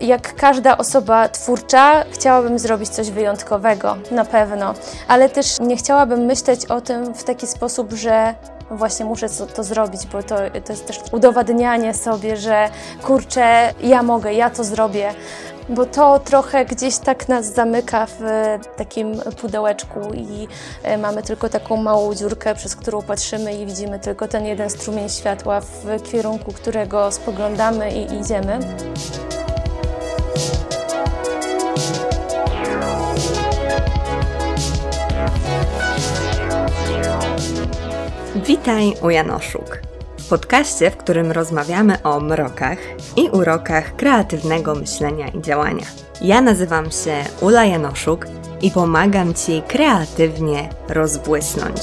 [0.00, 4.74] jak każda osoba twórcza, chciałabym zrobić coś wyjątkowego, na pewno,
[5.08, 8.34] ale też nie chciałabym myśleć o tym w taki sposób, że
[8.70, 12.70] właśnie muszę to, zrobić, bo to, to jest też udowadnianie sobie, że
[13.02, 15.14] kurczę, ja mogę, ja to zrobię
[15.68, 18.20] bo to trochę gdzieś tak nas zamyka w
[18.76, 20.48] takim pudełeczku i
[20.82, 25.08] e, mamy tylko taką małą dziurkę, przez którą patrzymy i widzimy tylko ten jeden strumień
[25.08, 28.58] światła, w kierunku którego spoglądamy i idziemy.
[38.46, 39.82] Witaj u Janoszuk,
[40.30, 42.78] podcaście, w którym rozmawiamy o mrokach
[43.16, 45.86] i urokach kreatywnego myślenia i działania.
[46.20, 48.26] Ja nazywam się Ula Janoszuk
[48.62, 51.80] i pomagam Ci kreatywnie rozbłysnąć.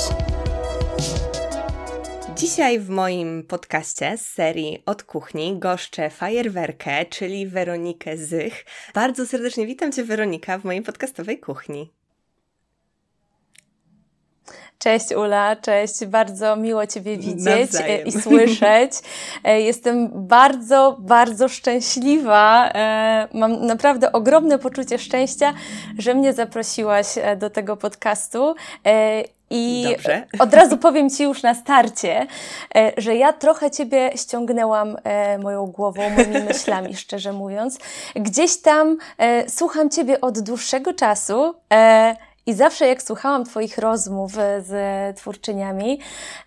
[2.36, 8.66] Dzisiaj w moim podcaście z serii Od Kuchni goszczę fajerwerkę, czyli Weronikę Zych.
[8.94, 11.92] Bardzo serdecznie witam Cię Weronika w mojej podcastowej kuchni.
[14.80, 16.06] Cześć Ula, cześć.
[16.06, 18.08] Bardzo miło Ciebie widzieć Nawzajem.
[18.08, 18.92] i słyszeć.
[19.44, 22.70] E, jestem bardzo, bardzo szczęśliwa.
[22.70, 25.54] E, mam naprawdę ogromne poczucie szczęścia,
[25.98, 28.56] że mnie zaprosiłaś e, do tego podcastu.
[29.50, 30.28] I Dobrze.
[30.40, 32.28] od razu powiem Ci już na starcie,
[32.98, 34.98] że ja trochę Ciebie ściągnęłam
[35.40, 37.80] moją głową, moimi myślami, szczerze mówiąc.
[38.16, 38.98] Gdzieś tam
[39.48, 41.54] słucham Ciebie od dłuższego czasu
[42.46, 46.00] i zawsze jak słuchałam Twoich rozmów z twórczyniami,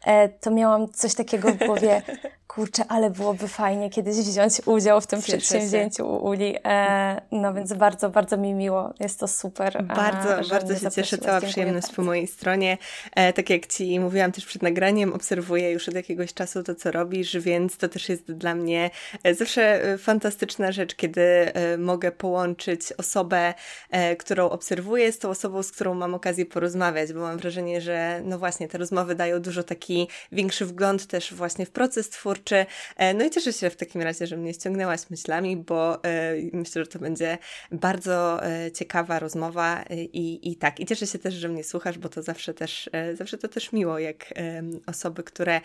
[0.04, 2.02] e, to miałam coś takiego w głowie,
[2.58, 6.04] kurczę, ale byłoby fajnie kiedyś wziąć udział w tym Cieszę przedsięwzięciu się.
[6.04, 6.56] u Uli.
[6.64, 8.94] E, no więc bardzo, bardzo mi miło.
[9.00, 9.84] Jest to super.
[9.84, 11.18] Bardzo, bardzo się cieszę.
[11.18, 11.96] Cała przyjemność bardzo.
[11.96, 12.78] po mojej stronie.
[13.14, 16.90] E, tak jak Ci mówiłam też przed nagraniem, obserwuję już od jakiegoś czasu to, co
[16.90, 18.90] robisz, więc to też jest dla mnie
[19.22, 23.54] e, zawsze e, fantastyczna rzecz, kiedy e, mogę połączyć osobę,
[23.90, 28.20] e, którą obserwuję z tą osobą, z którą mam okazję porozmawiać, bo mam wrażenie, że
[28.24, 33.14] no właśnie te rozmowy dają dużo taki większy wgląd też właśnie w proces twórczy, E,
[33.14, 36.86] no i cieszę się w takim razie, że mnie ściągnęłaś myślami, bo e, myślę, że
[36.86, 37.38] to będzie
[37.72, 40.80] bardzo e, ciekawa rozmowa i, i tak.
[40.80, 43.98] I cieszę się też, że mnie słuchasz, bo to zawsze też, zawsze to też miło,
[43.98, 44.34] jak
[44.86, 45.60] osoby, które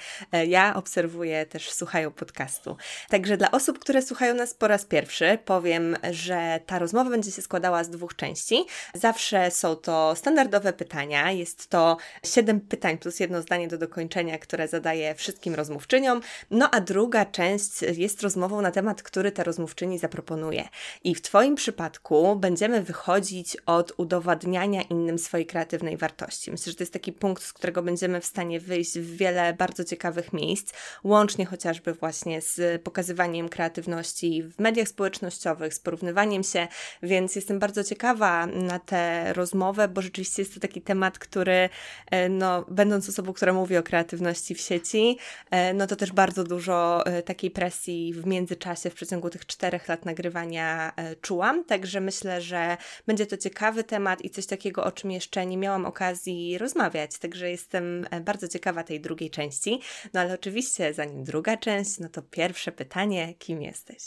[0.48, 2.78] ja obserwuję, też słuchają podcastu.
[3.10, 7.42] Także dla osób, które słuchają nas po raz pierwszy, powiem, że ta rozmowa będzie się
[7.42, 8.66] składała z dwóch części.
[8.94, 11.32] Zawsze są to standardowe pytania.
[11.32, 16.22] Jest to siedem pytań plus jedno zdanie do dokończenia, które zadaję wszystkim rozmówczyniom.
[16.52, 20.70] No a druga część jest rozmową na temat, który ta rozmówczyni zaproponuje.
[21.04, 26.52] I w Twoim przypadku będziemy wychodzić od udowadniania innym swojej kreatywnej wartości.
[26.52, 29.84] Myślę, że to jest taki punkt, z którego będziemy w stanie wyjść w wiele bardzo
[29.84, 30.74] ciekawych miejsc,
[31.04, 36.68] łącznie chociażby właśnie z pokazywaniem kreatywności w mediach społecznościowych, z porównywaniem się,
[37.04, 41.70] więc jestem bardzo ciekawa na tę rozmowę, bo rzeczywiście jest to taki temat, który,
[42.12, 45.18] e, no, będąc osobą, która mówi o kreatywności w sieci,
[45.52, 49.46] e, no to też bardzo dużo dużo e, takiej presji w międzyczasie, w przeciągu tych
[49.46, 52.78] czterech lat nagrywania e, czułam, także myślę, że
[53.08, 57.50] będzie to ciekawy temat i coś takiego, o czym jeszcze nie miałam okazji rozmawiać, także
[57.50, 59.82] jestem e, bardzo ciekawa tej drugiej części.
[60.14, 64.04] No ale oczywiście, zanim druga część, no to pierwsze pytanie, kim jesteś?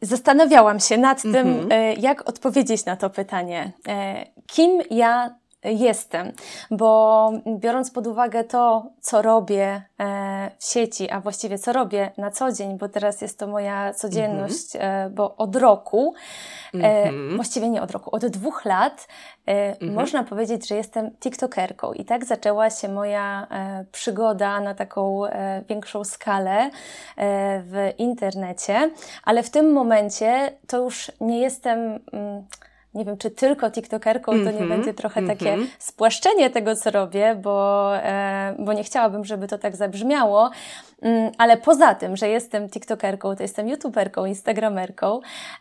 [0.00, 1.96] Zastanawiałam się nad tym, mm -hmm.
[1.98, 3.72] jak odpowiedzieć na to pytanie.
[4.46, 6.32] Kim ja jestem,
[6.70, 12.30] bo biorąc pod uwagę to, co robię e, w sieci, a właściwie co robię na
[12.30, 15.14] co dzień, bo teraz jest to moja codzienność, mm -hmm.
[15.14, 16.14] bo od roku,
[16.74, 17.36] mm -hmm.
[17.36, 19.08] właściwie nie od roku, od dwóch lat
[19.46, 19.92] mm -hmm.
[19.94, 23.46] można powiedzieć, że jestem TikTokerką i tak zaczęła się moja
[23.92, 25.22] przygoda na taką
[25.68, 26.70] większą skalę
[27.60, 28.90] w internecie,
[29.24, 31.78] ale w tym momencie to już nie jestem
[32.12, 32.44] mm,
[32.94, 35.38] nie wiem, czy tylko TikTokerką, to mm -hmm, nie mhm, będzie trochę mm -hmm.
[35.38, 40.50] takie spłaszczenie tego, co robię, bo, e, bo nie chciałabym, żeby to tak zabrzmiało.
[41.02, 45.20] Mm, ale poza tym, że jestem TikTokerką, to jestem YouTuberką, Instagramerką,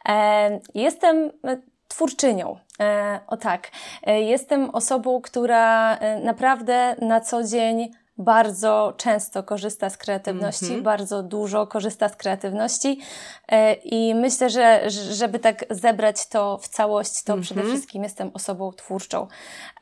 [0.09, 1.57] e, jestem e,
[1.87, 2.57] twórczynią.
[2.79, 3.71] E, o tak.
[4.03, 10.79] E, jestem osobą, która e, naprawdę na co dzień bardzo często korzysta z kreatywności, mm
[10.79, 10.83] -hmm.
[10.83, 12.99] bardzo dużo korzysta z kreatywności
[13.47, 17.45] e, i myślę, że żeby tak zebrać to w całość, to mm -hmm.
[17.45, 19.27] przede wszystkim jestem osobą twórczą.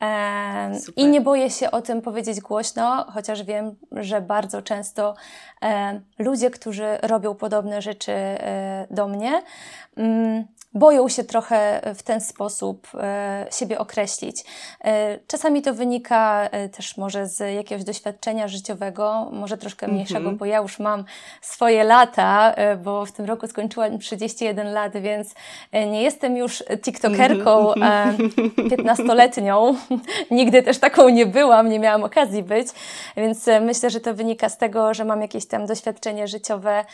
[0.00, 5.14] E, I nie boję się o tym powiedzieć głośno, chociaż wiem, że bardzo często
[5.62, 8.12] e, ludzie, którzy robią podobne rzeczy
[8.90, 9.42] do mnie,
[9.96, 14.44] mm, boją się trochę w ten sposób e, siebie określić.
[14.84, 20.34] E, czasami to wynika e, też może z jakiegoś doświadczenia życiowego, może troszkę mniejszego, mm
[20.34, 20.38] -hmm.
[20.38, 21.04] bo ja już mam
[21.40, 22.54] swoje lata,
[22.84, 25.34] bo w tym roku skończyłam 31 lat, więc
[25.72, 28.30] nie jestem już TikTokerką mm -hmm.
[28.70, 29.74] 15-letnią.
[30.30, 32.68] Nigdy też taką nie byłam, nie miałam okazji być,
[33.16, 36.84] więc myślę, że to wynika z tego, że mam jakieś tam doświadczenie życiowe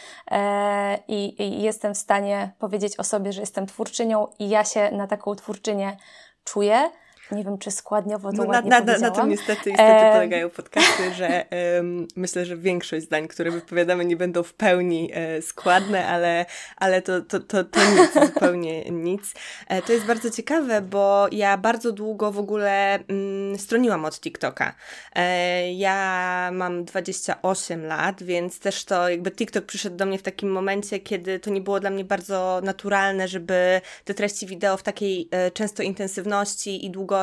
[1.08, 5.06] i, i jestem w stanie powiedzieć o sobie, że jestem twórczynią i ja się na
[5.06, 5.96] taką twórczynię
[6.44, 6.90] czuję.
[7.32, 10.12] Nie wiem, czy składniowo to no, ładnie na, na, na tym niestety, niestety e...
[10.12, 11.44] polegają podcasty, że
[11.76, 16.46] um, myślę, że większość zdań, które wypowiadamy, nie będą w pełni e, składne, ale,
[16.76, 19.34] ale to, to, to, to nic, zupełnie nic.
[19.68, 24.74] E, to jest bardzo ciekawe, bo ja bardzo długo w ogóle mm, stroniłam od TikToka.
[25.14, 30.52] E, ja mam 28 lat, więc też to jakby TikTok przyszedł do mnie w takim
[30.52, 35.28] momencie, kiedy to nie było dla mnie bardzo naturalne, żeby te treści wideo w takiej
[35.30, 37.17] e, często intensywności i długo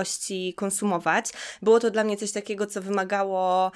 [0.55, 1.31] konsumować.
[1.61, 3.71] Było to dla mnie coś takiego, co wymagało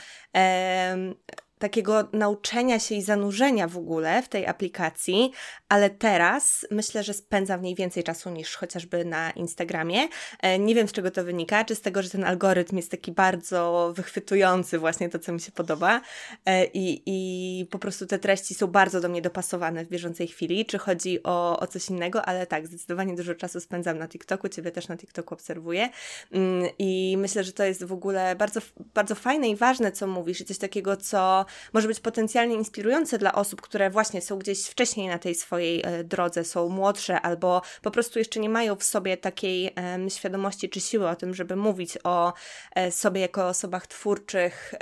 [1.60, 5.32] takiego nauczenia się i zanurzenia w ogóle w tej aplikacji,
[5.70, 10.08] ale teraz myślę, że spędzam w niej więcej czasu niż chociażby na Instagramie.
[10.42, 13.12] E, nie wiem z czego to wynika, czy z tego, że ten algorytm jest taki
[13.12, 16.02] bardzo wychwytujący właśnie to, co mi się podoba
[16.46, 20.66] e, i, i po prostu te treści są bardzo do mnie dopasowane w bieżącej chwili,
[20.66, 24.72] czy chodzi o, o coś innego, ale tak, zdecydowanie dużo czasu spędzam na TikToku, Ciebie
[24.72, 25.90] też na TikToku obserwuję
[26.32, 28.60] mm, i myślę, że to jest w ogóle bardzo,
[28.94, 33.34] bardzo fajne i ważne, co mówisz i coś takiego, co może być potencjalnie inspirujące dla
[33.34, 37.92] osób, które właśnie są gdzieś wcześniej na tej swojej e, drodze, są młodsze albo po
[37.92, 39.76] prostu jeszcze nie mają w sobie takiej
[40.10, 42.34] świadomości czy siły o tym, żeby mówić o
[42.76, 44.74] e, sobie jako osobach twórczych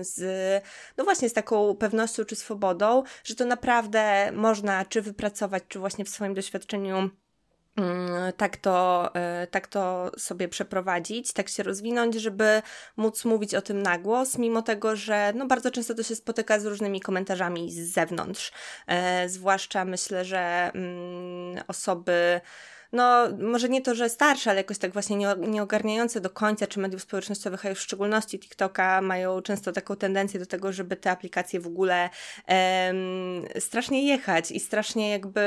[0.00, 0.22] z,
[0.96, 6.04] no właśnie z taką pewnością czy swobodą, że to naprawdę można czy wypracować, czy właśnie
[6.04, 7.10] w swoim doświadczeniu
[8.36, 12.62] tak to, e, tak to sobie przeprowadzić, tak się rozwinąć, żeby
[12.96, 16.60] móc mówić o tym na głos, mimo tego, że no bardzo często to się spotyka
[16.60, 18.52] z różnymi komentarzami z zewnątrz.
[18.86, 22.40] E, zwłaszcza myślę, że mm, osoby
[22.94, 26.66] no może nie to, że starsze, ale jakoś tak właśnie nie, nie ogarniające do końca,
[26.66, 30.96] czy mediów społecznościowych, a już w szczególności TikToka mają często taką tendencję do tego, żeby
[30.96, 32.10] te aplikacje w ogóle
[32.48, 35.40] um, strasznie jechać i strasznie jakby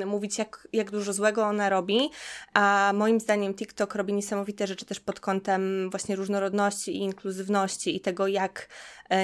[0.00, 2.10] um, mówić, jak, jak dużo złego ona robi,
[2.54, 8.00] a moim zdaniem TikTok robi niesamowite rzeczy też pod kątem właśnie różnorodności i inkluzywności i
[8.00, 8.68] tego, jak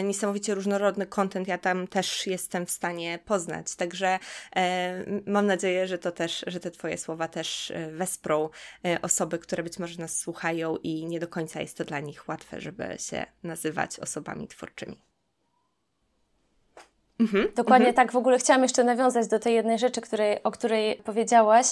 [0.04, 3.74] niesamowicie różnorodny kontent ja tam też jestem w stanie poznać.
[3.74, 4.18] Także
[4.56, 8.48] e, mam nadzieję, że to też, że te Twoje słowa też e, wesprą
[9.02, 12.60] osoby, które być może nas słuchają i nie do końca jest to dla nich łatwe,
[12.60, 14.96] żeby się nazywać osobami twórczymi.
[17.20, 17.94] Mhm, Dokładnie mhm.
[17.94, 18.12] tak.
[18.12, 21.66] W ogóle chciałam jeszcze nawiązać do tej jednej rzeczy, której, o której powiedziałaś,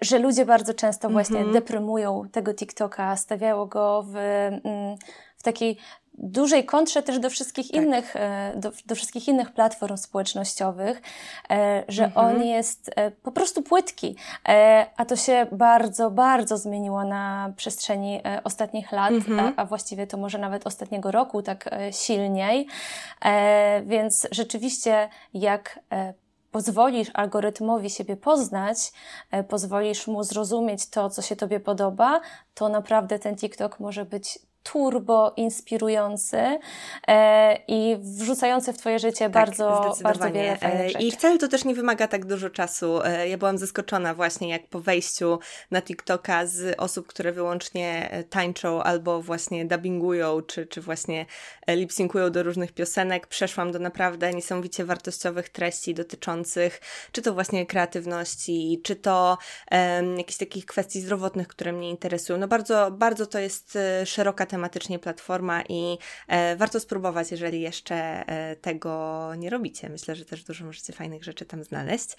[0.00, 1.52] że ludzie bardzo często właśnie mhm.
[1.52, 5.78] deprymują tego TikToka, stawiają go w, mm, w takiej
[6.18, 7.82] dużej kontrze też do wszystkich tak.
[7.82, 11.02] innych, e, do, do, wszystkich innych platform społecznościowych,
[11.50, 12.26] e, że mhm.
[12.26, 14.16] on jest e, po prostu płytki,
[14.96, 19.40] a to się bardzo, bardzo zmieniło na przestrzeni ostatnich lat, mhm.
[19.40, 22.66] a, a, właściwie to może nawet ostatniego roku tak silniej,
[23.86, 25.80] więc rzeczywiście jak
[26.50, 28.92] pozwolisz algorytmowi siebie poznać,
[29.48, 32.20] pozwolisz mu zrozumieć to, co się Tobie podoba,
[32.54, 34.38] to naprawdę ten TikTok może być
[34.72, 36.58] turbo inspirujący
[37.08, 41.04] e, i wrzucający w Twoje życie tak, bardzo, bardzo wiele fajnych e, rzeczy.
[41.04, 43.02] I wcale to też nie wymaga tak dużo czasu.
[43.04, 45.38] E, ja byłam zaskoczona właśnie jak po wejściu
[45.70, 51.26] na TikToka z osób, które wyłącznie e, tańczą albo właśnie dubbingują, czy, czy właśnie
[51.68, 53.26] lipsynkują do różnych piosenek.
[53.26, 56.80] Przeszłam do naprawdę niesamowicie wartościowych treści dotyczących
[57.12, 59.38] czy to właśnie kreatywności, czy to
[59.70, 62.38] um, jakichś takich kwestii zdrowotnych, które mnie interesują.
[62.38, 65.98] No bardzo, bardzo to jest szeroka tematyka tematycznie platforma i
[66.28, 69.88] e, warto spróbować, jeżeli jeszcze e, tego nie robicie.
[69.88, 72.16] Myślę, że też dużo możecie fajnych rzeczy tam znaleźć.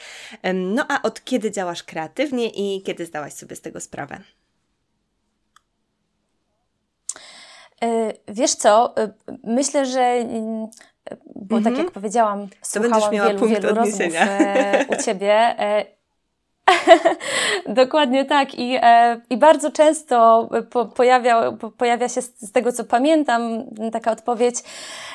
[0.53, 4.19] No a od kiedy działasz kreatywnie i kiedy zdałaś sobie z tego sprawę?
[7.83, 8.95] E, wiesz co,
[9.43, 10.67] myślę, że mm,
[11.35, 11.85] bo tak mhm.
[11.85, 14.13] jak powiedziałam, słuchałam wielu, wielu rozmów
[14.89, 15.55] u Ciebie
[17.67, 18.55] Dokładnie tak.
[18.55, 23.63] I, e, i bardzo często po, pojawia, po, pojawia się z, z, tego, co pamiętam,
[23.91, 24.55] taka odpowiedź,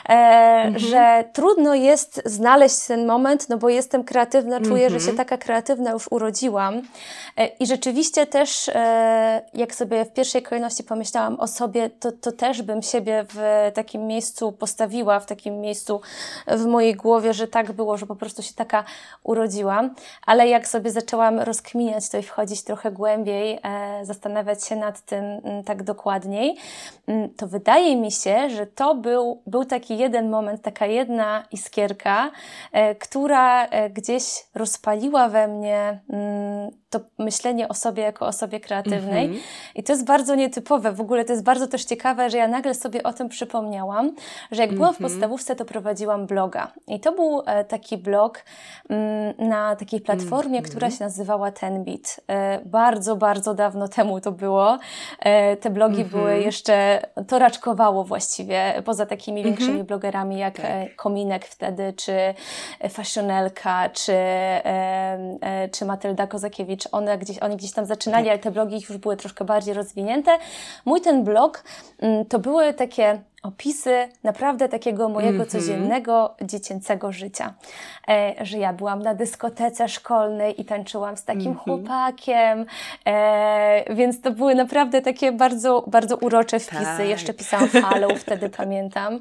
[0.09, 0.79] e, mhm.
[0.79, 4.93] że trudno jest znaleźć ten moment, no bo jestem kreatywna, czuję, mhm.
[4.93, 5.17] że się mhm.
[5.29, 6.83] taka kreatywna już urodziłam.
[7.37, 12.33] E, I rzeczywiście też, e, jak sobie w pierwszej kolejności pomyślałam o sobie, to, to
[12.33, 16.01] też bym siebie w takim miejscu postawiła, w takim miejscu
[16.47, 18.85] w mojej głowie, że tak było, że po prostu się taka
[19.23, 19.95] urodziłam.
[20.27, 25.25] Ale jak sobie zaczęłam rozkminiać to i wchodzić trochę głębiej, e, zastanawiać się nad tym
[25.25, 26.57] mm, tak dokładniej,
[27.07, 32.31] mm, to wydaje mi się, że to był, był taki jeden moment, taka jedna iskierka,
[32.73, 39.25] e, która e, gdzieś rozpaliła we mnie mm, to myślenie o sobie jako osobie kreatywnej.
[39.25, 39.43] Mm -hmm.
[39.75, 40.93] I to jest bardzo nietypowe.
[40.93, 44.15] W ogóle to jest bardzo też ciekawe, że ja nagle sobie o tym przypomniałam,
[44.51, 44.77] że jak mm -hmm.
[44.77, 45.11] byłam w mhm.
[45.11, 46.73] podstawówce, to prowadziłam bloga.
[46.87, 48.45] I to był e, taki blog
[48.89, 50.71] mm, na takiej platformie, mm -hmm.
[50.71, 52.21] która się nazywała Tenbit.
[52.29, 54.79] E, bardzo, bardzo dawno temu to było.
[55.21, 56.43] E, te blogi były mhm.
[56.43, 59.57] jeszcze, to raczkowało właściwie, poza takimi mhm.
[59.57, 60.97] większymi blogerami jak tak.
[60.97, 62.35] Kominek wtedy, czy
[62.91, 64.17] Fashionelka, czy,
[65.73, 68.31] czy Matylda Kozakiewicz, czy one gdzieś, oni gdzieś tam zaczynali, tak.
[68.31, 70.39] ale te blogi już były troszkę bardziej rozwinięte.
[70.85, 71.65] Mój ten blog
[71.99, 75.51] mm, to były takie opisy naprawdę takiego mojego -hmm.
[75.51, 77.55] codziennego, dziecięcego życia.
[78.09, 81.59] E, że ja byłam na dyskotece szkolnej i tańczyłam z takim -hmm.
[81.59, 82.67] chłopakiem,
[83.07, 86.85] e, więc to były naprawdę takie bardzo, bardzo urocze wpisy.
[86.85, 87.09] Tak.
[87.09, 89.21] Jeszcze pisałam follow, wtedy pamiętam.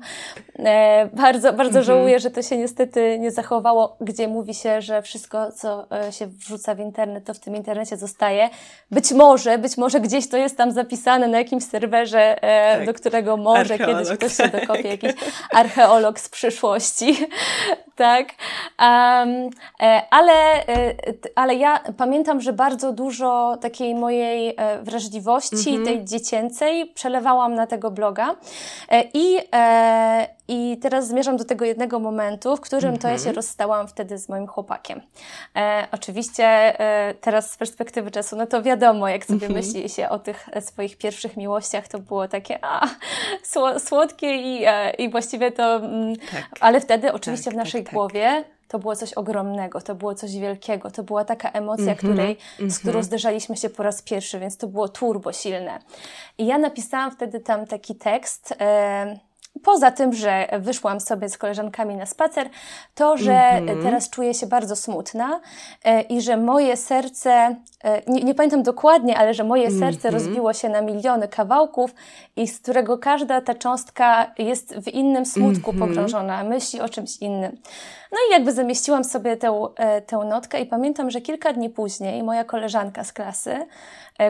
[0.60, 1.84] E, bardzo, bardzo -hmm.
[1.84, 6.28] żałuję, że to się niestety nie zachowało, gdzie mówi się, że wszystko, co e, się
[6.28, 8.50] wrzuca w internet, to w tym internecie zostaje.
[8.92, 12.86] Być może, być może gdzieś to jest tam zapisane na jakimś serwerze, e, tak.
[12.86, 15.12] do którego może kiedyś ktoś się dokopie, jakiś
[15.52, 17.28] archeolog z przyszłości,
[18.02, 18.28] tak.
[18.28, 19.50] Um,
[20.10, 20.96] ale, e,
[21.36, 25.86] ale ja pamiętam, że bardzo dużo takiej mojej e, wrażliwości, mm -hmm.
[25.86, 28.36] tej dziecięcej, przelewałam na tego bloga
[29.14, 29.38] i,
[30.48, 33.36] i teraz zmierzam do tego jednego momentu, w którym to ja się mhm.
[33.36, 35.02] rozstałam wtedy z moim chłopakiem.
[35.92, 36.74] Oczywiście
[37.22, 39.54] teraz z perspektywy czasu, no to wiadomo, jak sobie mhm.
[39.54, 42.88] myśli się o tych swoich pierwszych miłościach, to było takie a,
[43.80, 44.66] słodkie i,
[44.98, 45.76] i właściwie to...
[45.76, 46.50] Mm, tak.
[46.60, 50.38] Ale wtedy oczywiście tak, w naszej tak, głowie to było coś ogromnego, to było coś
[50.38, 52.74] wielkiego, to była taka emocja, mm -hmm, której, mm -hmm.
[52.74, 53.04] z którą mhm.
[53.04, 55.80] zderzaliśmy się po raz pierwszy, więc to było turbo silne.
[56.38, 58.54] I ja napisałam wtedy tam taki tekst...
[58.60, 59.31] E,
[59.64, 62.50] Poza tym, że wyszłam sobie z koleżankami na spacer,
[62.96, 63.84] to, że mm -hmm.
[63.84, 65.40] teraz czuję się bardzo smutna
[65.84, 70.20] e, i że moje serce, e, nie, nie, pamiętam dokładnie, ale że moje serce mm
[70.20, 70.26] -hmm.
[70.26, 71.94] rozbiło się na miliony kawałków
[72.36, 75.88] i z którego każda ta cząstka jest w innym smutku mm -hmm.
[75.88, 77.58] pogrążona, myśli o czymś innym.
[78.12, 82.24] No i jakby zamieściłam sobie tę, e, tę notkę i pamiętam, że kilka dni później
[82.24, 83.68] moja koleżanka z klasy,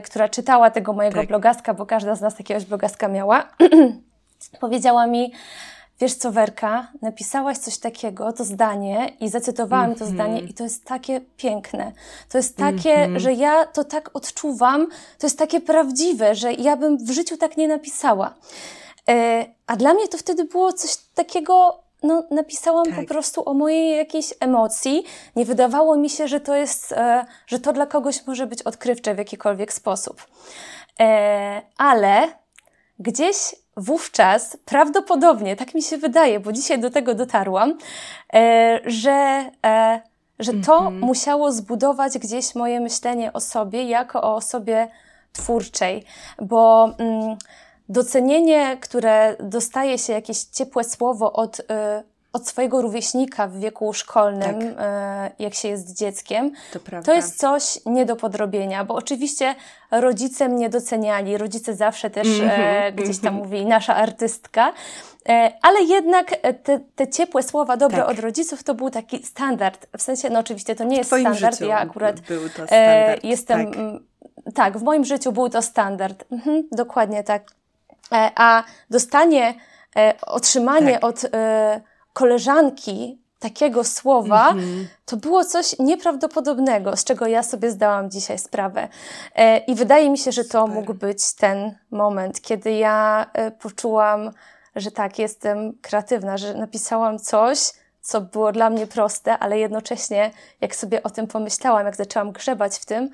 [0.04, 1.28] która czytała tego mojego tak.
[1.28, 3.44] blogaska, bo każda z nas jakiegoś blogaska miała,
[4.60, 5.33] powiedziała mi,
[6.01, 10.00] wiesz co Werka, napisałaś coś takiego, to zdanie i zacytowałam mm -hmm.
[10.00, 10.15] to mhm.
[10.15, 11.91] zdanie i to jest takie piękne.
[12.29, 13.19] To jest takie, mm -hmm.
[13.19, 14.88] że ja to tak odczuwam,
[15.19, 18.33] to jest takie prawdziwe, że ja bym w życiu tak nie napisała.
[19.10, 22.95] E, a dla mnie to wtedy było coś takiego, no, napisałam tak.
[22.95, 25.03] po prostu o mojej jakiejś emocji.
[25.36, 29.15] Nie wydawało mi się, że to jest, e, że to dla kogoś może być odkrywcze
[29.15, 30.25] w jakikolwiek sposób.
[31.00, 32.40] E, ale
[33.01, 33.36] gdzieś
[33.77, 37.77] wówczas prawdopodobnie, tak mi się wydaje, bo dzisiaj do tego dotarłam,
[38.34, 40.01] e, że, e,
[40.39, 41.05] że to mm -hmm.
[41.05, 44.88] musiało zbudować gdzieś moje myślenie o sobie jako o osobie
[45.34, 46.03] twórczej,
[46.41, 47.38] bo mm,
[47.89, 51.63] docenienie, które dostaje się jakieś ciepłe słowo od, y,
[52.33, 54.75] od swojego rówieśnika w wieku szkolnym, tak.
[54.79, 59.55] E, jak się jest dzieckiem, to, to, jest coś nie do podrobienia, bo oczywiście
[59.91, 63.45] rodzice mnie doceniali, rodzice zawsze też mm -hmm, gdzieś tam mm -hmm.
[63.45, 64.73] mówili, nasza artystka,
[65.29, 66.29] e, ale jednak
[66.63, 68.09] te, te ciepłe słowa dobre tak.
[68.09, 69.88] od rodziców to był taki standard.
[69.97, 74.53] W sensie, no oczywiście to nie jest standard, ja akurat standard, jestem, tak.
[74.55, 74.77] tak.
[74.77, 77.43] w moim życiu był to standard, mhm, dokładnie tak.
[78.35, 79.53] A dostanie,
[80.21, 81.03] otrzymanie tak.
[81.03, 81.25] od
[82.13, 84.86] koleżanki takiego słowa, mm -hmm.
[85.06, 88.88] to było coś nieprawdopodobnego, z czego ja sobie zdałam dzisiaj sprawę.
[89.36, 90.75] E, I wydaje mi się, że to Super.
[90.75, 94.32] mógł być ten moment, kiedy ja e, poczułam,
[94.75, 97.60] że tak, jestem kreatywna, że napisałam coś,
[98.01, 102.77] co było dla mnie proste, ale jednocześnie, jak sobie o tym pomyślałam, jak zaczęłam grzebać
[102.77, 103.10] w tym,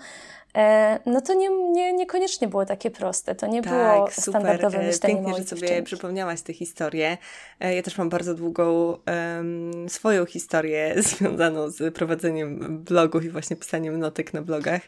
[1.05, 3.35] no to nie, nie, niekoniecznie było takie proste.
[3.35, 4.23] To nie tak, było super.
[4.23, 7.17] standardowe e, myślenie Pięknie, że sobie przypomniałaś tę historię.
[7.59, 13.55] E, ja też mam bardzo długą um, swoją historię związaną z prowadzeniem blogów i właśnie
[13.55, 14.81] pisaniem notek na blogach.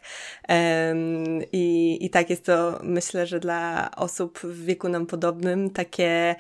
[0.49, 6.35] Um, i, I tak jest to, myślę, że dla osób w wieku nam podobnym takie,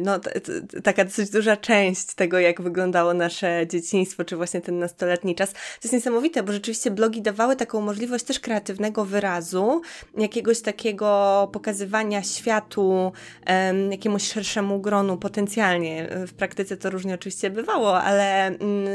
[0.00, 4.60] no, t, t, taka dosyć duża część tego, jak wygląda wyglądało nasze dzieciństwo, czy właśnie
[4.60, 5.52] ten nastoletni czas.
[5.52, 9.82] To jest niesamowite, bo rzeczywiście blogi dawały taką możliwość też kreatywnego wyrazu,
[10.16, 13.12] jakiegoś takiego pokazywania światu
[13.46, 16.08] um, jakiemuś szerszemu gronu potencjalnie.
[16.26, 18.86] W praktyce to różnie oczywiście bywało, ale um,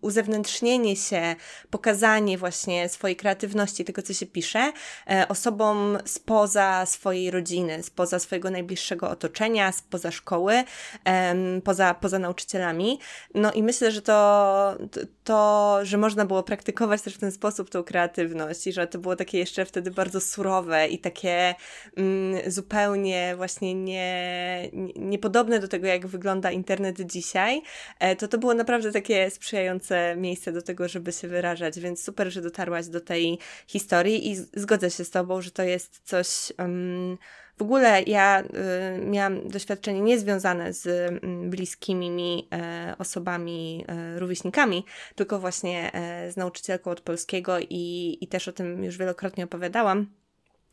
[0.00, 1.36] uzewnętrznienie się,
[1.70, 4.72] pokazanie właśnie swojej kreatywności, tego co się pisze,
[5.10, 10.64] e, osobom spoza swojej rodziny, spoza swojego najbliższego otoczenia, spoza szkoły,
[11.64, 12.98] poza, poza nauczycielami.
[13.34, 15.00] No i myślę, że to, to,
[15.82, 19.38] że można było praktykować też w ten sposób tą kreatywność i że to było takie
[19.38, 21.54] jeszcze wtedy bardzo surowe i takie
[21.96, 27.62] mm, zupełnie właśnie nie, niepodobne do tego, jak wygląda internet dzisiaj,
[27.98, 32.32] e, to to było naprawdę takie sprzyjające miejsce do tego, żeby się wyrażać, więc super,
[32.32, 36.52] że dotarłaś do tej historii i zgodzę się z Tobą, że to jest coś...
[36.58, 37.18] Um,
[37.60, 42.48] w ogóle ja y, miałam doświadczenie niezwiązane z y, bliskimi mi
[42.92, 43.84] y, osobami,
[44.16, 48.98] y, rówieśnikami, tylko właśnie e, z nauczycielką od polskiego i, i też o tym już
[48.98, 50.19] wielokrotnie opowiadałam.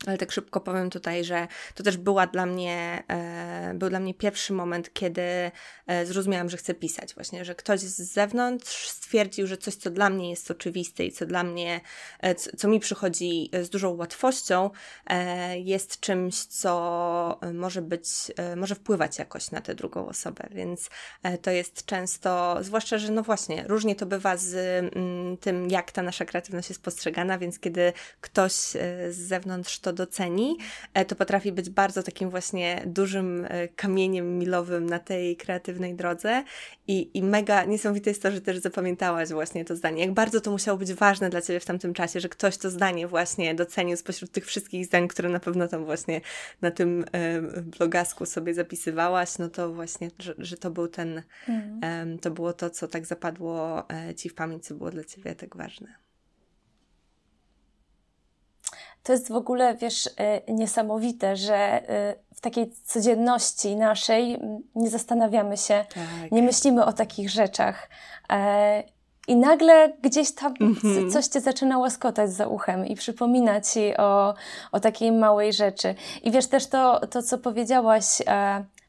[0.06, 4.13] Ale tak szybko powiem tutaj, że to też była dla mnie, e, był dla mnie
[4.13, 5.51] pierwszy moment, kiedy
[5.88, 7.16] e, zrozumiałam, że chcę pisać.
[7.16, 11.25] Właśnie, że ktoś z zewnątrz stwierdził, że coś, co dla mnie jest oczywiste i co
[11.25, 11.82] dla mnie,
[12.20, 14.70] e, co, mi przychodzi z dużą łatwością,
[15.56, 18.08] jest czymś, co może być,
[18.56, 20.48] może wpływać jakoś na tę drugą osobę.
[20.51, 20.89] Więc
[21.42, 26.01] to jest często, zwłaszcza, że no właśnie, różnie to bywa z mm, tym, jak ta
[26.01, 28.54] nasza kreatywność jest postrzegana, więc kiedy ktoś
[29.10, 30.58] z zewnątrz to doceni,
[30.94, 36.44] e, to potrafi być bardzo takim właśnie dużym e, kamieniem milowym na tej kreatywnej drodze
[36.88, 40.01] i, i mega niesamowite jest to, że też zapamiętałaś właśnie to zdanie.
[40.01, 43.08] Jak bardzo to musiało być ważne dla Ciebie w tamtym czasie, że ktoś to zdanie
[43.08, 46.22] właśnie docenił spośród tych wszystkich zdań, które na pewno tam właśnie
[46.62, 52.20] na tym e, blogasku sobie zapisywałaś, no to właśnie, że, że to był ten, mm.
[52.20, 53.84] to było to, co tak zapadło
[54.17, 56.07] Ci w pamięć, co było dla Ciebie tak ważne.
[59.08, 64.40] To jest w ogóle, wiesz, e, niesamowite, że e, w takiej codzienności naszej
[64.76, 66.32] nie zastanawiamy się, tak.
[66.32, 67.90] nie myślimy o takich rzeczach.
[68.30, 68.84] E,
[69.28, 71.12] I nagle gdzieś tam mm-hmm.
[71.12, 74.34] coś cię zaczyna łaskotać za uchem i przypomina ci o,
[74.72, 75.96] o takiej małej rzeczy.
[76.24, 78.06] I wiesz też to, to co powiedziałaś,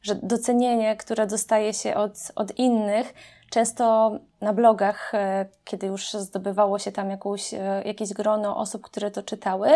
[0.01, 3.13] że docenienie, które dostaje się od, od innych,
[3.49, 9.11] Często na blogach, e, kiedy już zdobywało się tam jakąś, e, jakieś grono osób, które
[9.11, 9.69] to czytały,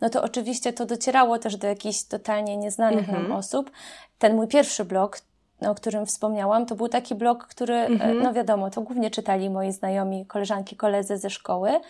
[0.00, 3.32] no to oczywiście to docierało też do jakichś totalnie nieznanych nam mhm.
[3.32, 3.70] osób.
[4.18, 5.18] Ten mój pierwszy blog,
[5.60, 8.22] o którym wspomniałam, to był taki blog, który, e, mhm.
[8.22, 11.80] no wiadomo, to głównie czytali moi znajomi, koleżanki, koledzy ze szkoły.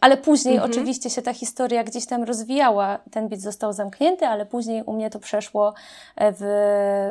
[0.00, 0.72] Ale później mhm.
[0.72, 2.98] oczywiście się ta historia gdzieś tam rozwijała.
[3.10, 5.74] Ten bit został zamknięty, ale później u mnie to przeszło
[6.16, 6.38] w,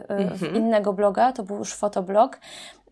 [0.10, 0.56] w mhm.
[0.56, 2.40] innego bloga, to był już fotoblog.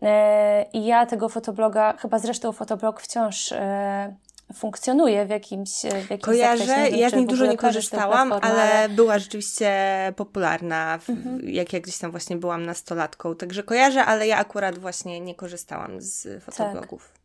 [0.02, 4.14] E, I ja tego fotobloga, chyba zresztą fotoblog wciąż e,
[4.54, 6.96] funkcjonuje w jakimś, w jakimś Kojarzę, zakresie.
[6.96, 9.72] ja z niej dużo nie korzystałam, ale była rzeczywiście
[10.16, 11.48] popularna, w, mhm.
[11.48, 16.00] jak ja gdzieś tam właśnie byłam nastolatką, także kojarzę, ale ja akurat właśnie nie korzystałam
[16.00, 17.10] z fotoblogów.
[17.12, 17.21] Tak.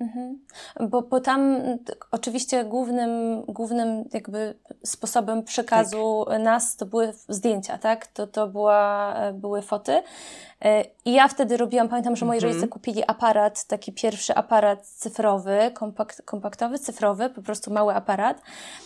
[0.00, 0.38] Mhm.
[0.80, 1.62] Bo, bo tam
[2.10, 4.54] oczywiście głównym, głównym jakby
[4.84, 6.42] sposobem przekazu tak.
[6.42, 8.06] nas to były zdjęcia, tak?
[8.06, 10.02] To, to była, były foty.
[10.64, 12.52] E, I ja wtedy robiłam, pamiętam, że moi mhm.
[12.52, 18.42] rodzice kupili aparat, taki pierwszy aparat cyfrowy, kompakt, kompaktowy, cyfrowy, po prostu mały aparat,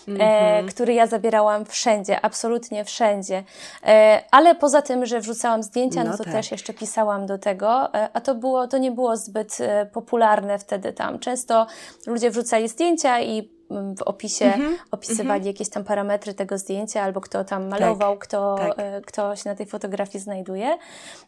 [0.08, 0.66] e, mhm.
[0.66, 3.44] który ja zabierałam wszędzie, absolutnie wszędzie.
[3.86, 6.32] E, ale poza tym, że wrzucałam zdjęcia, no, no to tak.
[6.32, 9.58] też jeszcze pisałam do tego, a to było, to nie było zbyt
[9.92, 11.18] popularne wtedy tam.
[11.18, 11.66] Często
[12.06, 15.46] ludzie wrzucali zdjęcia i w opisie mm -hmm, opisywali mm -hmm.
[15.46, 18.74] jakieś tam parametry tego zdjęcia, albo kto tam malował, tak, kto, tak.
[18.78, 20.78] E, kto się na tej fotografii znajduje.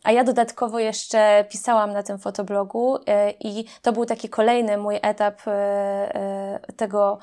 [0.04, 4.98] A ja dodatkowo jeszcze pisałam na tym fotoblogu e, i to był taki kolejny mój
[5.02, 7.18] etap e, tego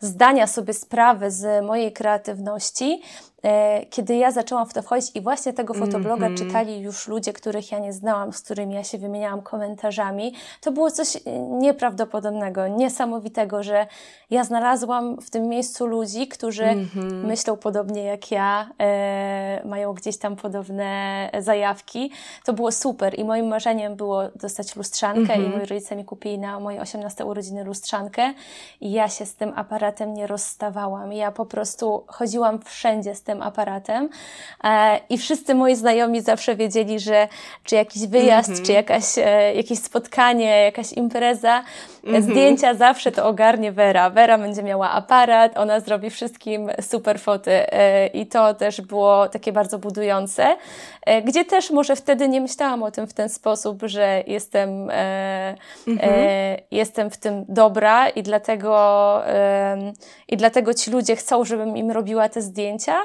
[0.00, 3.02] zdania sobie sprawy z mojej kreatywności,
[3.42, 6.46] E, kiedy ja zaczęłam w to wchodzić i właśnie tego fotobloga mm -hmm.
[6.46, 10.90] czytali już ludzie, których ja nie znałam, z którymi ja się wymieniałam komentarzami, to było
[10.90, 11.16] coś
[11.50, 13.86] nieprawdopodobnego, niesamowitego, że
[14.30, 17.24] ja znalazłam w tym miejscu ludzi, którzy mm -hmm.
[17.24, 22.10] myślą podobnie jak ja, e, mają gdzieś tam podobne zajawki.
[22.44, 25.42] To było super i moim marzeniem było dostać lustrzankę mm -hmm.
[25.42, 25.58] i mhm.
[25.58, 28.34] moi rodzice mi kupili na moje 18 urodziny lustrzankę
[28.80, 31.12] i ja się z tym aparatem nie rozstawałam.
[31.12, 34.08] Ja po prostu chodziłam wszędzie z tym aparatem.
[34.64, 37.28] E, I wszyscy moi znajomi zawsze wiedzieli, że
[37.64, 38.66] czy jakiś wyjazd, mm -hmm.
[38.66, 41.62] czy jakaś, e, jakieś spotkanie, jakaś impreza,
[42.04, 42.24] mm -hmm.
[42.24, 44.10] zdjęcia zawsze to ogarnie Vera.
[44.10, 47.72] Vera będzie miała aparat, ona zrobi wszystkim super foty.
[47.72, 50.56] E, I to też było takie bardzo budujące,
[51.06, 55.56] e, gdzie też może wtedy nie myślałam o tym w ten sposób, że jestem, mm
[55.86, 56.00] -hmm.
[56.70, 58.70] jestem w tym dobra i dlatego,
[60.28, 62.96] i dlatego ci ludzie chcą, żebym im robiła te zdjęcia,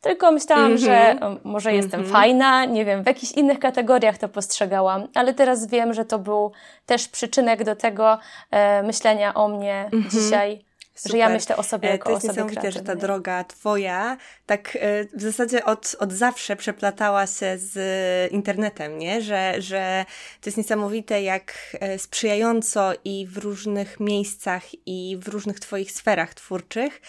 [0.00, 1.38] tylko myślałam, że mhm.
[1.44, 2.12] może jestem mhm.
[2.12, 6.52] fajna, nie wiem, w jakichś innych kategoriach to postrzegałam, ale teraz wiem, że to był
[6.86, 8.18] też przyczynek do tego
[8.50, 10.10] e, myślenia o mnie mhm.
[10.10, 10.69] dzisiaj
[11.00, 11.12] Super.
[11.12, 14.78] Że ja myślę o sobie e, jako To jest niesamowite, że ta droga twoja tak
[14.80, 19.22] e, w zasadzie od, od zawsze przeplatała się z internetem, nie?
[19.22, 20.04] Że, że
[20.40, 26.34] to jest niesamowite, jak e, sprzyjająco i w różnych miejscach i w różnych twoich sferach
[26.34, 27.00] twórczych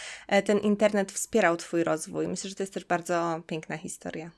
[0.46, 2.28] ten internet wspierał twój rozwój.
[2.28, 4.32] Myślę, że to jest też bardzo piękna historia.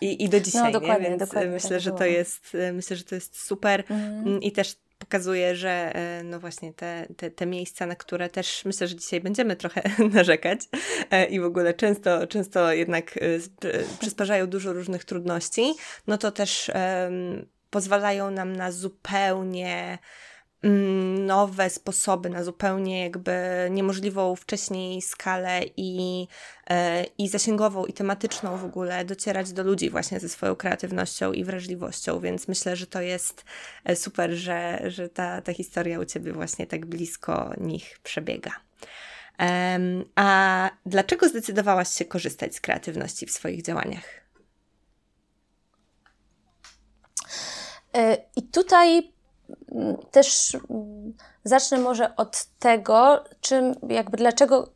[0.00, 1.10] I, I do dzisiaj, no, dokładnie, nie?
[1.10, 4.42] Więc dokładnie myślę, tak że to jest, myślę, że to jest super mm.
[4.42, 4.76] i też
[5.08, 9.20] pokazuje, że e, no właśnie te, te, te miejsca, na które też myślę, że dzisiaj
[9.20, 9.82] będziemy trochę
[10.14, 10.60] narzekać
[11.10, 13.20] e, i w ogóle często, często jednak e,
[14.00, 15.74] przysparzają dużo różnych trudności,
[16.06, 19.98] no to też um, pozwalają nam na zupełnie
[21.26, 23.32] nowe sposoby na zupełnie jakby
[23.70, 26.26] niemożliwą wcześniej skalę i,
[26.70, 31.44] e, i zasięgową i tematyczną w ogóle docierać do ludzi właśnie ze swoją kreatywnością i
[31.44, 33.44] wrażliwością, więc myślę, że to jest
[33.84, 38.52] e, super, że, że ta, ta historia u Ciebie właśnie tak blisko nich przebiega.
[40.14, 44.04] a dlaczego zdecydowałaś się korzystać z kreatywności w swoich działaniach?
[47.94, 49.17] E, I tutaj
[50.10, 50.56] też
[51.44, 54.68] zacznę może od tego, czym, jakby dlaczego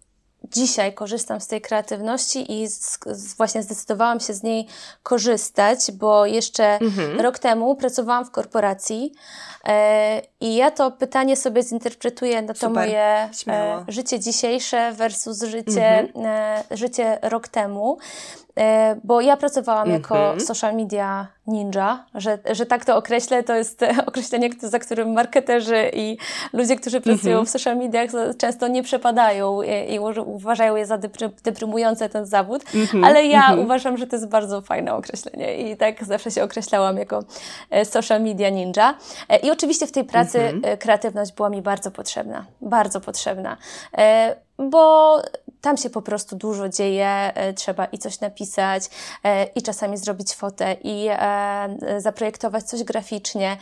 [0.44, 4.66] dzisiaj korzystam z tej kreatywności i z, z właśnie zdecydowałam się z niej
[5.02, 7.20] korzystać, bo jeszcze mhm.
[7.20, 9.12] rok temu pracowałam w korporacji
[9.64, 12.74] e, i ja to pytanie sobie zinterpretuję na to Super.
[12.74, 16.26] moje e, życie dzisiejsze versus życie, mhm.
[16.26, 17.98] e, życie rok temu.
[18.58, 20.02] E, bo ja pracowałam mm -hmm.
[20.02, 20.40] jako mhm.
[20.40, 26.18] social media ninja, że, że tak to określę, to jest określenie, za którym marketerzy i
[26.52, 27.48] ludzie, którzy pracują mm -hmm.
[27.48, 30.98] w social mediach często nie przepadają i, i uważają je za
[31.44, 33.06] deprymujące ten zawód, mm -hmm.
[33.06, 33.58] ale ja mhm.
[33.58, 37.24] uważam, że to jest bardzo fajne określenie i tak zawsze się określałam jako
[37.70, 38.94] e, social media ninja.
[39.28, 40.78] E, I oczywiście w tej pracy mhm.
[40.78, 43.56] kreatywność była mi bardzo potrzebna, bardzo potrzebna
[44.58, 45.22] bo
[45.62, 48.82] tam się po prostu dużo dzieje, e, trzeba i coś napisać,
[49.24, 53.56] e, i czasami zrobić fotę, i e, zaprojektować coś graficznie.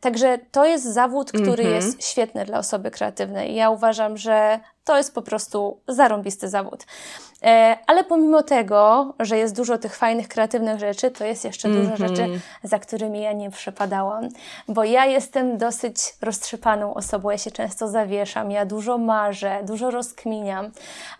[0.00, 1.74] Także to jest zawód, który mm -hmm.
[1.74, 3.54] jest świetny dla osoby kreatywnej.
[3.54, 6.86] Ja uważam, że to jest po prostu zarąbisty zawód.
[7.42, 11.80] E, ale pomimo tego, że jest dużo tych fajnych, kreatywnych rzeczy, to jest jeszcze mm
[11.80, 11.90] -hmm.
[11.90, 12.40] dużo rzeczy, mhm.
[12.62, 14.28] za którymi ja nie przepadałam.
[14.68, 20.70] Bo ja jestem dosyć roztrzepaną osobą, ja się często zawieszam, ja dużo marzę, dużo rozkminiam.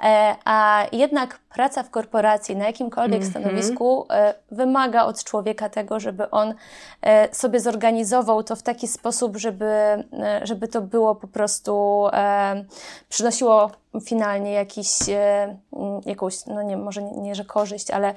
[0.00, 3.30] E, a jednak praca w korporacji na jakimkolwiek mm -hmm.
[3.30, 6.54] stanowisku e, wymaga od człowieka tego, żeby on
[7.32, 9.70] sobie zorganizował to w taki sposób, żeby,
[10.42, 12.04] żeby to było po prostu
[13.08, 13.70] przynosiło
[14.04, 15.56] finalnie jakiś, e,
[16.06, 18.14] jakąś, no nie, może nie, nie że korzyść, ale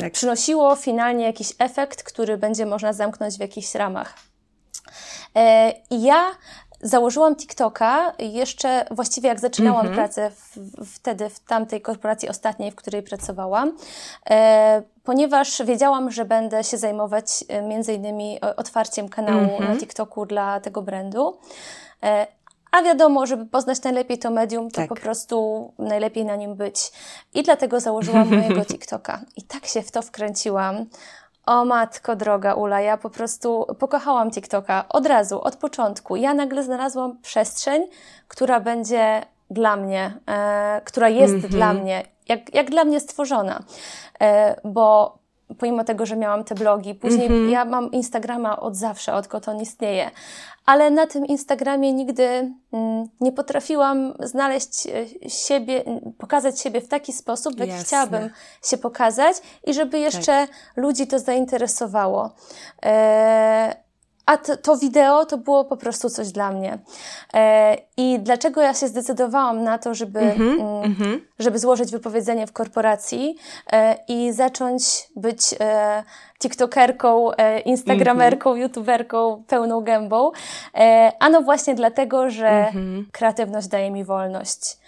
[0.00, 0.12] tak.
[0.12, 4.14] przynosiło finalnie jakiś efekt, który będzie można zamknąć w jakichś ramach.
[5.36, 6.24] E, I ja
[6.84, 9.96] założyłam TikToka jeszcze właściwie jak zaczynałam mm -hmm.
[9.96, 10.58] pracę w,
[10.94, 13.72] wtedy w tamtej korporacji ostatniej, w której pracowałam,
[14.30, 19.68] e, ponieważ wiedziałam, że będę się zajmować e, między innymi otwarciem kanału mm -hmm.
[19.68, 21.38] na TikToku dla tego brandu.
[22.02, 22.26] E,
[22.70, 24.88] a wiadomo, żeby poznać najlepiej to medium, to tak.
[24.88, 26.92] po prostu najlepiej na nim być.
[27.34, 29.20] I dlatego założyłam mojego TikToka.
[29.36, 30.86] I tak się w to wkręciłam.
[31.46, 36.16] O matko droga Ula, ja po prostu pokochałam TikToka od razu, od początku.
[36.16, 37.86] Ja nagle znalazłam przestrzeń,
[38.28, 41.48] która będzie dla mnie, e, która jest mm -hmm.
[41.48, 43.62] dla mnie, jak, jak dla mnie stworzona.
[44.20, 45.18] E, bo
[45.58, 47.50] pomimo tego, że miałam te blogi, później mm -hmm.
[47.50, 50.10] ja mam Instagrama od zawsze, odkąd on istnieje,
[50.66, 55.84] ale na tym Instagramie nigdy mm, nie potrafiłam znaleźć e, siebie,
[56.18, 57.84] pokazać siebie w taki sposób, w jaki Jasne.
[57.84, 58.30] chciałabym
[58.64, 60.50] się pokazać i żeby jeszcze tak.
[60.76, 62.34] ludzi to zainteresowało.
[62.82, 63.83] E,
[64.26, 66.78] a to, to, wideo to było po prostu coś dla mnie.
[67.34, 72.52] E, I dlaczego ja się zdecydowałam na to, żeby, mm -hmm, żeby złożyć wypowiedzenie w
[72.52, 73.36] korporacji
[73.72, 76.02] e, i zacząć być e,
[76.38, 78.62] TikTokerką, e, Instagramerką, mm -hmm.
[78.62, 80.30] YouTuberką pełną gębą?
[80.74, 83.04] E, ano właśnie dlatego, że mm -hmm.
[83.12, 84.78] kreatywność daje mi wolność.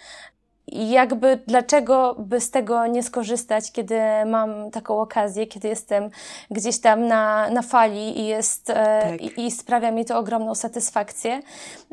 [0.71, 6.09] I jakby dlaczego by z tego nie skorzystać, kiedy mam taką okazję, kiedy jestem
[6.51, 9.21] gdzieś tam na, na fali i, jest, e, tak.
[9.21, 11.41] i, i, sprawia mi to ogromną satysfakcję.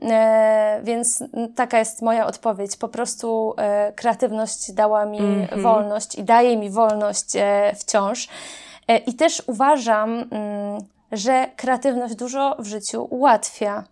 [0.03, 2.77] E, więc taka jest moja odpowiedź.
[2.77, 5.63] Po prostu e, kreatywność dała mi mm -hmm.
[5.63, 7.33] wolność i daje mi wolność
[7.81, 8.29] wciąż.
[9.07, 10.81] I też uważam, mm,
[11.13, 13.85] że kreatywność dużo w życiu ułatwia.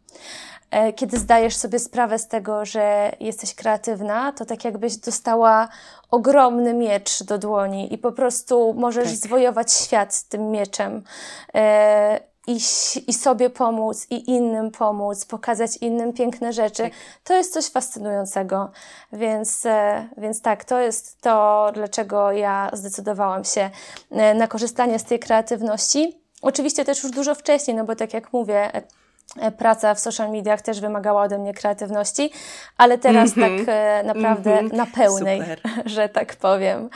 [0.73, 5.69] E, kiedy zdajesz sobie sprawę z tego, że jesteś kreatywna, to tak jakbyś dostała
[6.11, 9.17] ogromny miecz do dłoni i po prostu możesz tak.
[9.17, 11.03] zwojować świat tym mieczem.
[11.55, 12.57] E, i,
[13.07, 16.83] I sobie pomóc, i innym pomóc, pokazać innym piękne rzeczy.
[16.83, 16.93] Tak.
[17.25, 18.71] To jest coś fascynującego.
[19.13, 23.71] Więc, e, więc tak, to jest to, dlaczego ja zdecydowałam się
[24.35, 26.23] na korzystanie z tej kreatywności.
[26.43, 28.83] Oczywiście też już dużo wcześniej, no bo tak jak mówię,
[29.59, 32.31] praca w social mediach też wymagała ode mnie kreatywności,
[32.77, 33.59] ale teraz mm -hmm.
[33.59, 34.77] tak e, naprawdę mm -hmm.
[34.77, 35.61] na pełnej, Super.
[35.95, 36.89] że tak powiem.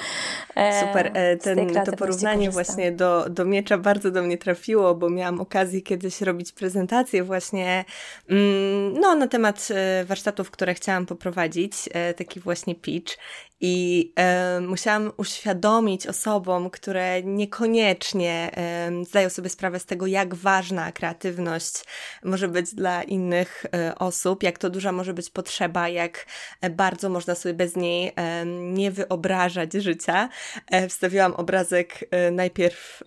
[0.55, 1.13] E, Super.
[1.43, 2.65] Ten, to porównanie korzystam.
[2.65, 7.85] właśnie do, do miecza bardzo do mnie trafiło, bo miałam okazję kiedyś robić prezentację właśnie
[8.31, 9.69] mm, no, na temat
[10.05, 11.73] warsztatów, które chciałam poprowadzić,
[12.17, 13.19] taki właśnie pitch
[13.61, 20.93] i e, musiałam uświadomić osobom, które niekoniecznie e, zdają sobie sprawę z tego, jak ważna
[20.93, 21.85] kreatywność
[22.25, 26.27] może być dla innych e, osób, jak to duża może być potrzeba, jak
[26.71, 28.13] bardzo można sobie bez niej
[28.47, 30.29] nie wyobrażać życia.
[30.71, 33.03] E, wstawiłam obrazek e, najpierw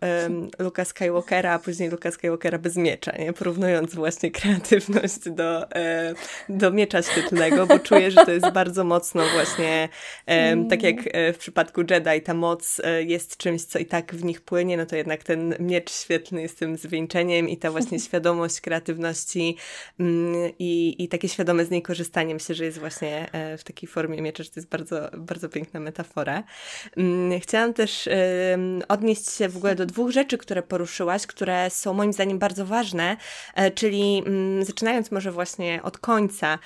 [0.60, 3.34] Luka Skywalkera, a później Luka Skywalkera bez miecza, nie?
[3.34, 6.14] porównując właśnie kreatywność do, e,
[6.50, 9.90] do miecza świetlnego, bo czuję, że to jest bardzo mocno właśnie
[10.70, 14.24] tak jak e, w przypadku Jedi ta moc e, jest czymś, co i tak w
[14.24, 18.62] nich płynie, no to jednak ten miecz świetlny jest tym zwieńczeniem i ta właśnie świadomość
[18.62, 19.58] kreatywności
[20.00, 23.90] mm, i, i takie świadome z niej korzystanie myślę, że jest właśnie e, w takiej
[23.90, 26.44] formie miecza, że to jest bardzo, bardzo piękna metafora.
[26.98, 28.10] Mm, chciałam też
[28.88, 33.18] odnieść się w ogóle do dwóch rzeczy, które poruszyłaś, które są moim zdaniem bardzo ważne,
[33.76, 36.60] czyli mm, zaczynając może właśnie od końca,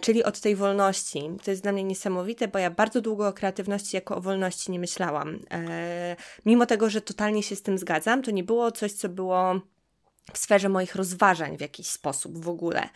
[0.00, 1.22] czyli od tej wolności.
[1.44, 4.78] To jest dla mnie niesamowite, bo ja bardzo długo o kreatywności jako o wolności nie
[4.78, 5.38] myślałam.
[5.50, 9.60] E, mimo tego, że totalnie się z tym zgadzam, to nie było coś, co było
[10.32, 12.88] w sferze moich rozważań w jakiś sposób w ogóle.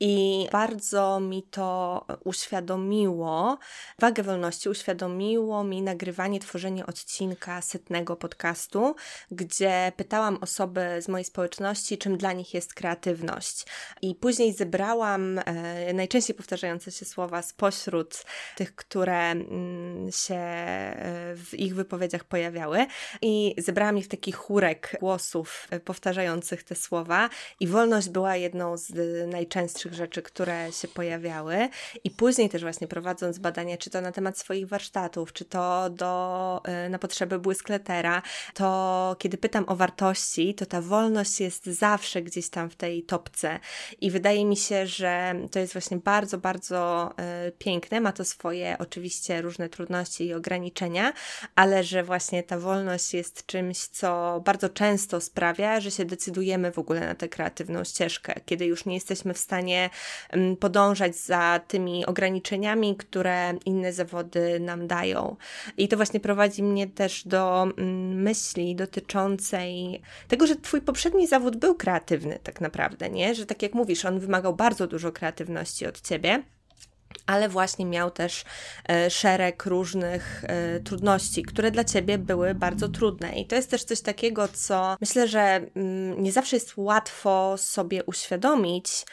[0.00, 3.58] I bardzo mi to uświadomiło,
[3.98, 8.94] wagę wolności uświadomiło mi nagrywanie, tworzenie odcinka setnego podcastu,
[9.30, 13.66] gdzie pytałam osoby z mojej społeczności, czym dla nich jest kreatywność.
[14.02, 18.24] I później zebrałam e, najczęściej powtarzające się słowa spośród
[18.56, 22.86] tych, które mm, się e, w ich wypowiedziach pojawiały
[23.22, 28.36] i zebrałam ich w taki chórek głosów e, powtarzających te te słowa i wolność była
[28.36, 28.92] jedną z
[29.32, 31.68] najczęstszych rzeczy, które się pojawiały.
[32.04, 36.60] I później też właśnie prowadząc badania, czy to na temat swoich warsztatów, czy to do,
[36.64, 38.22] e, na potrzeby błyskletera,
[38.54, 43.60] to kiedy pytam o wartości, to ta wolność jest zawsze gdzieś tam w tej topce.
[44.00, 47.10] I wydaje mi się, że to jest właśnie bardzo, bardzo
[47.48, 48.00] y, piękne.
[48.00, 51.12] Ma to swoje oczywiście różne trudności i ograniczenia,
[51.54, 56.78] ale że właśnie ta wolność jest czymś, co bardzo często sprawia, że się decydujemy w
[56.78, 59.90] ogóle na tę kreatywną ścieżkę, kiedy już nie jesteśmy w stanie
[60.30, 65.36] mm, podążać za tymi ograniczeniami, które inne zawody nam dają.
[65.76, 71.56] I to właśnie prowadzi mnie też do mm, myśli dotyczącej tego, że Twój poprzedni zawód
[71.56, 73.34] był kreatywny, tak naprawdę, nie?
[73.34, 76.42] Że tak jak mówisz, on wymagał bardzo dużo kreatywności od Ciebie
[77.26, 78.44] ale właśnie miał też
[78.88, 83.32] e, szereg różnych e, trudności, które dla ciebie były bardzo trudne.
[83.32, 88.04] I to jest też coś takiego, co myślę, że mm, nie zawsze jest łatwo sobie
[88.04, 89.06] uświadomić,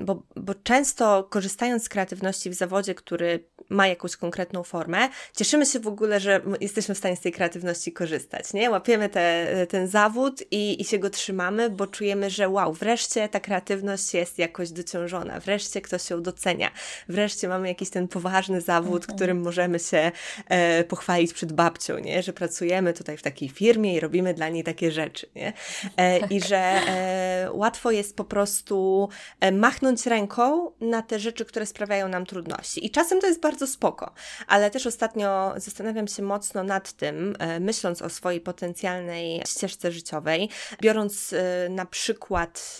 [0.00, 5.80] bo, bo często korzystając z kreatywności w zawodzie, który ma jakąś konkretną formę, cieszymy się
[5.80, 8.70] w ogóle, że jesteśmy w stanie z tej kreatywności korzystać, nie?
[8.70, 13.40] Łapiemy te, ten zawód i, i się go trzymamy, bo czujemy, że wow, wreszcie ta
[13.40, 16.70] kreatywność jest jakoś dociążona, wreszcie ktoś ją docenia,
[17.08, 19.16] wreszcie mamy jakiś ten poważny zawód, mhm.
[19.16, 20.12] którym możemy się
[20.48, 22.22] e, pochwalić przed babcią, nie?
[22.22, 25.52] Że pracujemy tutaj w takiej firmie i robimy dla niej takie rzeczy, nie?
[25.96, 29.08] E, I że e, łatwo jest po prostu
[29.40, 32.86] e, machnąć ręką na te rzeczy, które sprawiają nam trudności.
[32.86, 34.12] I czasem to jest bardzo spoko,
[34.46, 40.48] ale też ostatnio zastanawiam się mocno nad tym, e, myśląc o swojej potencjalnej ścieżce życiowej,
[40.82, 42.78] biorąc e, na przykład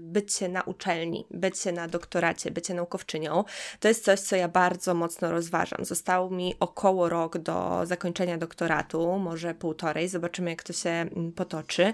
[0.00, 3.44] bycie na uczelni, bycie na doktoracie, bycie naukowczynią,
[3.80, 5.84] to jest coś, co ja bardzo mocno rozważam.
[5.84, 11.92] Został mi około rok do zakończenia doktoratu, może półtorej, zobaczymy jak to się mm, potoczy,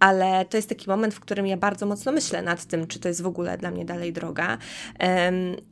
[0.00, 3.08] ale to jest taki moment, w którym ja bardzo mocno myślę nad tym, czy to
[3.08, 4.58] jest w ogóle dla mnie dalej droga.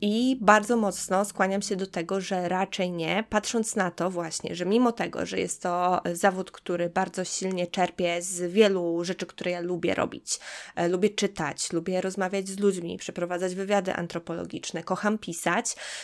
[0.01, 4.65] I bardzo mocno skłaniam się do tego, że raczej nie, patrząc na to właśnie, że
[4.65, 9.59] mimo tego, że jest to zawód, który bardzo silnie czerpie z wielu rzeczy, które ja
[9.59, 10.39] lubię robić,
[10.75, 15.30] e, lubię czytać, lubię rozmawiać z ludźmi, przeprowadzać wywiady antropologiczne, kocham pisać,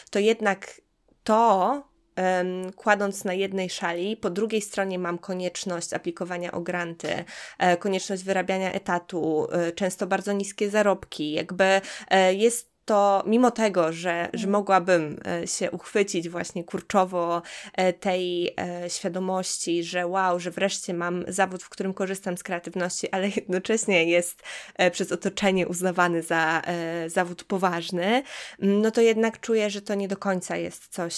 [0.10, 0.82] to jednak
[1.24, 1.84] to
[2.76, 7.26] kładąc na jednej szali, po drugiej stronie mam konieczność aplikowania o granty,
[7.58, 11.82] e, konieczność wyrabiania etatu, e, często bardzo niskie zarobki, jakby
[12.32, 14.52] jest to mimo tego, że, że mhm.
[14.52, 17.42] mogłabym e, się uchwycić właśnie kurczowo
[17.74, 23.12] e, tej e, świadomości, że wow, że wreszcie mam zawód, w którym korzystam z kreatywności,
[23.12, 24.44] ale jednocześnie jest
[24.92, 26.62] przez otoczenie uznawany za
[27.08, 28.24] zawód poważny,
[28.60, 31.16] no to jednak czuję, że to nie do końca jest coś,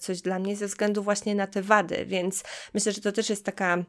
[0.00, 3.44] coś dla mnie ze względu właśnie na te wady, więc myślę, że to też jest
[3.44, 3.84] taka Mm,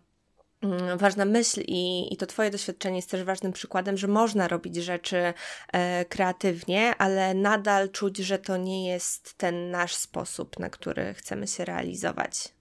[0.96, 5.34] ważna myśl i, i to Twoje doświadczenie jest też ważnym przykładem, że można robić rzeczy
[5.74, 11.48] e, kreatywnie, ale nadal czuć, że to nie jest ten nasz sposób, na który chcemy
[11.48, 12.54] się realizować.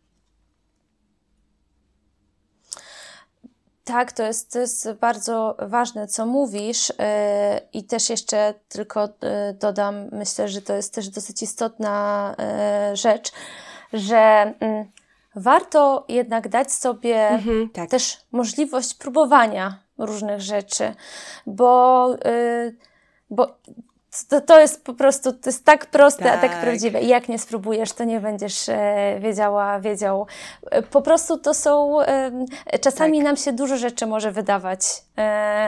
[3.85, 6.89] Tak, to jest, to jest bardzo ważne, co mówisz.
[6.89, 6.95] Yy,
[7.73, 12.35] I też jeszcze tylko yy, dodam, myślę, że to jest też dosyć istotna
[12.91, 13.33] yy, rzecz,
[13.93, 14.91] że mm,
[15.37, 17.91] warto jednak dać sobie mhm, tak.
[17.91, 20.95] też możliwość próbowania różnych rzeczy,
[21.47, 22.77] bo, yy,
[23.31, 23.59] bo
[24.29, 26.35] to, to jest po prostu, to jest tak proste, tak.
[26.35, 27.01] a tak prawdziwe.
[27.01, 30.27] I jak nie spróbujesz, to nie będziesz e, wiedziała, wiedział.
[30.71, 32.31] E, po prostu to są, e,
[32.81, 33.25] czasami tak.
[33.25, 34.81] nam się dużo rzeczy może wydawać,
[35.19, 35.23] e,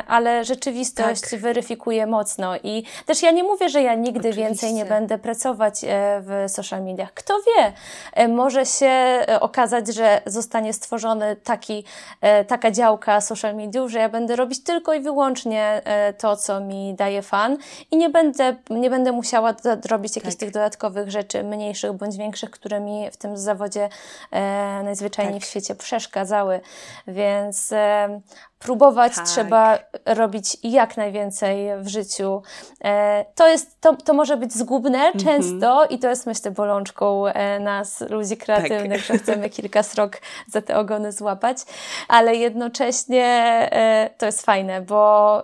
[0.09, 1.41] ale rzeczywistość tak.
[1.41, 2.57] weryfikuje mocno.
[2.63, 4.43] I też ja nie mówię, że ja nigdy Oczywiście.
[4.43, 5.89] więcej nie będę pracować e,
[6.21, 7.15] w social mediach.
[7.15, 7.73] Kto wie,
[8.29, 8.93] może się
[9.41, 11.85] okazać, że zostanie stworzony taki,
[12.47, 15.83] taka działka social mediów, że ja będę robić tylko i wyłącznie
[16.19, 17.57] to, co mi daje fan
[17.91, 19.55] i nie będę będę, nie będę musiała
[19.91, 20.41] robić jakichś tak.
[20.41, 23.89] tych dodatkowych rzeczy, mniejszych bądź większych, które mi w tym zawodzie
[24.31, 24.41] e,
[24.85, 25.49] najzwyczajniej tak.
[25.49, 26.61] w świecie przeszkadzały.
[27.07, 28.21] Więc e,
[28.63, 29.27] próbować tak.
[29.27, 32.43] trzeba robić jak najwięcej w życiu.
[32.85, 35.25] E, to, jest, to, to może być zgubne -hmm.
[35.25, 39.17] często i to jest myślę bolączką e, nas, ludzi kreatywnych, tak.
[39.17, 40.17] że chcemy kilka srok
[40.49, 41.59] za te ogony złapać,
[42.09, 43.25] ale jednocześnie
[43.73, 45.43] e, to jest fajne, bo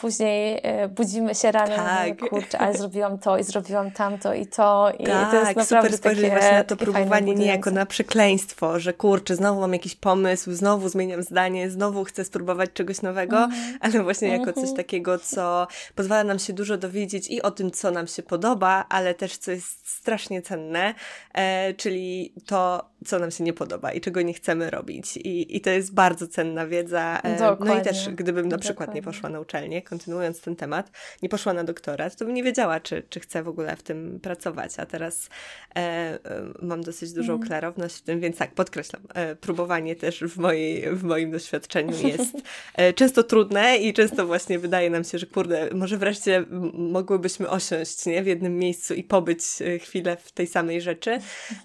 [0.00, 2.08] później budzimy się rano tak.
[2.08, 5.88] i kurczę, ale zrobiłam to i zrobiłam tamto i to i tak, to jest naprawdę
[5.88, 9.94] super spojrzeć właśnie na to próbowanie nie jako na przekleństwo, że kurczę, znowu mam jakiś
[9.94, 13.78] pomysł, znowu zmieniam zdanie, znowu chcę spróbować próbować czegoś nowego, mm.
[13.80, 14.76] ale właśnie jako coś mhm.
[14.76, 19.14] takiego, co pozwala nam się dużo dowiedzieć i o tym, co nam się podoba, ale
[19.14, 20.94] też co jest strasznie cenne,
[21.34, 25.16] e, czyli to, co nam się nie podoba i czego nie chcemy robić.
[25.16, 27.20] I, i to jest bardzo cenna wiedza.
[27.22, 28.94] E, no i też, gdybym na przykład Dokładnie.
[28.94, 30.90] nie poszła na uczelnię, kontynuując ten temat,
[31.22, 34.20] nie poszła na doktorat, to bym nie wiedziała, czy, czy chcę w ogóle w tym
[34.20, 34.78] pracować.
[34.78, 35.28] A teraz
[35.76, 36.18] e, e
[36.62, 37.46] mam dosyć dużą mm.
[37.46, 42.36] klarowność w tym, więc tak, podkreślam, e, próbowanie też w, mojej, w moim doświadczeniu jest
[42.94, 48.22] często trudne i często właśnie wydaje nam się, że kurde, może wreszcie mogłybyśmy osiąść nie,
[48.22, 49.40] w jednym miejscu i pobyć
[49.80, 51.18] chwilę w tej samej rzeczy,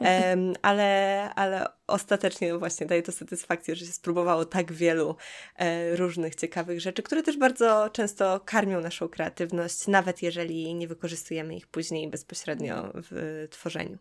[0.62, 5.16] ale ale ostatecznie no właśnie daje to satysfakcję, że się spróbowało tak wielu
[5.56, 11.56] e, różnych ciekawych rzeczy, które też bardzo często karmią naszą kreatywność, nawet jeżeli nie wykorzystujemy
[11.56, 13.98] ich później bezpośrednio w tworzeniu.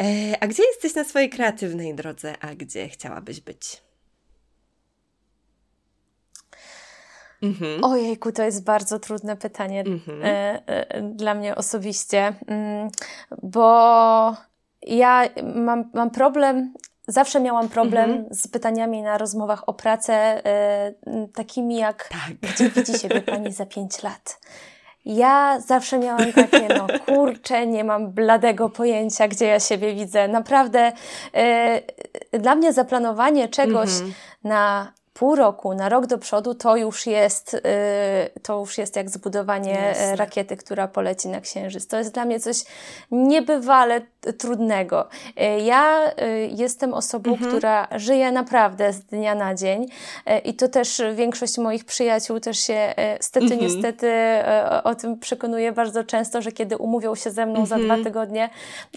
[0.00, 3.87] E, a gdzie jesteś na swojej kreatywnej drodze, a gdzie chciałabyś być?
[7.42, 7.84] Mhm.
[7.84, 10.22] Ojejku, to jest bardzo trudne pytanie mhm.
[10.24, 12.88] e, e, dla mnie osobiście, mm,
[13.42, 14.36] bo
[14.82, 15.22] ja
[15.54, 16.72] mam, mam problem,
[17.08, 18.34] zawsze miałam problem mhm.
[18.34, 20.42] z pytaniami na rozmowach o pracę,
[21.06, 22.52] y, takimi jak, tak.
[22.54, 24.40] gdzie widzi siebie pani za pięć lat?
[25.04, 30.28] Ja zawsze miałam takie, no kurczę, nie mam bladego pojęcia, gdzie ja siebie widzę.
[30.28, 30.92] Naprawdę,
[32.32, 34.12] y, dla mnie zaplanowanie czegoś mhm.
[34.44, 37.60] na pół roku, na rok do przodu, to już jest, y,
[38.42, 40.16] to już jest jak zbudowanie Jasne.
[40.16, 41.86] rakiety, która poleci na Księżyc.
[41.86, 42.64] To jest dla mnie coś
[43.10, 44.00] niebywale
[44.32, 45.08] trudnego.
[45.40, 47.50] Y, ja y, jestem osobą, mhm.
[47.50, 49.86] która żyje naprawdę z dnia na dzień
[50.44, 53.60] i to też większość moich przyjaciół też się stety, mhm.
[53.60, 54.12] niestety
[54.84, 57.66] o tym przekonuje bardzo często, że kiedy umówią się ze mną mhm.
[57.66, 58.04] za dwa mhm.
[58.04, 58.50] tygodnie,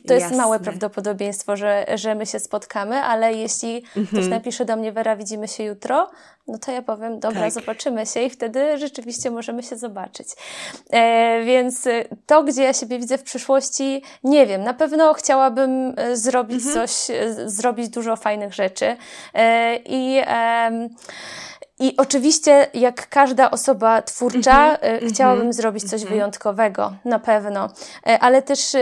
[0.08, 0.38] to jest Jasne.
[0.38, 4.30] małe prawdopodobieństwo, że, że my się spotkamy, ale jeśli ktoś mhm.
[4.30, 6.10] napisze do mnie, Wera, widzimy się jutro,
[6.47, 7.51] no to ja powiem, dobra, tak.
[7.51, 10.27] zobaczymy się i wtedy rzeczywiście możemy się zobaczyć.
[10.89, 11.88] E, więc
[12.25, 14.63] to, gdzie ja siebie widzę w przyszłości, nie wiem.
[14.63, 16.73] Na pewno chciałabym e, zrobić mhm.
[16.73, 18.95] coś, e, zrobić dużo fajnych rzeczy.
[19.34, 20.21] E, I
[21.80, 26.10] i oczywiście, jak każda osoba twórcza, mm-hmm, chciałabym mm-hmm, zrobić coś mm-hmm.
[26.10, 27.69] wyjątkowego, na pewno.
[28.19, 28.75] Ale też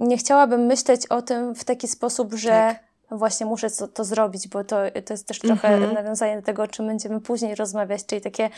[0.00, 4.48] nie chciałabym myśleć o tym w taki sposób, że tak właśnie muszę to, to, zrobić,
[4.48, 5.94] bo to, to jest też trochę mm -hmm.
[5.94, 8.50] nawiązanie do tego, o czym będziemy później rozmawiać, czyli takie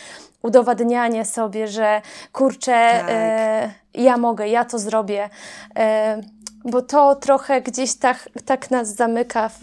[0.42, 3.06] udowadnianie sobie, że kurczę, tak.
[3.08, 5.30] e, ja mogę, ja to zrobię.
[5.76, 6.20] E,
[6.64, 9.62] bo to trochę gdzieś tak, tak nas zamyka w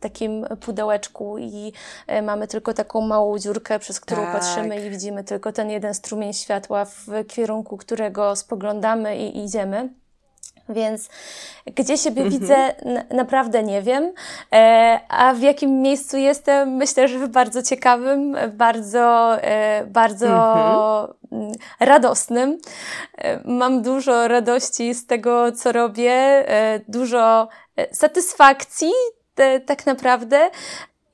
[0.00, 1.72] takim pudełeczku i
[2.06, 4.32] e, mamy tylko taką małą dziurkę, przez którą tak.
[4.32, 10.03] patrzymy i widzimy tylko ten jeden strumień światła, w kierunku którego spoglądamy i idziemy.
[10.68, 11.08] Więc
[11.76, 12.40] gdzie siebie mhm.
[12.40, 12.74] widzę,
[13.10, 14.12] naprawdę nie wiem.
[14.52, 21.14] E, a w jakim miejscu jestem, myślę, że w bardzo ciekawym, bardzo, e, bardzo.
[21.32, 22.58] Mm, radosnym.
[23.18, 28.92] E, mam dużo radości z tego, co robię, e, dużo e, satysfakcji,
[29.34, 30.50] te, tak naprawdę.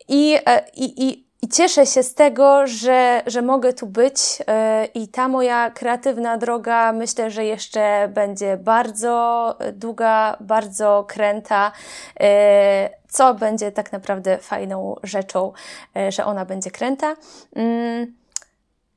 [0.08, 4.16] I, e, i, i i cieszę się z tego, że, że mogę tu być
[4.46, 11.72] e, i ta moja kreatywna droga myślę, że jeszcze będzie bardzo długa, bardzo kręta,
[12.20, 15.52] e, co będzie tak naprawdę fajną rzeczą,
[15.96, 17.16] e, że ona będzie kręta.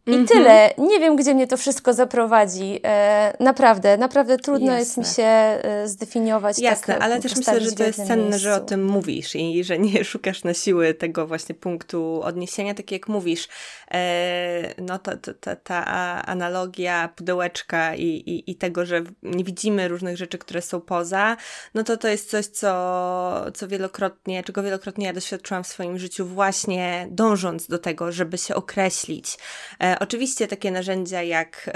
[0.05, 0.27] I mm -hmm.
[0.27, 0.73] tyle.
[0.77, 2.79] Nie wiem, gdzie mnie to wszystko zaprowadzi.
[2.85, 4.79] E, naprawdę, naprawdę trudno Jasne.
[4.79, 6.59] jest mi się e, zdefiniować.
[6.59, 8.39] Jasne, tak, ale też myślę, że to jest cenne, miejscu.
[8.39, 12.91] że o tym mówisz i że nie szukasz na siły tego właśnie punktu odniesienia, tak
[12.91, 13.47] jak mówisz.
[13.91, 15.85] E, no ta, ta, ta
[16.25, 21.37] analogia pudełeczka i, i, i tego, że nie widzimy różnych rzeczy, które są poza,
[21.73, 26.25] no to to jest coś, co, co wielokrotnie, czego wielokrotnie ja doświadczyłam w swoim życiu
[26.25, 29.37] właśnie dążąc do tego, żeby się określić
[29.79, 31.69] e, oczywiście takie narzędzia jak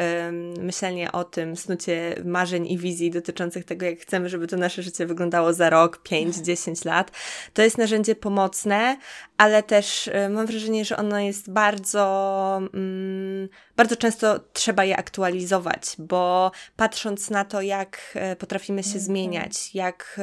[0.59, 5.05] myślenie o tym, snucie marzeń i wizji dotyczących tego, jak chcemy, żeby to nasze życie
[5.05, 7.11] wyglądało za rok, 5, 10 lat,
[7.53, 8.97] to jest narzędzie pomocne,
[9.38, 15.95] ale też y, mam wrażenie, że ono jest bardzo, mm, bardzo często trzeba je aktualizować,
[15.99, 19.05] bo patrząc na to, jak e, potrafimy się mhm.
[19.05, 20.20] zmieniać, jak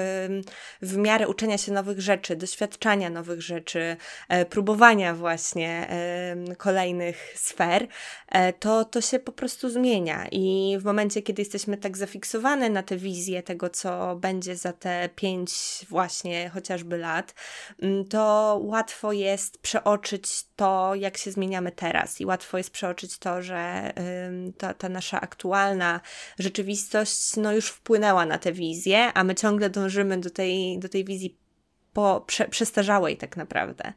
[0.83, 3.97] w miarę uczenia się nowych rzeczy, doświadczania nowych rzeczy,
[4.29, 5.89] e, próbowania właśnie
[6.59, 7.84] kolejnych sfer,
[8.29, 10.27] e, to, to się po prostu zmienia.
[10.33, 15.09] I w momencie, kiedy jesteśmy tak zafiksowane na tę wizję tego, co będzie za te
[15.17, 15.53] pięć
[15.89, 17.35] właśnie chociażby lat,
[17.83, 23.43] mm, to łatwo jest przeoczyć to, jak się zmieniamy teraz, i łatwo jest przeoczyć to,
[23.43, 23.93] że
[24.59, 26.01] ta, ta nasza aktualna
[26.39, 31.05] rzeczywistość no, już wpłynęła na tę wizję, a my ciągle dążymy do tej, do tej
[31.05, 31.44] wizji
[31.95, 33.93] po, prze, przestarzałej tak naprawdę.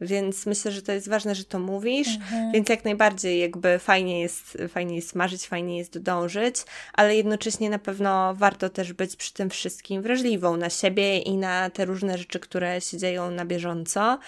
[0.00, 2.52] Więc myślę, że to jest ważne, że to mówisz, mhm.
[2.52, 6.56] więc jak najbardziej jakby fajnie jest, fajnie jest marzyć, fajnie jest dążyć,
[6.92, 11.70] ale jednocześnie na pewno warto też być przy tym wszystkim wrażliwą na siebie i na
[11.70, 14.18] te różne rzeczy, które się dzieją na bieżąco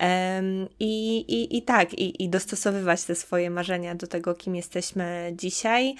[0.00, 5.32] um, i, i, i tak, i, i dostosowywać te swoje marzenia do tego, kim jesteśmy
[5.36, 5.94] dzisiaj,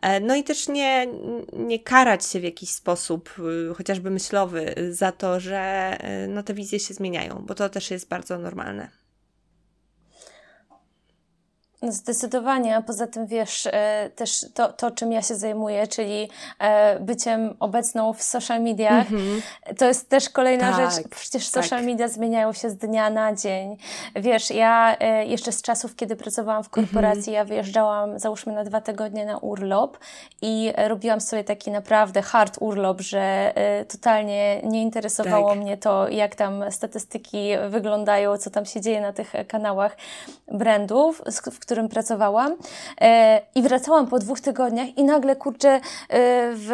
[0.00, 1.06] e, no i też nie,
[1.52, 3.34] nie karać się w jakiś sposób,
[3.70, 7.90] y, chociażby myślowy, za to, że y, no, te wizje się zmieniają, bo to też
[7.90, 8.88] jest bardzo normalne.
[11.82, 17.00] Zdecydowanie, a poza tym wiesz, e, też to, to, czym ja się zajmuję, czyli e,
[17.00, 19.40] byciem obecną w social mediach, mm -hmm.
[19.78, 21.08] to jest też kolejna tak, rzecz.
[21.08, 21.64] Przecież tak.
[21.64, 23.76] social media zmieniają się z dnia na dzień.
[24.16, 27.32] Wiesz, ja e, jeszcze z czasów, kiedy pracowałam w korporacji, mm -hmm.
[27.32, 29.98] ja wyjeżdżałam załóżmy na dwa tygodnie na urlop
[30.42, 33.54] i robiłam sobie taki naprawdę hard urlop, że
[33.88, 35.58] totalnie nie interesowało tak.
[35.58, 39.96] mnie to, jak tam statystyki wyglądają, co tam się dzieje na tych kanałach
[40.52, 41.22] brandów,
[41.52, 42.56] w którym pracowałam
[43.00, 45.80] e, i wracałam po dwóch tygodniach i nagle, kurczę, e,
[46.54, 46.70] w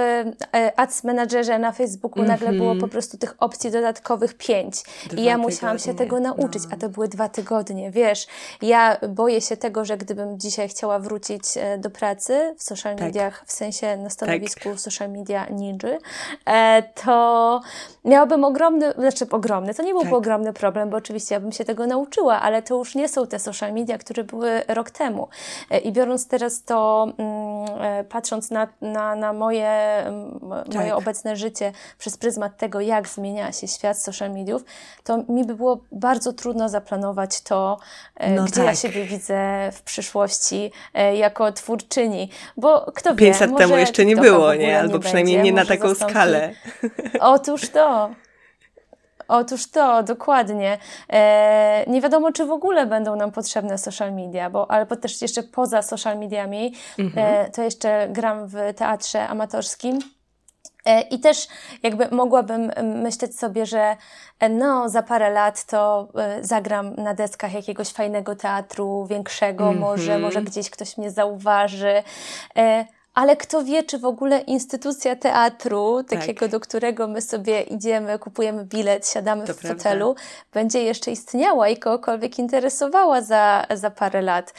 [0.52, 2.40] e, Ads Managerze na Facebooku mm -hmm.
[2.40, 5.92] nagle było po prostu tych opcji dodatkowych pięć dwa i ja musiałam tygodnie.
[5.92, 6.68] się tego nauczyć, no.
[6.72, 8.26] a to były dwa tygodnie, wiesz.
[8.62, 11.42] Ja boję się tego, że gdybym dzisiaj chciała wrócić
[11.78, 13.04] do pracy w social tak.
[13.04, 14.80] mediach, w sensie na stanowisku tak.
[14.80, 15.74] social media ninja,
[17.04, 17.60] to
[18.04, 20.18] miałabym ogromny, znaczy ogromny, to nie byłby tak.
[20.18, 23.38] ogromny problem, bo oczywiście ja bym się tego nauczyła, ale to już nie są te
[23.38, 25.28] social media, które były rok temu.
[25.70, 30.04] E, I biorąc teraz to, mm, e, patrząc na, na, na moje,
[30.64, 30.74] tak.
[30.74, 34.64] moje obecne życie przez pryzmat tego, jak zmienia się świat social mediów,
[35.04, 37.78] to mi by było bardzo trudno zaplanować to,
[38.16, 38.66] e, no gdzie tak.
[38.66, 40.72] ja siebie widzę w przyszłości
[41.14, 42.30] jako twórczyni.
[42.56, 44.78] Bo kto wie, 5 lat temu jeszcze nie było, nie?
[44.78, 46.52] Albo nie przynajmniej będzie, nie na taką skalę.
[47.20, 48.10] Otóż to.
[49.28, 50.78] Otóż to, dokładnie.
[51.10, 55.42] E, nie wiadomo, czy w ogóle będą nam potrzebne social media, bo, ale też jeszcze
[55.42, 57.46] poza social mediami, mhm.
[57.46, 59.98] e, to jeszcze gram w teatrze amatorskim.
[60.84, 61.48] E, I też
[61.82, 62.70] jakby mogłabym
[63.02, 63.96] myśleć sobie, że
[64.40, 69.76] e, no za parę lat to e, zagram na deskach jakiegoś fajnego teatru, większego, mm
[69.76, 69.80] -hmm.
[69.80, 72.02] może, może gdzieś ktoś mnie zauważy
[73.14, 76.20] ale kto wie, czy w ogóle instytucja teatru, tak.
[76.20, 79.78] takiego, do którego my sobie idziemy, kupujemy bilet, siadamy to w prawda.
[79.78, 80.16] fotelu,
[80.54, 84.54] będzie jeszcze istniała i kogokolwiek interesowała za, za parę lat.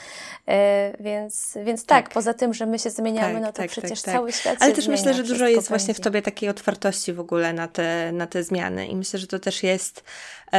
[0.47, 3.69] E, więc, więc tak, tak, poza tym, że my się zmieniamy, tak, no to tak,
[3.69, 4.13] przecież tak, tak.
[4.13, 7.19] cały świat Ale też zmienia, myślę, że dużo jest właśnie w tobie takiej otwartości w
[7.19, 10.03] ogóle na te, na te zmiany i myślę, że to też jest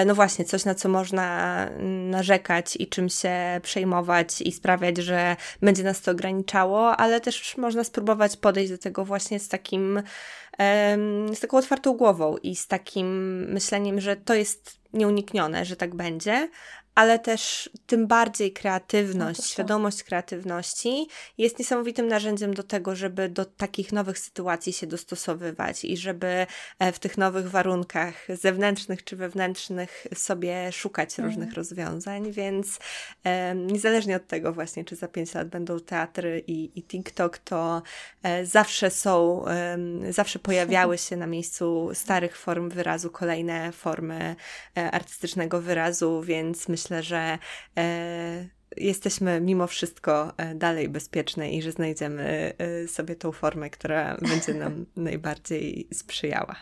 [0.05, 1.57] no właśnie, coś na co można
[2.11, 7.84] narzekać i czym się przejmować i sprawiać, że będzie nas to ograniczało, ale też można
[7.84, 10.03] spróbować podejść do tego właśnie z takim,
[11.34, 16.49] z taką otwartą głową i z takim myśleniem, że to jest nieuniknione, że tak będzie,
[16.97, 21.07] ale też tym bardziej kreatywność, no świadomość kreatywności
[21.38, 26.47] jest niesamowitym narzędziem do tego, żeby do takich nowych sytuacji się dostosowywać i żeby
[26.78, 31.30] e, w tych nowych warunkach zewnętrznych czy wewnętrznych sobie szukać mm.
[31.30, 32.78] różnych rozwiązań, więc
[33.24, 37.82] e, niezależnie od tego właśnie, czy za pięć lat będą teatry i, i TikTok, to
[38.22, 39.44] e, zawsze są,
[40.11, 44.36] zawsze pojawiały się na miejscu starych form wyrazu kolejne formy
[44.74, 47.39] artystycznego wyrazu, więc myślę, myślę, że
[47.78, 54.16] e, jesteśmy mimo wszystko e, dalej bezpieczne i że znajdziemy e, sobie tą formę, która
[54.16, 56.57] będzie nam najbardziej sprzyjała.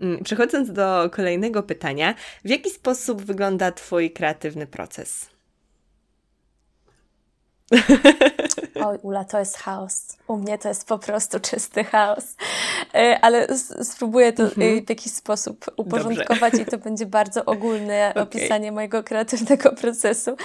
[0.00, 2.14] Mm, przechodząc do kolejnego pytania,
[2.44, 5.30] w jaki sposób wygląda Twój kreatywny proces?
[8.86, 10.16] Oj, Ula, to jest chaos.
[10.26, 12.24] U mnie to jest po prostu czysty chaos.
[12.94, 13.46] E, ale
[13.82, 14.84] spróbuję to mhm.
[14.86, 16.62] w jakiś sposób uporządkować Dobrze.
[16.62, 18.22] i to będzie bardzo ogólne okay.
[18.22, 20.36] opisanie mojego kreatywnego procesu.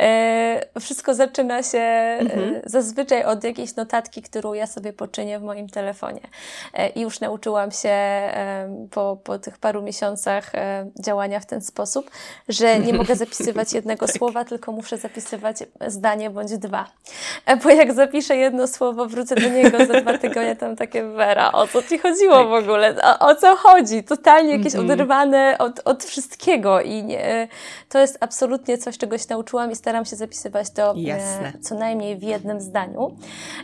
[0.00, 2.60] E, wszystko zaczyna się e, mhm.
[2.64, 6.20] zazwyczaj od jakiejś notatki, którą ja sobie poczynię w moim telefonie.
[6.94, 7.98] I już nauczyłam się
[8.90, 10.52] po, po tych paru miesiącach
[11.00, 12.10] działania w ten sposób,
[12.48, 14.16] że nie mogę zapisywać jednego tak.
[14.16, 16.86] słowa, tylko muszę zapisywać zdanie bądź dwa.
[17.62, 21.66] Bo jak zapiszę jedno słowo, wrócę do niego za dwa tygodnie, tam takie Wera, o
[21.66, 22.94] co ci chodziło w ogóle?
[23.02, 24.04] O, o co chodzi?
[24.04, 24.92] Totalnie jakieś mm -hmm.
[24.92, 27.48] oderwane od, od wszystkiego i nie,
[27.88, 32.16] to jest absolutnie coś, czego się nauczyłam i staram się zapisywać to e, co najmniej
[32.16, 33.16] w jednym zdaniu.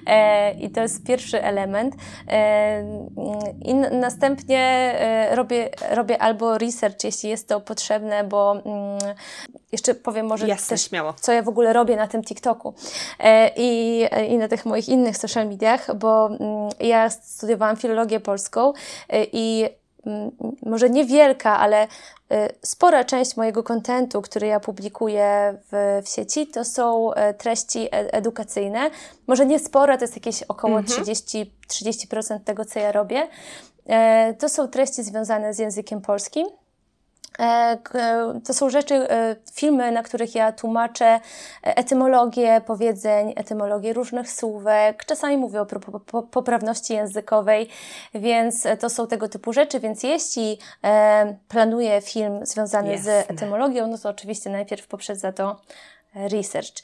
[0.06, 1.94] E, I to jest pierwszy element.
[2.28, 2.84] E,
[3.62, 8.98] I następnie e, robię, robię albo research, jeśli jest to potrzebne, bo mm,
[9.74, 11.14] jeszcze powiem może Jasne, też, śmiało.
[11.20, 12.74] co ja w ogóle robię na tym TikToku
[13.18, 16.40] e, i, i na tych moich innych social mediach, bo mm,
[16.80, 18.72] ja studiowałam filologię polską
[19.08, 19.68] e, i
[20.06, 20.30] mm,
[20.62, 21.86] może niewielka, ale
[22.30, 28.90] e, spora część mojego kontentu, który ja publikuję w, w sieci, to są treści edukacyjne.
[29.26, 31.04] Może nie spora, to jest jakieś około mhm.
[31.04, 33.28] 30, 30% tego, co ja robię.
[34.38, 36.46] To są treści związane z językiem polskim.
[37.38, 37.78] E,
[38.44, 41.20] to są rzeczy, e, filmy, na których ja tłumaczę
[41.62, 45.04] etymologię powiedzeń, etymologię różnych słówek.
[45.04, 45.66] Czasami mówię o
[46.30, 47.68] poprawności językowej,
[48.14, 49.80] więc to są tego typu rzeczy.
[49.80, 53.22] Więc jeśli e, planuję film związany Jasne.
[53.22, 55.56] z etymologią, no to oczywiście najpierw poprzedza to
[56.14, 56.74] research,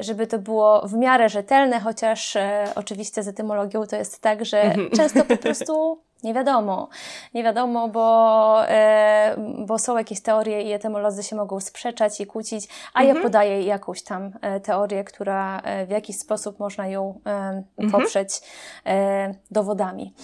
[0.00, 2.36] żeby to było w miarę rzetelne, chociaż
[2.74, 4.90] oczywiście z etymologią to jest tak, że mhm.
[4.90, 6.88] często po prostu nie wiadomo.
[7.34, 12.68] Nie wiadomo, bo, e, bo są jakieś teorie i etymolodzy się mogą sprzeczać i kłócić,
[12.94, 13.16] a mhm.
[13.16, 17.90] ja podaję jakąś tam e, teorię, która e, w jakiś sposób można ją e, mhm.
[17.90, 18.40] poprzeć
[18.86, 20.14] e, dowodami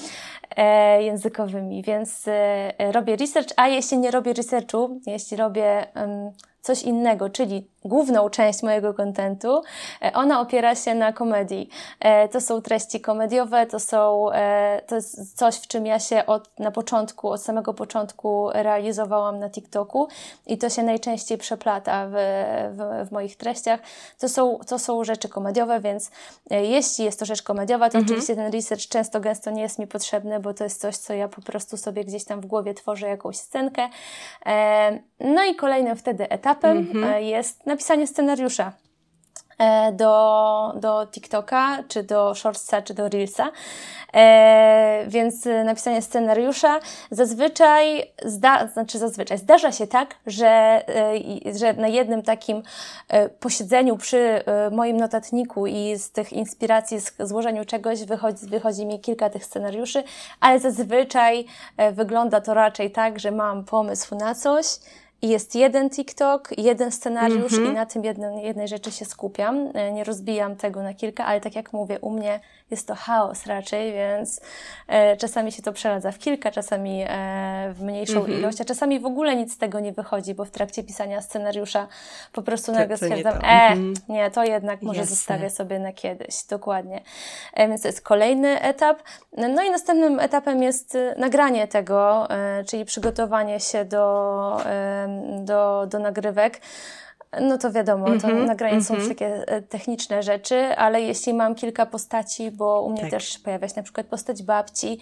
[0.57, 1.83] e, językowymi.
[1.83, 2.25] Więc
[2.93, 5.87] robię research, a jeśli nie robię researchu, jeśli robię
[6.67, 9.63] coś innego, czyli główną część mojego kontentu,
[10.03, 11.69] e, ona opiera się na komedii.
[12.01, 16.27] E, to są treści komediowe, to są, e, to jest coś, w czym ja się
[16.27, 20.09] od, na początku, od samego początku realizowałam na TikToku
[20.47, 22.13] i to się najczęściej przeplata w,
[22.77, 23.81] w, w moich treściach.
[24.19, 26.11] To są, to są rzeczy komediowe, więc
[26.51, 28.05] jeśli jest to rzecz komediowa, to mhm.
[28.05, 31.29] oczywiście ten research często, gęsto nie jest mi potrzebny, bo to jest coś, co ja
[31.29, 33.89] po prostu sobie gdzieś tam w głowie tworzę jakąś scenkę.
[35.21, 37.25] No i kolejnym wtedy etapem mhm.
[37.25, 38.73] jest napisanie scenariusza.
[39.59, 43.51] E, do, do TikToka, czy do Shortsa, czy do Reelsa.
[44.15, 46.81] E, więc napisanie scenariusza
[47.11, 52.63] zazwyczaj, zda, znaczy zazwyczaj, zdarza się tak, że, e, że na jednym takim
[53.09, 58.87] e, posiedzeniu przy e, moim notatniku i z tych inspiracji, z złożeniu czegoś wychodzi, wychodzi
[58.87, 60.05] mi kilka tych scenariuszy,
[60.41, 61.47] ale zazwyczaj
[61.77, 64.67] e, wygląda to raczej tak, że mam pomysł na coś,
[65.23, 67.71] i jest jeden TikTok, jeden scenariusz mm -hmm.
[67.71, 69.71] i na tym jednym, jednej rzeczy się skupiam.
[69.75, 72.41] E, nie rozbijam tego na kilka, ale tak jak mówię, u mnie
[72.71, 74.41] jest to chaos raczej, więc
[74.89, 77.07] e, czasami się to przeradza w kilka, czasami e,
[77.75, 78.31] w mniejszą -hmm.
[78.31, 81.89] ilość, a czasami w ogóle nic z tego nie wychodzi, bo w trakcie pisania scenariusza
[82.33, 83.95] po prostu to, nagle stwierdzam, nie e, -hmm.
[84.09, 85.17] nie, to jednak może Jasne.
[85.17, 87.01] zostawię sobie na kiedyś, dokładnie.
[87.55, 89.03] E, więc to jest kolejny etap.
[89.37, 92.29] No i następnym etapem jest nagranie tego,
[92.67, 94.57] czyli przygotowanie się do,
[95.45, 96.61] do, do nagrywek
[97.41, 98.89] no to wiadomo, to mm -hmm, nagranie mm -hmm.
[98.89, 99.43] są już mhm.
[99.47, 103.11] e, techniczne rzeczy, ale jeśli mam kilka postaci, bo u mnie tak.
[103.11, 104.99] też pojawia się na przykład postać babci,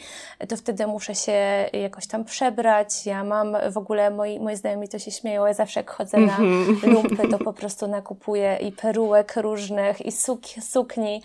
[0.49, 1.33] to wtedy muszę się
[1.73, 3.07] jakoś tam przebrać.
[3.07, 6.31] Ja mam w ogóle, moi, moi znajomi to się śmieją, ja zawsze jak chodzę mm
[6.31, 6.39] -hmm.
[6.39, 6.93] na mhm.
[6.93, 11.23] lumpy, to po prostu nakupuję i perułek różnych, i suk sukni.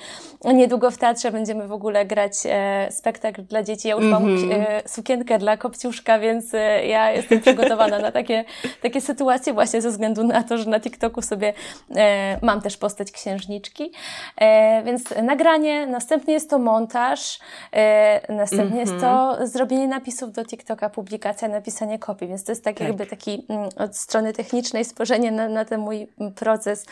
[0.53, 3.87] Niedługo w teatrze będziemy w ogóle grać e, spektakl dla dzieci.
[3.87, 4.61] Ja już mam mhm.
[4.61, 8.45] e, sukienkę dla kopciuszka, więc e, ja jestem przygotowana na takie,
[8.81, 11.53] takie sytuacje właśnie ze względu na to, że na TikToku sobie
[11.95, 13.91] e, mam też postać księżniczki.
[14.37, 17.39] E, więc nagranie, następnie jest to montaż,
[17.71, 18.91] e, następnie mm -hmm.
[18.91, 19.47] jest to mhm.
[19.47, 22.87] zrobienie napisów do TikToka, publikacja, napisanie kopii, więc to jest tak, tak.
[22.87, 26.85] jakby taki mm, od strony technicznej spojrzenie na, na ten mój proces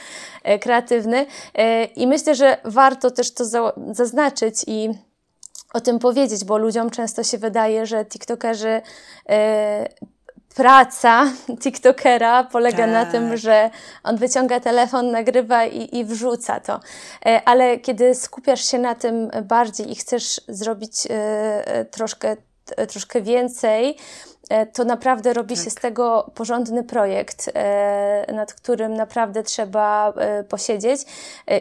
[0.44, 1.26] e, kreatywny.
[1.56, 4.90] E, I myślę, że warto też to za, zaznaczyć i
[5.74, 8.82] o tym powiedzieć, bo ludziom często się wydaje, że TikTokerzy
[9.30, 9.90] e,
[10.58, 12.92] praca TikTokera polega tak.
[12.92, 13.70] na tym, że
[14.04, 16.80] on wyciąga telefon, nagrywa i, i wrzuca to.
[17.26, 21.12] E, ale kiedy skupiasz się na tym bardziej i chcesz zrobić e,
[21.68, 22.38] e, troszkę,
[22.88, 23.98] troszkę więcej,
[24.50, 25.64] E, to naprawdę robi tak.
[25.64, 31.02] się z tego porządny projekt, e, nad którym naprawdę trzeba e, posiedzieć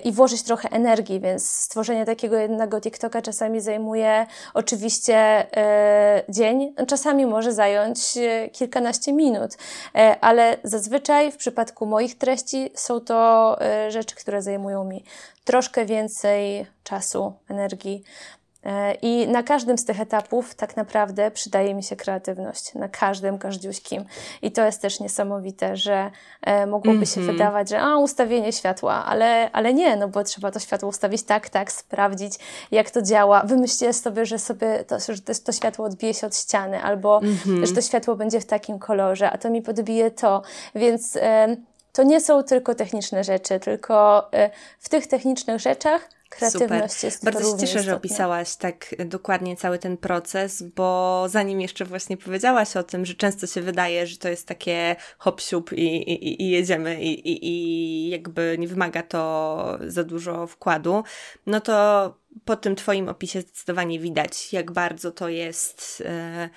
[0.05, 5.47] i włożyć trochę energii, więc stworzenie takiego jednego TikToka czasami zajmuje oczywiście
[6.29, 8.19] dzień, czasami może zająć
[8.53, 9.51] kilkanaście minut,
[10.21, 15.05] ale zazwyczaj w przypadku moich treści są to rzeczy, które zajmują mi
[15.45, 18.05] troszkę więcej czasu, energii,
[18.36, 18.36] E,
[19.03, 22.75] I na każdym z tych etapów tak naprawdę przydaje mi się kreatywność.
[22.75, 24.05] Na każdym, każdziuśkim.
[24.43, 26.11] I to jest też niesamowite, że
[26.43, 27.15] e, mogłoby mm -hmm.
[27.15, 27.37] się mhm.
[27.37, 31.49] wydawać, że a, ustawienie światła, ale, ale nie, no bo trzeba to światło ustawić tak,
[31.49, 32.33] tak, sprawdzić,
[32.71, 33.43] jak to działa.
[33.43, 37.67] Wymyślcie sobie, że sobie to, że to światło odbije się od ściany, albo mm -hmm.
[37.67, 40.43] że to światło będzie w takim kolorze, a to mi podbije to.
[40.75, 41.57] Więc e,
[41.93, 46.16] to nie są tylko techniczne rzeczy, tylko e, w tych technicznych rzeczach
[46.51, 46.89] Super.
[47.23, 52.77] Bardzo się cieszę, że opisałaś tak dokładnie cały ten proces, bo zanim jeszcze właśnie powiedziałaś
[52.77, 55.41] o tym, że często się wydaje, że to jest takie hop
[55.73, 61.05] i, i, i jedziemy i, i, i jakby nie wymaga to za dużo wkładu,
[61.47, 62.15] no to
[62.45, 66.01] po tym Twoim opisie zdecydowanie widać, jak bardzo to jest.
[66.01, 66.51] Yy,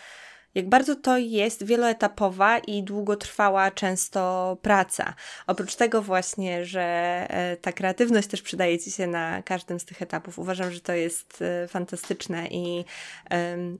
[0.60, 5.14] jak bardzo to jest wieloetapowa i długotrwała często praca.
[5.48, 6.82] Oprócz tego właśnie, że
[7.30, 10.40] e, ta kreatywność też przydaje Ci się na każdym z tych etapów.
[10.40, 12.86] Uważam, że to jest e, fantastyczne i,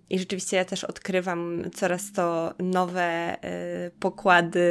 [0.10, 3.38] i rzeczywiście ja też odkrywam coraz to nowe e,
[4.00, 4.62] pokłady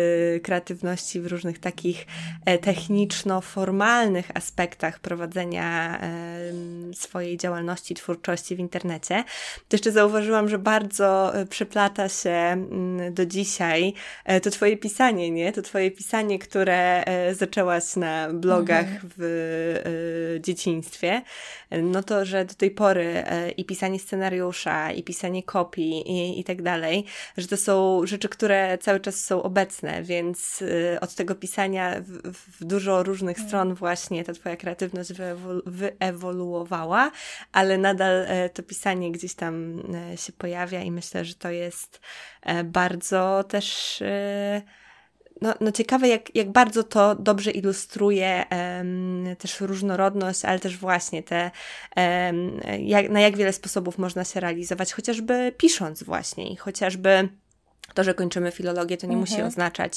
[0.43, 2.07] kreatywności w różnych takich
[2.61, 6.01] techniczno-formalnych aspektach prowadzenia
[6.95, 9.25] swojej działalności, twórczości w internecie.
[9.69, 13.95] To jeszcze zauważyłam, że bardzo przeplata lata się mm, do dzisiaj,
[14.25, 15.53] e, to twoje pisanie, nie?
[15.53, 19.13] To twoje pisanie, które e, zaczęłaś na blogach mhm.
[19.17, 19.23] w
[20.37, 21.23] e, dzieciństwie,
[21.83, 23.25] no to, że do tej pory
[23.57, 27.05] i pisanie scenariusza, i pisanie kopii i, i tak dalej,
[27.37, 30.65] że to są rzeczy, które cały czas są obecne, więc
[31.01, 33.49] od tego pisania w, w dużo różnych mhm.
[33.49, 35.13] stron właśnie ta twoja kreatywność
[35.67, 37.11] wyewoluowała,
[37.53, 39.83] ale nadal to pisanie gdzieś tam
[40.17, 42.01] się pojawia i myślę, że to jest jest
[42.43, 44.63] e, bardzo też e,
[45.43, 48.45] no, no ciekawe, jak, jak bardzo to dobrze ilustruje
[49.39, 51.51] też różnorodność, ale też właśnie te,
[52.79, 57.29] jak, na jak wiele sposobów można się realizować, chociażby pisząc właśnie i chociażby
[57.95, 59.31] to, że kończymy filologię, to nie mhm.
[59.31, 59.93] musi oznaczać,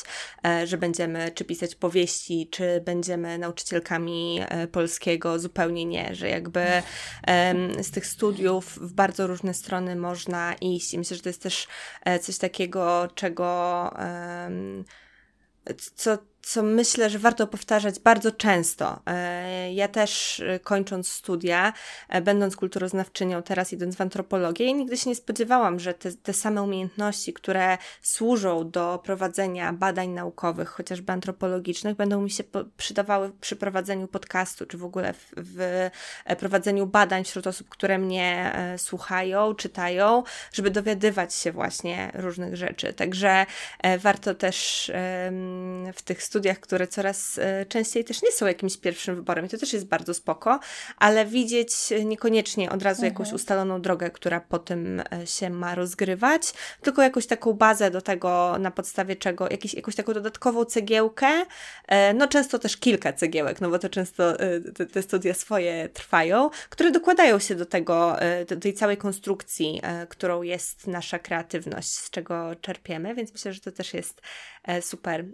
[0.46, 5.40] e, że będziemy czy pisać powieści, czy będziemy nauczycielkami e, polskiego.
[5.40, 6.66] Zupełnie nie, że jakby
[7.82, 10.94] z tych studiów w bardzo różne strony można iść.
[10.94, 11.68] I myślę, że to jest też
[12.06, 13.90] e, coś takiego, czego
[15.96, 19.02] co co myślę, że warto powtarzać bardzo często.
[19.06, 21.74] E, ja też e, kończąc studia,
[22.10, 26.62] e, będąc kulturoznawczynią, teraz idąc w antropologię, nigdy się nie spodziewałam, że te, te same
[26.62, 32.44] umiejętności, które służą do prowadzenia badań naukowych, chociażby antropologicznych, będą mi się
[32.78, 35.89] przydawały przy prowadzeniu podcastu, czy w ogóle w, w
[36.39, 40.24] prowadzeniu badań wśród osób, które mnie słuchają, czytają,
[40.54, 42.94] żeby dowiadywać się właśnie różnych rzeczy.
[42.94, 43.46] Także
[44.00, 44.92] warto też
[45.94, 49.58] w tych studiach, które coraz e, częściej też nie są jakimś pierwszym wyborem i to
[49.58, 50.60] też jest bardzo spoko,
[50.98, 51.72] ale widzieć
[52.06, 53.14] niekoniecznie od razu mhm.
[53.14, 58.02] jakąś ustaloną drogę, która po tym e, się ma rozgrywać, tylko jakąś taką bazę do
[58.02, 61.46] tego, na podstawie czego, jakiś, jakąś taką dodatkową cegiełkę,
[61.88, 64.34] e, no często też kilka cegiełek, no bo to często
[64.76, 68.16] te, te studia swoje trwają, które dokładają się do tego,
[68.48, 73.72] do tej całej konstrukcji, którą jest nasza kreatywność, z czego czerpiemy, więc myślę, że to
[73.72, 74.22] też jest
[74.82, 75.26] super,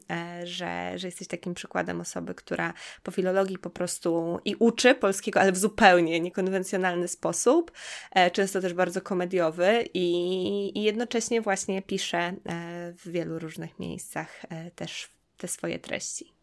[0.43, 2.73] że że, jesteś takim przykładem osoby, która
[3.03, 7.71] po filologii po prostu i uczy polskiego, ale w zupełnie niekonwencjonalny sposób,
[8.11, 10.07] e, często też bardzo komediowy i,
[10.79, 12.33] i jednocześnie właśnie pisze e,
[12.93, 16.33] w wielu różnych miejscach e, też te swoje treści.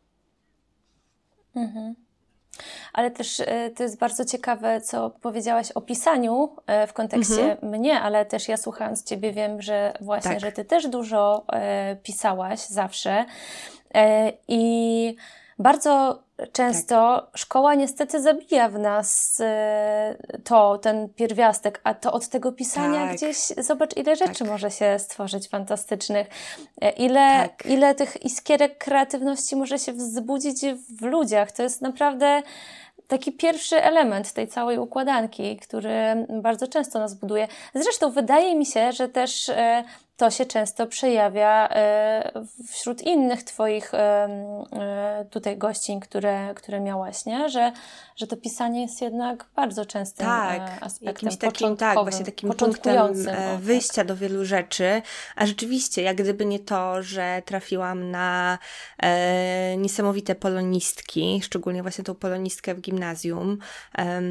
[1.56, 2.03] Mhm.
[2.92, 3.42] Ale też
[3.76, 6.56] to jest bardzo ciekawe, co powiedziałaś o pisaniu
[6.88, 7.72] w kontekście mhm.
[7.72, 10.40] mnie, ale też ja słuchając Ciebie wiem, że właśnie, tak.
[10.40, 11.44] że Ty też dużo
[12.02, 13.24] pisałaś zawsze.
[13.94, 15.16] E, I
[15.58, 17.38] bardzo często tak.
[17.38, 23.16] szkoła niestety zabija w nas e, to, ten pierwiastek, a to od tego pisania tak.
[23.16, 24.48] gdzieś, zobacz ile rzeczy tak.
[24.48, 26.26] może się stworzyć fantastycznych,
[26.80, 27.66] e, ile, tak.
[27.66, 30.60] ile tych iskierek kreatywności może się wzbudzić
[31.00, 31.52] w ludziach.
[31.52, 32.42] To jest naprawdę
[33.08, 37.48] taki pierwszy element tej całej układanki, który bardzo często nas buduje.
[37.74, 39.50] Zresztą wydaje mi się, że też
[40.16, 42.32] to się często przejawia e,
[42.70, 43.98] wśród innych Twoich e,
[44.72, 47.48] e, tutaj gościń, które, które miałaś, nie?
[47.48, 47.72] Że,
[48.16, 53.14] że to pisanie jest jednak bardzo częstym tak, aspektem jakimś takim, tak, właśnie takim punktem
[53.58, 55.02] wyjścia do wielu rzeczy.
[55.36, 58.58] A rzeczywiście, jak gdyby nie to, że trafiłam na
[58.98, 63.58] e, niesamowite polonistki, szczególnie właśnie tą polonistkę w gimnazjum,
[63.98, 64.22] e,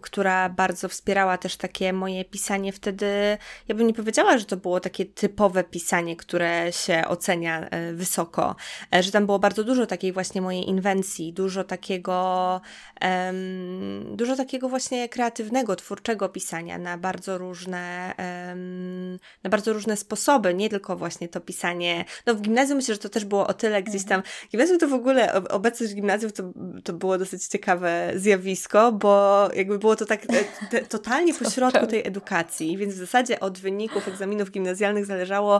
[0.00, 4.80] która bardzo wspierała też takie moje pisanie wtedy, ja bym nie powiedziała, że to było
[4.80, 8.56] takie typowe pisanie, które się ocenia e, wysoko,
[8.94, 12.60] e, że tam było bardzo dużo takiej właśnie mojej inwencji, dużo takiego,
[13.02, 20.54] um, dużo takiego właśnie kreatywnego, twórczego pisania na bardzo różne, um, na bardzo różne sposoby,
[20.54, 23.82] nie tylko właśnie to pisanie, no w gimnazjum myślę, że to też było o tyle
[23.82, 24.48] gdzieś tam, mhm.
[24.50, 26.42] gimnazjum to w ogóle, obecność gimnazjum to,
[26.84, 32.06] to było dosyć ciekawe zjawisko, bo jakby było to tak e, te, totalnie pośrodku tej
[32.06, 35.15] edukacji, więc w zasadzie od wyników egzaminów gimnazjalnych zależało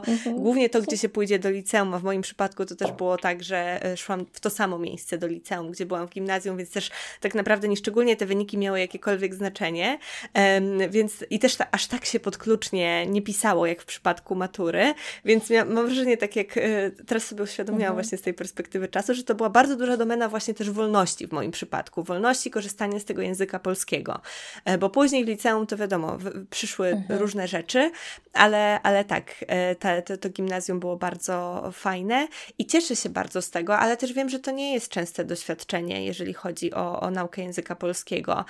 [0.07, 0.35] mhm.
[0.35, 3.43] głównie to, gdzie się pójdzie do liceum, a w moim przypadku to też było tak,
[3.43, 6.91] że e, szłam w to samo miejsce do liceum, gdzie byłam w gimnazjum, więc też
[7.21, 9.99] tak naprawdę nieszczególnie te wyniki miały jakiekolwiek znaczenie,
[10.35, 14.93] um, więc i też ta, aż tak się podklucznie nie pisało, jak w przypadku matury,
[15.25, 17.95] więc mam wrażenie, tak jak e, teraz sobie uświadomiłam mhm.
[17.95, 21.31] właśnie z tej perspektywy czasu, że to była bardzo duża domena właśnie też wolności w
[21.31, 24.21] moim przypadku, wolności korzystania z tego języka polskiego,
[24.65, 26.17] e, bo później w liceum to wiadomo,
[26.49, 27.19] przyszły mhm.
[27.19, 27.91] różne rzeczy,
[28.33, 29.35] ale, ale tak,
[29.79, 32.27] te, te, to gimnazjum było bardzo fajne
[32.57, 36.05] i cieszę się bardzo z tego, ale też wiem, że to nie jest częste doświadczenie,
[36.05, 38.45] jeżeli chodzi o, o naukę języka polskiego.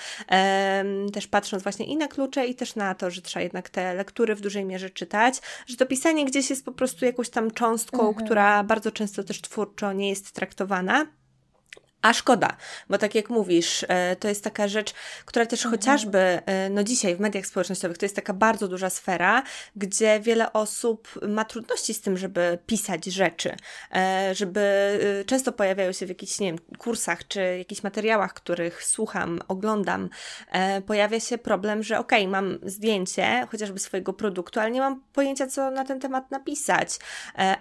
[1.14, 4.36] Też patrząc właśnie i na klucze, i też na to, że trzeba jednak te lektury
[4.36, 8.26] w dużej mierze czytać, że to pisanie gdzieś jest po prostu jakąś tam cząstką, mhm.
[8.26, 11.06] która bardzo często też twórczo nie jest traktowana.
[12.02, 12.58] A szkoda,
[12.90, 14.94] bo tak jak mówisz, e, to jest taka rzecz,
[15.26, 15.80] która też mhm.
[15.80, 19.44] chociażby, e, no dzisiaj w mediach społecznościowych to jest taka bardzo duża sfera,
[19.76, 23.56] gdzie wiele osób ma trudności z tym, żeby pisać rzeczy,
[23.96, 24.68] e, żeby
[25.26, 30.10] często pojawiają się w jakichś, nie wiem, kursach czy jakichś materiałach, których słucham, oglądam,
[30.86, 35.48] pojawia się problem, że okej, okay, mam zdjęcie chociażby swojego produktu, ale nie mam pojęcia,
[35.48, 36.90] co na ten temat napisać,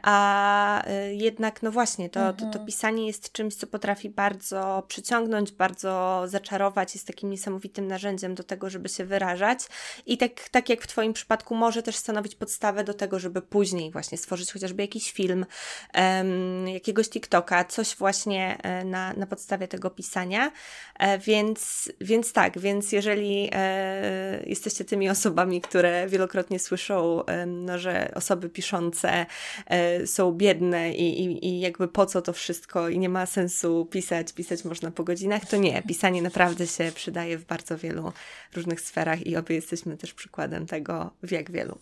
[0.02, 2.66] a jednak, no właśnie, to, to, to mhm.
[2.66, 8.42] pisanie jest czymś, co potrafi bardzo bardzo przyciągnąć, bardzo zaczarować, jest takim niesamowitym narzędziem do
[8.42, 9.58] tego, żeby się wyrażać.
[10.06, 13.90] I tak, tak jak w Twoim przypadku, może też stanowić podstawę do tego, żeby później
[13.90, 15.46] właśnie stworzyć chociażby jakiś film,
[15.94, 20.52] um, jakiegoś TikToka, coś właśnie e, na, na podstawie tego pisania.
[20.98, 27.78] E, więc, więc tak, więc jeżeli e, jesteście tymi osobami, które wielokrotnie słyszą, e, no,
[27.78, 29.26] że osoby piszące
[29.66, 33.86] e, są biedne i, i, i jakby po co to wszystko i nie ma sensu
[33.90, 35.82] pisać pisać, pisać można po godzinach, to nie.
[35.82, 38.12] Pisanie naprawdę się przydaje w bardzo wielu
[38.54, 41.78] różnych sferach i obie jesteśmy też przykładem tego, w jak wielu.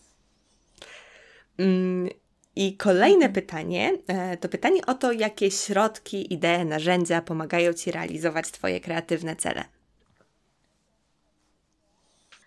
[1.59, 2.09] Mm,
[2.57, 3.33] I kolejne mhm.
[3.33, 9.37] pytanie e, to pytanie o to, jakie środki, idee, narzędzia pomagają Ci realizować Twoje kreatywne
[9.37, 9.65] cele.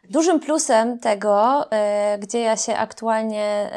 [0.10, 3.72] Dużym plusem tego, y, gdzie ja się aktualnie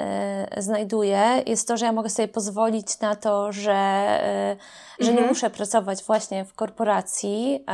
[0.59, 4.09] y, znajduję, jest to, że ja mogę sobie pozwolić na to, że,
[5.01, 5.28] y, że nie mhm.
[5.28, 7.64] muszę pracować właśnie w korporacji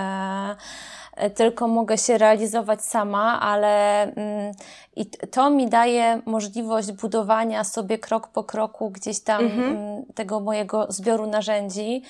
[1.34, 4.54] tylko mogę się realizować sama, ale mm,
[4.96, 9.76] i to mi daje możliwość budowania sobie krok po kroku gdzieś tam mhm.
[9.76, 12.02] Mm, tego mojego zbioru narzędzi.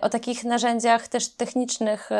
[0.00, 2.10] O takich narzędziach też technicznych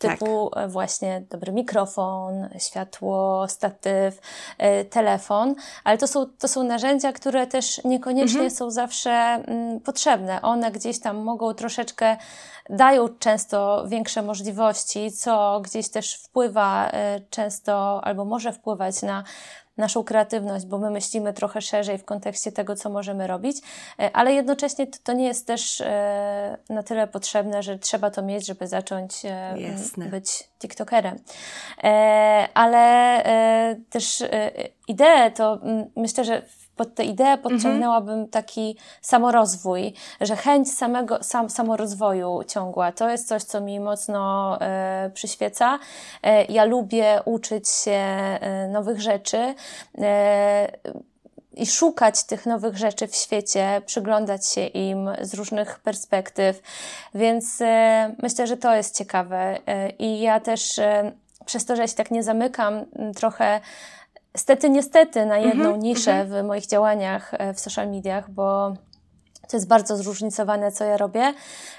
[0.00, 0.70] typu tak.
[0.70, 4.20] Właśnie dobry mikrofon, światło, statyw,
[4.58, 8.50] e, telefon, ale to są, to są narzędzia, które też niekoniecznie mhm.
[8.50, 10.42] są zawsze mm, potrzebne.
[10.42, 12.16] One gdzieś tam mogą troszeczkę,
[12.70, 19.24] dają często większe możliwości, co gdzieś też wpływa e, często albo może wpływać na
[19.76, 23.56] naszą kreatywność, bo my myślimy trochę szerzej w kontekście tego, co możemy robić,
[23.98, 28.46] e, ale jednocześnie to, nie jest też e, na tyle potrzebne, że trzeba to mieć,
[28.46, 30.06] żeby zacząć e, Jasne.
[30.06, 31.18] być TikTokerem.
[32.54, 33.24] Ale
[33.90, 34.24] też
[34.88, 35.58] ideę to
[35.96, 36.42] myślę, że
[36.80, 38.28] pod tę ideę podciągnęłabym mhm.
[38.28, 42.92] taki samorozwój, że chęć samego, sam, samorozwoju ciągła.
[42.92, 45.78] To jest coś, co mi mocno e, przyświeca.
[46.22, 49.54] E, ja lubię uczyć się e, nowych rzeczy
[49.98, 50.68] e,
[51.52, 56.62] i szukać tych nowych rzeczy w świecie, przyglądać się im z różnych perspektyw.
[57.14, 59.58] Więc e, myślę, że to jest ciekawe.
[59.98, 60.80] I ja też
[61.44, 62.84] przez to, że się tak nie zamykam,
[63.16, 63.60] trochę
[64.36, 66.42] Stety, niestety na jedną -hmm, niszę -hmm.
[66.42, 68.74] w moich działaniach e, w social mediach, bo
[69.50, 71.34] to jest bardzo zróżnicowane, co ja robię,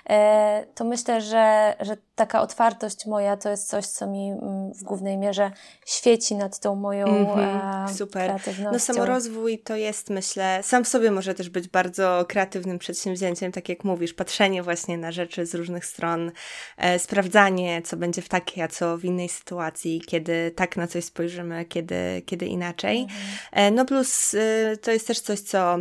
[0.09, 4.84] e, to myślę, że, że taka otwartość moja to jest coś, co mi mm, w
[4.84, 5.51] głównej mierze
[5.86, 8.24] świeci nad tą moją mm -hmm, super.
[8.24, 8.72] kreatywnością.
[8.72, 13.69] No samorozwój to jest, myślę, sam w sobie może też być bardzo kreatywnym przedsięwzięciem, tak
[13.69, 16.32] jak mówisz, patrzenie właśnie na rzeczy z różnych stron,
[16.78, 21.03] e, sprawdzanie, co będzie w takiej, a co w innej sytuacji, kiedy tak na coś
[21.03, 22.97] spojrzymy, kiedy, kiedy inaczej.
[22.97, 23.47] Mm -hmm.
[23.51, 25.78] e, no plus e, to jest też coś, co,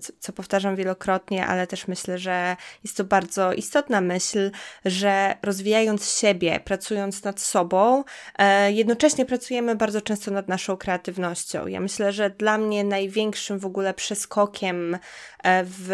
[0.00, 1.09] co, co powtarzam wielokrotnie,
[1.46, 4.50] ale też myślę, że jest to bardzo istotna myśl,
[4.84, 8.04] że rozwijając siebie, pracując nad sobą,
[8.38, 11.66] e, jednocześnie pracujemy bardzo często nad naszą kreatywnością.
[11.66, 14.98] Ja myślę, że dla mnie największym w ogóle przeskokiem
[15.42, 15.86] e, w,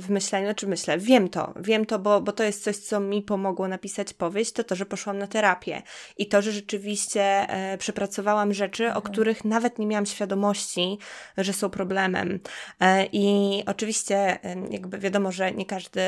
[0.00, 3.22] w myśleniu, znaczy myślę, wiem to, wiem to, bo, bo to jest coś, co mi
[3.22, 5.82] pomogło napisać powieść, to to, że poszłam na terapię
[6.16, 8.98] i to, że rzeczywiście e, przepracowałam rzeczy, mhm.
[8.98, 10.98] o których nawet nie miałam świadomości,
[11.38, 12.40] że są problemem.
[13.12, 14.25] I oczywiście
[14.70, 16.00] jakby wiadomo, że nie każdy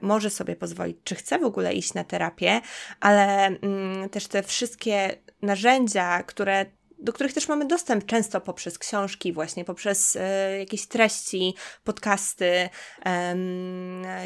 [0.00, 2.60] może sobie pozwolić, czy chce w ogóle iść na terapię,
[3.00, 6.66] ale mm, też te wszystkie narzędzia, które
[6.98, 11.54] do których też mamy dostęp często poprzez książki, właśnie poprzez e, jakieś treści,
[11.84, 12.68] podcasty,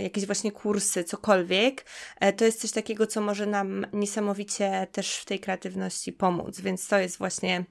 [0.03, 1.84] jakieś właśnie kursy, cokolwiek.
[2.20, 6.88] E, to jest coś takiego, co może nam niesamowicie też w tej kreatywności pomóc, więc
[6.88, 7.64] to jest właśnie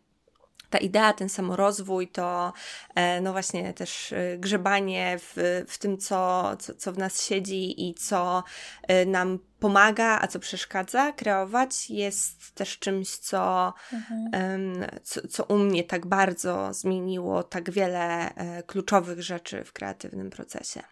[0.70, 2.54] ta idea, ten samorozwój, to
[2.96, 7.90] e, no właśnie też e, grzebanie w, w tym, co, co, co w nas siedzi
[7.90, 8.44] i co
[8.88, 14.86] e, nam pomaga, a co przeszkadza kreować, jest też czymś, co, mhm.
[15.04, 18.34] co, co u mnie tak bardzo zmieniło tak wiele
[18.68, 20.84] kluczowych rzeczy w kreatywnym procesie.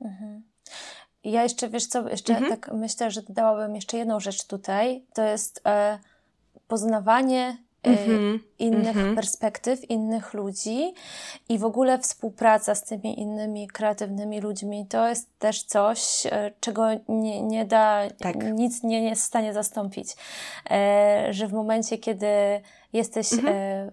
[0.00, 0.42] Mhm.
[1.24, 2.50] Ja jeszcze, wiesz co, jeszcze mhm.
[2.50, 5.98] tak myślę, że dodałabym jeszcze jedną rzecz tutaj, to jest e,
[6.68, 9.14] poznawanie mm-hmm, innych mm-hmm.
[9.14, 10.94] perspektyw, innych ludzi
[11.48, 16.88] i w ogóle współpraca z tymi innymi kreatywnymi ludźmi to jest też coś, e, czego
[17.08, 18.36] nie, nie da, tak.
[18.52, 20.16] nic nie, nie jest w stanie zastąpić.
[20.70, 22.26] E, że w momencie, kiedy
[22.92, 23.48] jesteś mm-hmm.
[23.48, 23.90] e,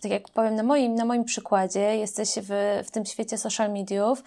[0.00, 4.24] tak jak powiem na moim, na moim przykładzie, jesteś w, w tym świecie social mediów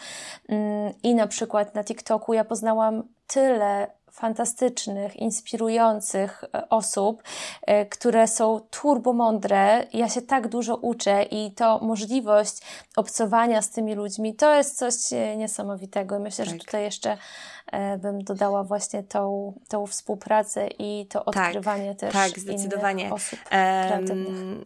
[0.49, 7.23] mm, i na przykład na TikToku ja poznałam tyle fantastycznych, inspirujących e, osób,
[7.61, 9.87] e, które są turbomądre.
[9.93, 12.61] Ja się tak dużo uczę i to możliwość
[12.95, 16.19] obcowania z tymi ludźmi, to jest coś e, niesamowitego.
[16.19, 16.53] Myślę, tak.
[16.53, 17.17] że tutaj jeszcze
[17.99, 23.13] bym dodała właśnie tą, tą współpracę i to tak, odkrywanie tak, też tak, zdecydowanie.
[23.13, 24.27] osób kreatywnych.
[24.27, 24.65] Um,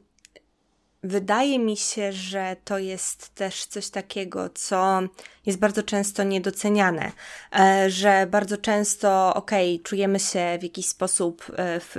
[1.06, 5.02] wydaje mi się, że to jest też coś takiego, co
[5.46, 7.12] jest bardzo często niedoceniane,
[7.60, 11.96] e, że bardzo często, okej, okay, czujemy się w jakiś sposób e, w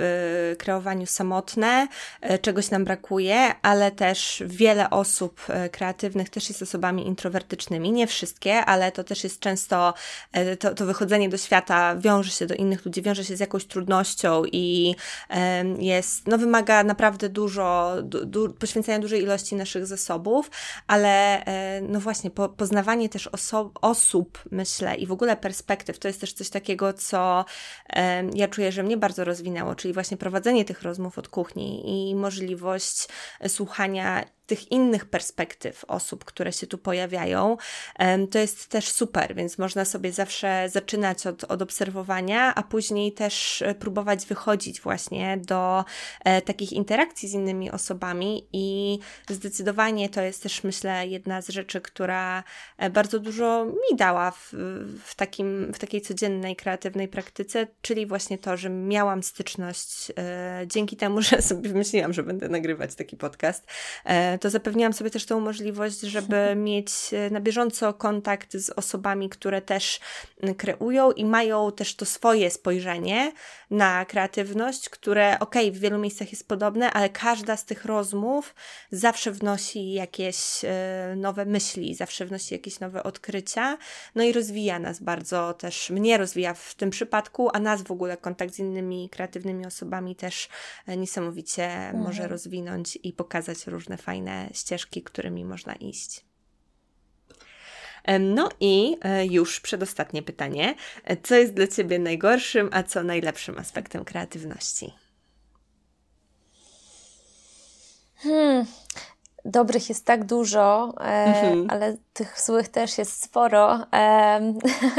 [0.59, 1.87] kreowaniu samotne,
[2.21, 8.65] e, czegoś nam brakuje, ale też wiele osób kreatywnych też jest osobami introwertycznymi, nie wszystkie,
[8.65, 9.93] ale to też jest często,
[10.59, 14.43] to, to wychodzenie do świata wiąże się do innych ludzi, wiąże się z jakąś trudnością
[14.51, 14.95] i
[15.79, 20.51] jest, no wymaga naprawdę dużo, du, du, poświęcają dużej ilości naszych zasobów,
[20.87, 21.43] ale
[21.81, 26.33] no właśnie, po, poznawanie też oso- osób, myślę, i w ogóle perspektyw, to jest też
[26.33, 27.45] coś takiego, co
[28.33, 33.07] ja czuję, że mnie bardzo rozwinęło, czyli właśnie prowadzenie tych rozmów od kuchni i możliwość
[33.47, 37.57] słuchania tych innych perspektyw osób, które się tu pojawiają,
[38.31, 43.61] to jest też super, więc można sobie zawsze zaczynać od, od obserwowania, a później też
[43.61, 45.85] e, próbować wychodzić właśnie do
[46.23, 51.81] e, takich interakcji z innymi osobami i zdecydowanie to jest też myślę jedna z rzeczy,
[51.81, 52.43] która
[52.77, 54.53] e, bardzo dużo mi dała w,
[55.03, 60.11] w, takim, w takiej codziennej, kreatywnej praktyce, czyli właśnie to, że miałam styczność
[60.65, 63.67] dzięki temu, że sobie wymyśliłam, że będę nagrywać taki podcast,
[64.39, 69.61] to zapewniałam sobie też tą możliwość, żeby mieć e, na bieżąco kontakt z osobami, które
[69.61, 69.99] też
[70.57, 73.31] kreują i mają też to swoje spojrzenie
[73.71, 78.55] na kreatywność, które ok, w wielu miejscach jest podobne, ale każda z tych rozmów
[78.91, 83.77] zawsze wnosi jakieś e, nowe myśli, zawsze wnosi jakieś nowe odkrycia,
[84.15, 88.17] no i rozwija nas bardzo też, mnie rozwija w tym przypadku, a nas w ogóle
[88.17, 90.49] kontakt z innymi kreatywnymi osobami też
[90.87, 92.03] e, niesamowicie mhm.
[92.03, 96.27] może rozwinąć i pokazać różne fajne ścieżki, którymi można iść.
[98.19, 100.75] No i e, już przedostatnie pytanie.
[101.03, 104.93] E, co jest dla Ciebie najgorszym, a co najlepszym aspektem kreatywności?
[108.17, 108.65] Hmm.
[109.45, 111.67] Dobrych jest tak dużo, e, mhm.
[111.69, 113.85] ale tych złych też jest sporo.
[113.93, 114.53] E,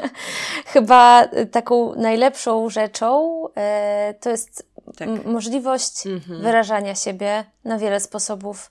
[0.72, 4.66] chyba taką najlepszą rzeczą e, to jest
[4.97, 5.09] tak.
[5.24, 6.43] możliwość mhm.
[6.43, 8.70] wyrażania siebie na wiele sposobów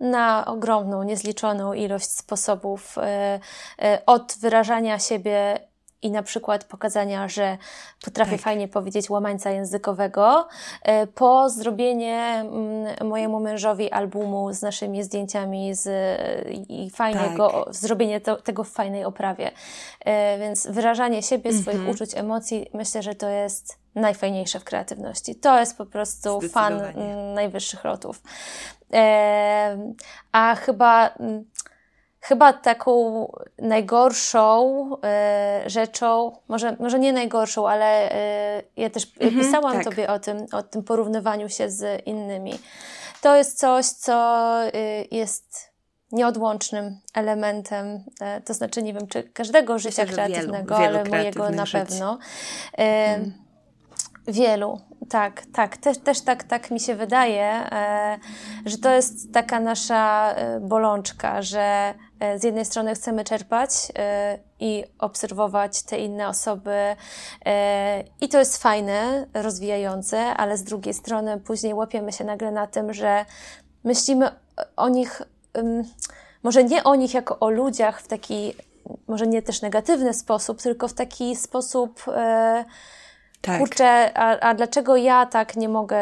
[0.00, 3.40] na ogromną, niezliczoną ilość sposobów e,
[3.82, 5.58] e, od wyrażania siebie
[6.02, 7.58] i na przykład pokazania, że
[8.04, 8.40] potrafię tak.
[8.40, 10.48] fajnie powiedzieć łamańca językowego,
[10.82, 15.88] e, po zrobienie mm, mojemu mężowi albumu z naszymi zdjęciami z,
[16.68, 17.74] i fajnego, tak.
[17.74, 19.50] zrobienie to, tego w fajnej oprawie.
[20.38, 21.94] Więc wyrażanie siebie, swoich mhm.
[21.94, 25.34] uczuć, emocji, myślę, że to jest najfajniejsze w kreatywności.
[25.34, 26.82] To jest po prostu fan
[27.34, 28.22] najwyższych lotów.
[30.32, 31.14] A chyba,
[32.20, 33.26] chyba taką
[33.58, 39.84] najgorszą e, rzeczą, może, może nie najgorszą, ale e, ja też mhm, pisałam tak.
[39.84, 42.58] Tobie o tym, o tym porównywaniu się z innymi.
[43.22, 44.70] To jest coś, co e,
[45.10, 45.70] jest
[46.12, 48.04] nieodłącznym elementem,
[48.44, 51.72] to znaczy nie wiem, czy każdego życia Myślę, kreatywnego, wielu, wielu ale mojego na żyć.
[51.72, 52.18] pewno.
[52.76, 53.49] Hmm.
[54.30, 55.76] Wielu, tak, tak.
[55.76, 58.18] Też, też tak, tak mi się wydaje, e,
[58.66, 63.70] że to jest taka nasza e, bolączka, że e, z jednej strony chcemy czerpać
[64.60, 66.96] i obserwować te inne osoby
[68.20, 72.92] i to jest fajne, rozwijające, ale z drugiej strony później łapiemy się nagle na tym,
[72.94, 73.24] że
[73.84, 74.30] myślimy
[74.76, 75.22] o nich,
[76.42, 78.54] może nie o nich jako o ludziach w taki,
[79.08, 82.04] może nie też negatywny sposób, tylko w taki sposób
[83.40, 83.58] tak.
[83.58, 85.98] kurczę, a, a dlaczego ja tak nie mogę?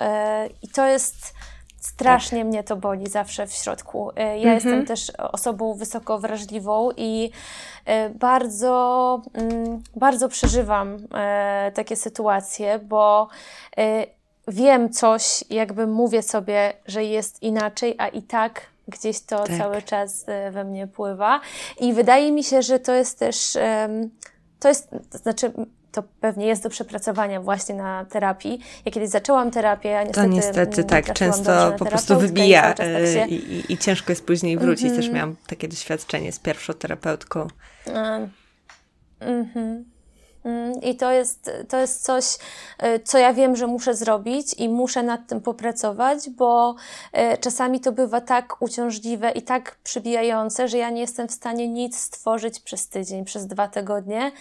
[0.00, 1.34] E, I to jest
[1.80, 2.46] strasznie tak.
[2.46, 4.10] mnie to boli zawsze w środku.
[4.16, 4.54] E, ja mhm.
[4.54, 7.30] jestem też osobą wysoko wrażliwą i
[7.84, 10.98] e, bardzo, mm, bardzo przeżywam
[11.74, 13.28] takie sytuacje, bo
[14.48, 19.58] wiem coś, jakby mówię sobie, że jest inaczej, a i tak gdzieś to tak.
[19.58, 21.40] cały czas we mnie pływa.
[21.80, 23.58] I wydaje mi się, że to jest też,
[24.60, 25.52] to jest, to znaczy,
[25.94, 28.60] to pewnie jest do przepracowania właśnie na terapii.
[28.84, 30.28] Ja kiedyś zaczęłam terapię, a niestety...
[30.28, 33.26] To niestety tak, często po prostu wybija i, tak e, się...
[33.26, 34.84] i, i, ciężko jest później wrócić.
[34.84, 35.02] Mm -hmm.
[35.02, 37.48] Też miałam takie doświadczenie z pierwszą terapeutką.
[37.86, 38.30] Mm
[39.20, 39.94] -hmm.
[40.82, 42.24] I to jest, to jest coś,
[42.78, 46.74] e, co ja wiem, że muszę zrobić i muszę nad tym popracować, bo
[47.12, 51.68] e, czasami to bywa tak uciążliwe i tak przybijające, że ja nie jestem w stanie
[51.68, 54.32] nic stworzyć przez tydzień, przez dwa tygodnie.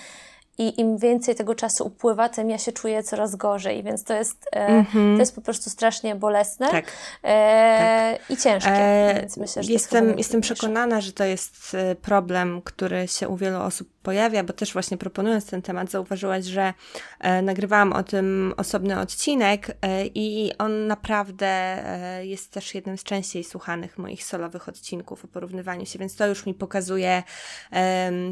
[0.58, 4.50] I im więcej tego czasu upływa, tym ja się czuję coraz gorzej, więc to jest,
[4.52, 5.16] mm -hmm.
[5.16, 6.86] to jest po prostu strasznie bolesne tak.
[7.24, 8.32] E, tak.
[8.32, 8.72] i ciężkie.
[8.72, 13.62] E, myślę, że jestem, jestem przekonana, że to jest e, problem, który się u wielu
[13.62, 16.74] osób pojawia, bo też właśnie proponując ten temat, zauważyłaś, że
[17.20, 21.84] e, nagrywałam o tym osobny odcinek e, i on naprawdę
[22.22, 26.46] jest też jednym z częściej słuchanych moich solowych odcinków o porównywaniu się, więc to już
[26.46, 27.24] mi pokazuje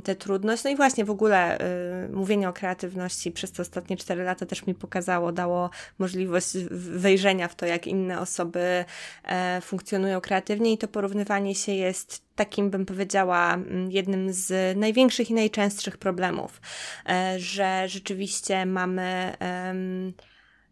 [0.03, 0.63] tę trudność.
[0.63, 1.57] No i właśnie w ogóle
[2.11, 7.55] mówienie o kreatywności przez te ostatnie cztery lata też mi pokazało, dało możliwość wejrzenia w
[7.55, 8.85] to, jak inne osoby
[9.23, 15.29] e, funkcjonują kreatywnie i to porównywanie się jest takim, bym powiedziała, mm, jednym z największych
[15.29, 16.61] i najczęstszych problemów,
[17.09, 19.33] e, że rzeczywiście mamy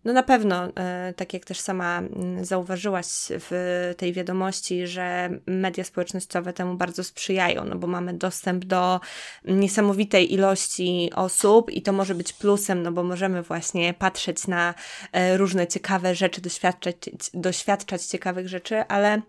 [0.06, 5.84] No na pewno, e, tak jak też sama mm, zauważyłaś w tej wiadomości, że media
[5.84, 9.00] społecznościowe temu bardzo sprzyjają, no bo mamy dostęp do
[9.46, 14.74] niesamowitej ilości osób i to może być plusem, no bo możemy właśnie patrzeć na
[15.12, 16.96] e, różne ciekawe rzeczy, doświadczać,
[17.34, 19.22] doświadczać ciekawych rzeczy, ale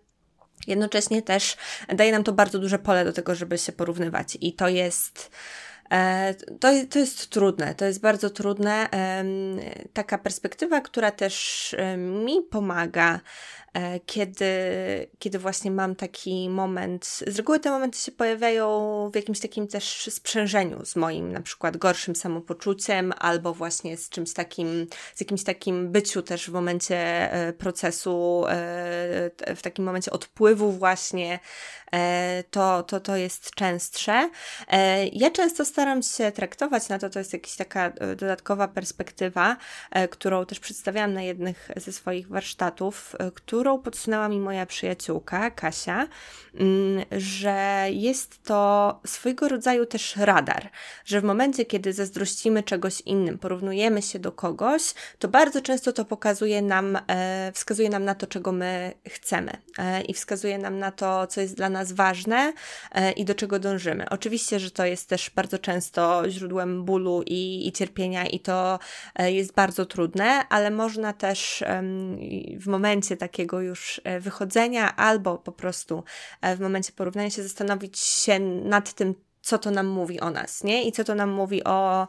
[0.67, 1.57] jednocześnie też
[1.97, 4.39] daje nam to bardzo duże pole do tego, żeby się porównywać.
[4.41, 5.31] I to jest
[6.61, 8.89] to, to jest trudne, to jest bardzo trudne.
[9.93, 13.21] Taka perspektywa, która też mi pomaga
[13.70, 13.70] E,
[14.07, 14.47] kiedy,
[15.19, 17.07] kiedy właśnie mam taki moment.
[17.07, 21.77] Z reguły te momenty się pojawiają w jakimś takim też sprzężeniu z moim na przykład
[21.77, 26.97] gorszym samopoczuciem, albo właśnie z czymś takim, z jakimś takim byciu też w momencie
[27.33, 31.39] e, procesu, e, w takim momencie odpływu właśnie.
[32.51, 34.31] To, to, to jest częstsze.
[35.13, 39.57] Ja często staram się traktować na to, to jest jakaś taka dodatkowa perspektywa,
[40.11, 43.17] którą też przedstawiałam na jednych ze swoich warsztatów,
[43.61, 46.09] którą podsunęła mi moja przyjaciółka Kasia,
[46.55, 50.71] mm, że jest to swojego rodzaju też radar,
[51.05, 56.05] że w momencie, kiedy zazdrościmy czegoś innym, porównujemy się do kogoś, to bardzo często to
[56.05, 60.91] pokazuje nam, e, wskazuje nam na to, czego my chcemy e, i wskazuje nam na
[60.93, 62.53] to, co jest dla nas ważne
[62.93, 64.09] e, i do czego dążymy.
[64.11, 68.79] Oczywiście, że to jest też bardzo często źródłem bólu i, i cierpienia, i to
[69.19, 71.65] jest bardzo trudne, ale można też
[72.61, 76.05] w momencie takiego już e, wychodzenia, albo po prostu
[76.43, 80.65] e, w momencie porównania się zastanowić się nad tym, co to nam mówi o nas,
[80.65, 80.85] nie?
[80.89, 82.09] I co to nam mówi o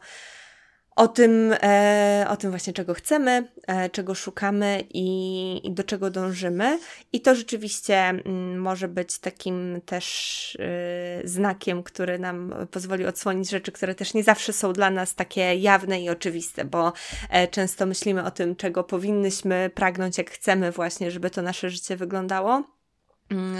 [0.96, 6.10] o tym, e, o tym właśnie, czego chcemy, e, czego szukamy i, i, do czego
[6.10, 6.78] dążymy.
[7.12, 13.50] I to rzeczywiście m, mm, może być takim też e, znakiem, który nam pozwoli odsłonić
[13.50, 16.92] rzeczy, które też nie zawsze są dla nas takie jawne i oczywiste, bo
[17.30, 21.96] e, często myślimy o tym, czego powinnyśmy pragnąć, jak chcemy właśnie, żeby to nasze życie
[21.96, 22.81] wyglądało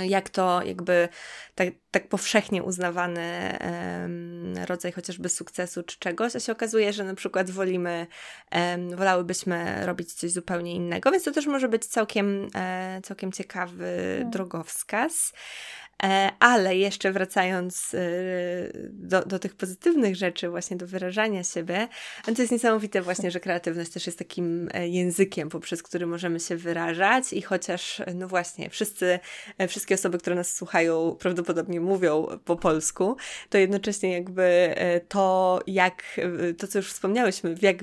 [0.08, 1.08] jak to jakby
[1.54, 3.58] tak, tak powszechnie uznawany
[4.66, 8.06] rodzaj chociażby sukcesu czy czegoś, a się okazuje, że na przykład wolimy,
[8.96, 14.30] wolałybyśmy robić coś zupełnie innego, więc to też może być całkiem, e, całkiem ciekawy hmm.
[14.30, 15.32] drogowskaz.
[16.04, 17.98] E, ale jeszcze wracając e,
[18.90, 21.88] do, do tych pozytywnych rzeczy, właśnie do wyrażania siebie,
[22.28, 26.40] no to jest niesamowite właśnie, że kreatywność też jest takim e, językiem, poprzez który możemy
[26.40, 29.18] się wyrażać i chociaż, no właśnie, wszyscy,
[29.68, 33.16] wszystkie osoby, które nas słuchają, prawdopodobnie mówią po polsku,
[33.50, 34.74] to jednocześnie jakby
[35.08, 36.20] to, jak,
[36.58, 37.76] to co już wspomniałyśmy, jak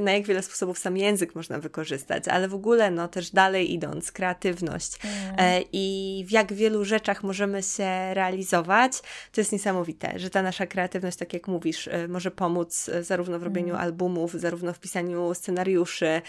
[0.00, 4.12] na jak wiele sposobów sam język można wykorzystać, ale w ogóle, no też dalej idąc,
[4.12, 5.64] kreatywność mm.
[5.72, 8.92] i w jak wielu rzeczach możemy możemy się realizować,
[9.32, 13.38] to jest niesamowite, że ta nasza kreatywność, tak jak mówisz, y, może pomóc y, zarówno
[13.38, 13.80] w robieniu mm.
[13.80, 16.22] albumów, zarówno w pisaniu scenariuszy,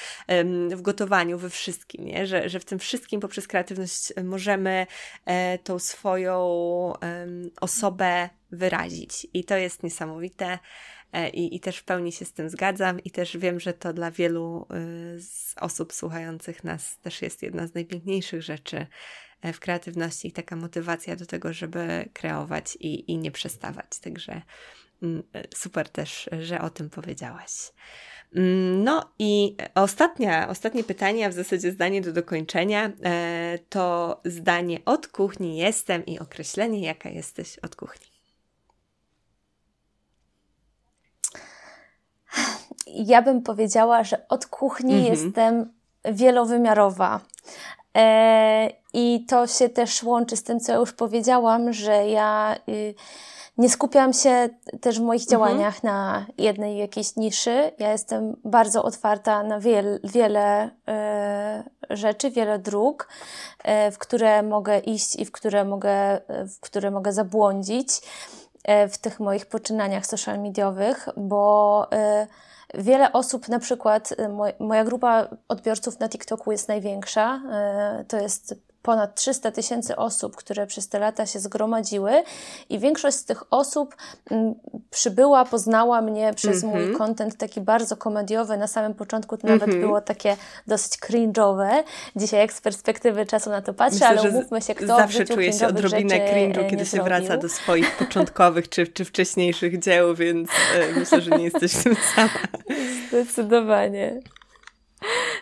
[0.76, 2.28] w gotowaniu, we wszystkim, nie?
[2.28, 4.88] Że, że w tym wszystkim poprzez kreatywność możemy
[5.26, 6.40] e, tą swoją
[7.62, 9.28] osobę wyrazić.
[9.34, 10.60] I to jest niesamowite.
[11.14, 13.94] E, I, I też w pełni się z tym zgadzam, i też wiem, że to
[13.94, 14.68] dla wielu
[15.16, 18.88] y, z osób słuchających nas też jest jedna z najpiękniejszych rzeczy,
[19.54, 24.00] w kreatywności i taka motywacja do tego, żeby kreować i, i nie przestawać.
[24.02, 24.42] Także
[25.04, 27.52] mm, e, super też, że o tym powiedziałaś.
[28.36, 34.80] Mm, no i ostatnia, ostatnie pytanie, a w zasadzie zdanie do dokończenia, e, to zdanie
[34.86, 38.08] od kuchni jestem i określenie, jaka jesteś od kuchni.
[42.88, 45.14] Ja bym powiedziała, że od kuchni mhm.
[45.14, 45.74] jestem
[46.06, 47.22] wielowymiarowa.
[48.00, 52.95] E, I to się też łączy z tym, co ja już powiedziałam, że ja y,
[53.58, 54.50] nie skupiam się
[54.82, 55.32] też w moich mhm.
[55.32, 57.72] działaniach na jednej jakiejś niszy.
[57.80, 63.10] Ja jestem bardzo otwarta na wiele, wiele e, rzeczy, wiele dróg,
[63.64, 67.89] e, w które mogę iść i w które mogę, w które mogę zabłądzić
[68.89, 71.88] w tych moich poczynaniach social mediowych, bo
[72.74, 74.15] Wiele osób, na przykład y,
[74.63, 77.41] moja grupa odbiorców na TikToku jest największa.
[78.01, 82.24] Y, to jest ponad 300 tysięcy osób, które przez te lata się zgromadziły
[82.70, 83.96] i większość z tych osób
[84.32, 84.56] m,
[84.92, 86.88] przybyła, poznała mnie przez mm -hmm.
[86.88, 88.58] mój content taki bardzo komediowy.
[88.58, 89.82] Na samym początku to nawet mm -hmm.
[89.82, 91.84] było takie dosyć cringe'owe.
[92.16, 95.54] Dzisiaj jak z perspektywy czasu na to patrzę, Myślę, ale umówmy się, kto zawsze czuje
[95.54, 97.04] się odrobinę cringe'u, kiedy się zrobił.
[97.04, 101.96] wraca do swoich początkowych czy, czy wcześniejszych dzieł, więc e, myślę, że nie jesteś tym
[102.16, 102.30] sama.
[103.10, 104.20] Zdecydowanie.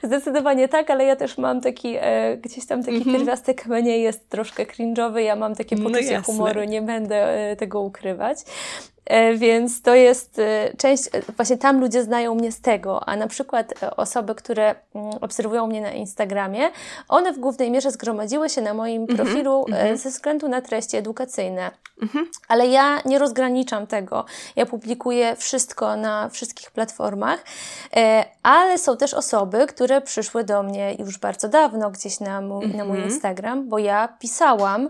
[0.03, 3.11] Zdecydowanie tak, ale ja też mam taki, e, gdzieś tam taki mm -hmm.
[3.11, 7.55] pierwiastek mnie jest troszkę cringe'owy, ja mam takie no poczucie no humoru, nie będę e,
[7.55, 8.37] tego ukrywać.
[9.07, 11.03] E, więc to jest e, część,
[11.35, 15.81] właśnie tam ludzie znają mnie z tego, a na przykład osoby, które mm, obserwują mnie
[15.81, 16.69] na Instagramie,
[17.07, 19.97] one w głównej mierze zgromadziły się na moim mhm, profilu mm -hmm.
[19.97, 21.71] ze względu na treści edukacyjne.
[22.01, 22.29] Mm -hmm.
[22.47, 24.25] Ale ja nie rozgraniczam tego.
[24.55, 27.43] Ja publikuję wszystko na wszystkich platformach,
[28.43, 32.75] ale są też osoby, które przyszły do mnie już bardzo dawno gdzieś na mój, mm
[32.75, 32.77] -hmm.
[32.77, 33.13] na mój mhm.
[33.13, 34.89] Instagram, bo ja pisałam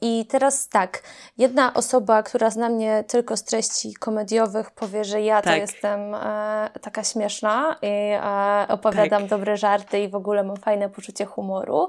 [0.00, 1.02] i teraz tak,
[1.38, 5.54] jedna osoba, która zna mnie tylko z treści komediowych, powie, że ja tak.
[5.54, 9.30] to jestem e, taka śmieszna i e, opowiadam tak.
[9.30, 11.88] dobre żarty i w ogóle mam fajne poczucie humoru.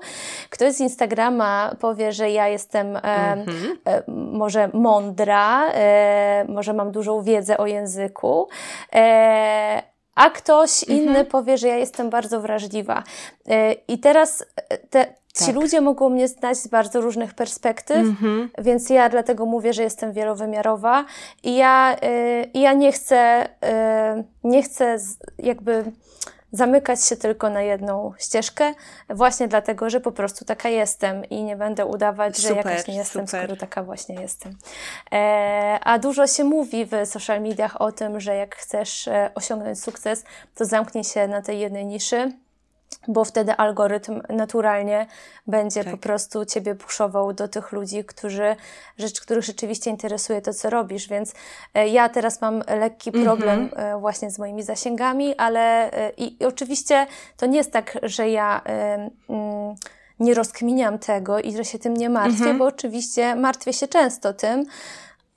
[0.50, 3.78] Ktoś z Instagrama powie, że ja jestem e, mhm.
[3.86, 8.48] e może mądra, e, może mam dużą wiedzę o języku.
[8.94, 9.84] E,
[10.16, 11.26] a ktoś inny mhm.
[11.26, 13.04] powie, że ja jestem bardzo wrażliwa.
[13.88, 14.46] I teraz
[14.90, 15.56] te, Ci tak.
[15.56, 18.48] ludzie mogą mnie znać z bardzo różnych perspektyw, mm-hmm.
[18.58, 21.06] więc ja dlatego mówię, że jestem wielowymiarowa
[21.44, 25.84] i ja, y, ja nie chcę, y, nie chcę z, jakby
[26.52, 28.74] zamykać się tylko na jedną ścieżkę,
[29.10, 32.96] właśnie dlatego, że po prostu taka jestem i nie będę udawać, super, że jakaś nie
[32.96, 33.42] jestem, super.
[33.44, 34.58] skoro taka właśnie jestem.
[35.12, 39.84] E, a dużo się mówi w social mediach o tym, że jak chcesz e, osiągnąć
[39.84, 40.24] sukces,
[40.56, 42.32] to zamknij się na tej jednej niszy
[43.08, 45.06] bo wtedy algorytm naturalnie
[45.48, 45.94] będzie tak.
[45.94, 48.56] po prostu ciebie puszował do tych ludzi, którzy,
[48.98, 51.08] rzecz, których rzeczywiście interesuje to, co robisz.
[51.08, 51.34] Więc
[51.74, 53.26] e, ja teraz mam lekki mhm.
[53.26, 54.00] problem mm -hmm.
[54.00, 57.08] właśnie z moimi zasięgami, ale e, i, i, oczywiście
[57.38, 58.62] to nie jest tak, że ja.
[59.30, 59.76] Mm,
[60.20, 62.60] nie rozkminiam tego i że się tym nie martwię, mm -hmm.
[62.60, 64.66] bo oczywiście martwię się często tym,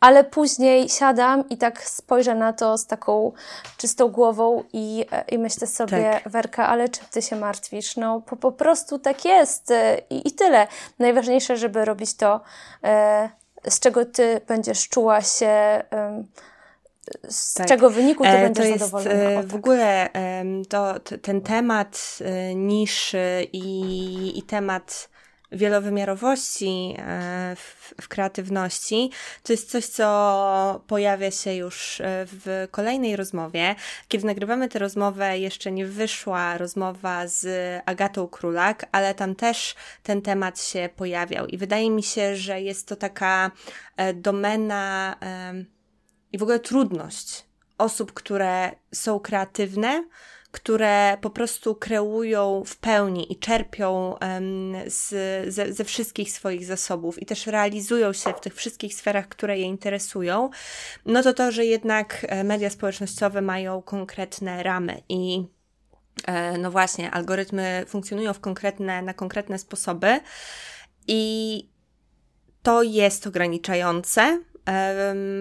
[0.00, 3.32] ale później siadam i tak spojrzę na to z taką
[3.76, 6.32] czystą głową i, i myślę sobie, tak.
[6.32, 7.96] Werka, ale czym ty się martwisz?
[7.96, 9.72] No po, po prostu tak jest
[10.10, 10.66] I, i tyle.
[10.98, 12.40] Najważniejsze, żeby robić to,
[12.84, 13.30] e,
[13.68, 16.24] z czego ty będziesz czuła się, e,
[17.28, 17.66] z tak.
[17.66, 19.30] czego wyniku ty e, będziesz to jest, zadowolona.
[19.30, 19.46] E, o, tak.
[19.46, 20.08] W ogóle
[20.68, 25.08] to, ten temat e, niszy i, i temat
[25.52, 29.10] wielowymiarowości e, w, w, kreatywności,
[29.42, 33.74] to jest coś, co pojawia się już e, w kolejnej rozmowie.
[34.08, 37.46] Kiedy nagrywamy tę rozmowę, jeszcze nie wyszła rozmowa z
[37.86, 42.88] Agatą Królak, ale tam też ten temat się pojawiał i wydaje mi się, że jest
[42.88, 43.50] to taka
[43.96, 45.16] e, domena
[46.32, 47.44] i w ogóle trudność
[47.78, 50.04] osób, które są kreatywne,
[50.50, 54.16] które po prostu kreują w pełni i czerpią
[54.86, 55.08] z,
[55.54, 59.64] ze, ze wszystkich swoich zasobów i też realizują się w tych wszystkich sferach, które je
[59.64, 60.50] interesują,
[61.06, 65.44] no to to, że jednak e, media społecznościowe mają konkretne ramy i
[66.26, 70.20] e, no właśnie, algorytmy funkcjonują w konkretne, na konkretne sposoby
[71.08, 71.62] i
[72.62, 74.40] to jest ograniczające,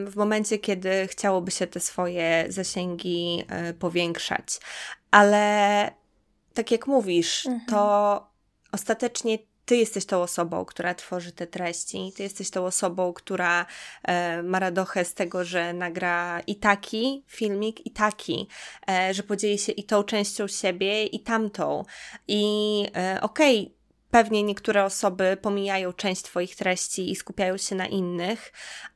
[0.06, 4.60] w momencie, kiedy chciałoby się te swoje zasięgi e, powiększać
[5.11, 5.91] ale
[6.53, 7.65] tak jak mówisz, mhm.
[7.65, 8.27] to
[8.72, 9.38] ostatecznie
[9.69, 13.65] ty jesteś tą osobą, która tworzy te treści, ty jesteś tą osobą, która
[14.03, 18.48] e, ma radochę z tego, że nagra i taki filmik, i taki,
[18.90, 21.86] e, że podzieli się i tą częścią siebie, i tamtą.
[22.27, 22.44] I
[22.95, 23.80] e, okej, okay,
[24.11, 28.53] pewnie niektóre osoby pomijają część Twoich treści i skupiają się na innych,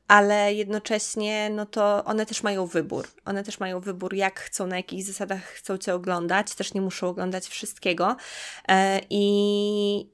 [0.08, 3.08] ale jednocześnie no to one też mają wybór.
[3.24, 6.54] One też mają wybór, jak chcą, na jakich zasadach chcą Cię oglądać.
[6.54, 8.16] Też nie muszą oglądać wszystkiego.
[8.68, 9.26] E, I,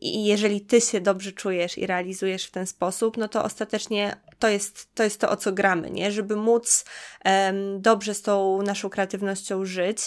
[0.00, 4.48] I jeżeli Ty się dobrze czujesz i realizujesz w ten sposób, no to ostatecznie to
[4.48, 6.12] jest to, jest to o co gramy, nie?
[6.12, 6.84] Żeby móc
[7.24, 9.98] um, dobrze z tą naszą kreatywnością żyć,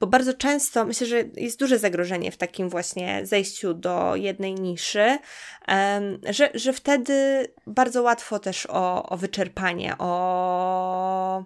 [0.00, 5.18] bo bardzo często myślę, że jest duże zagrożenie w takim właśnie zejściu do jednej niszy,
[5.68, 9.31] um, że, że wtedy bardzo łatwo też o, o wyczerpanie,
[9.98, 11.44] o,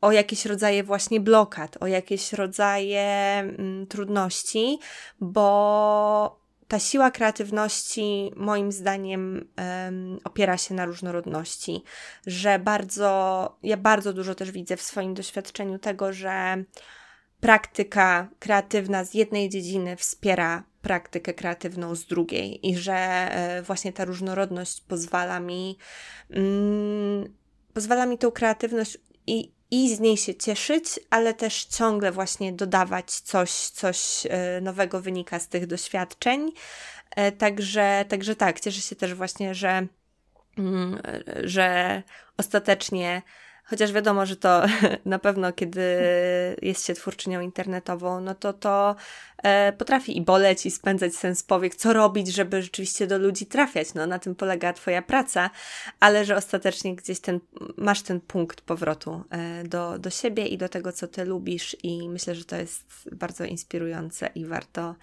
[0.00, 3.04] o jakieś rodzaje właśnie blokad, o jakieś rodzaje
[3.38, 4.78] mm, trudności,
[5.20, 9.48] bo ta siła kreatywności, moim zdaniem,
[10.24, 11.82] opiera się na różnorodności,
[12.26, 16.64] że bardzo, ja bardzo dużo też widzę w swoim doświadczeniu tego, że
[17.40, 24.04] praktyka kreatywna z jednej dziedziny wspiera praktykę kreatywną z drugiej i że e, właśnie ta
[24.04, 25.78] różnorodność pozwala mi,
[26.30, 27.34] mm,
[27.74, 33.10] pozwala mi tą kreatywność i, i z niej się cieszyć, ale też ciągle właśnie dodawać
[33.10, 36.52] coś, coś e, nowego wynika z tych doświadczeń.
[37.16, 39.86] E, także, także tak, cieszę się też właśnie, że,
[40.58, 41.00] mm,
[41.44, 42.02] że
[42.36, 43.22] ostatecznie
[43.70, 44.62] Chociaż wiadomo, że to
[45.04, 45.82] na pewno, kiedy
[46.62, 48.96] jest się twórczynią internetową, no to to
[49.42, 53.94] e, potrafi i boleć, i spędzać sens powiek, co robić, żeby rzeczywiście do ludzi trafiać.
[53.94, 55.50] No, na tym polega Twoja praca,
[56.00, 57.40] ale że ostatecznie gdzieś ten,
[57.76, 62.08] masz ten punkt powrotu e, do, do siebie i do tego, co Ty lubisz, i
[62.08, 64.94] myślę, że to jest bardzo inspirujące i warto,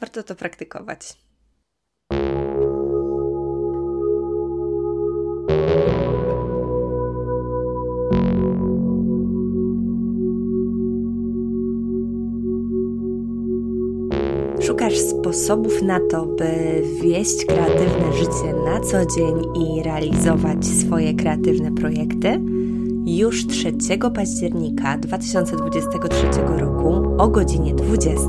[0.00, 1.16] warto to praktykować.
[15.26, 22.40] Sposobów na to, by wieść kreatywne życie na co dzień i realizować swoje kreatywne projekty?
[23.06, 23.72] Już 3
[24.14, 26.26] października 2023
[26.58, 28.28] roku o godzinie 20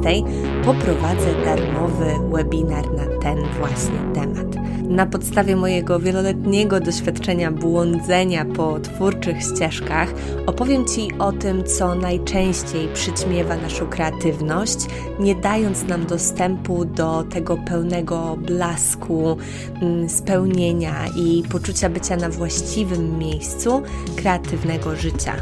[0.65, 4.56] poprowadzę darmowy webinar na ten właśnie temat.
[4.87, 10.13] Na podstawie mojego wieloletniego doświadczenia błądzenia po twórczych ścieżkach
[10.45, 14.77] opowiem Ci o tym, co najczęściej przyćmiewa naszą kreatywność,
[15.19, 19.37] nie dając nam dostępu do tego pełnego blasku,
[19.81, 23.81] mm, spełnienia i poczucia bycia na właściwym miejscu
[24.15, 25.33] kreatywnego życia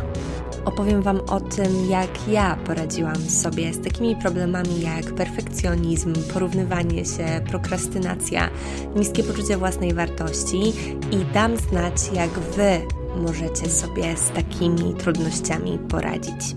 [0.65, 7.41] opowiem Wam o tym, jak ja poradziłam sobie z takimi problemami jak perfekcjonizm, porównywanie się,
[7.49, 8.49] prokrastynacja,
[8.95, 10.73] niskie poczucie własnej wartości
[11.11, 12.81] i dam znać, jak Wy
[13.15, 16.55] możecie sobie z takimi trudnościami poradzić.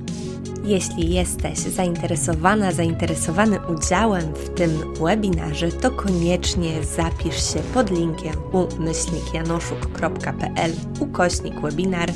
[0.65, 4.71] Jeśli jesteś zainteresowana, zainteresowany udziałem w tym
[5.01, 12.11] webinarze, to koniecznie zapisz się pod linkiem umyślnikjanoszuk.pl ukośnik webinar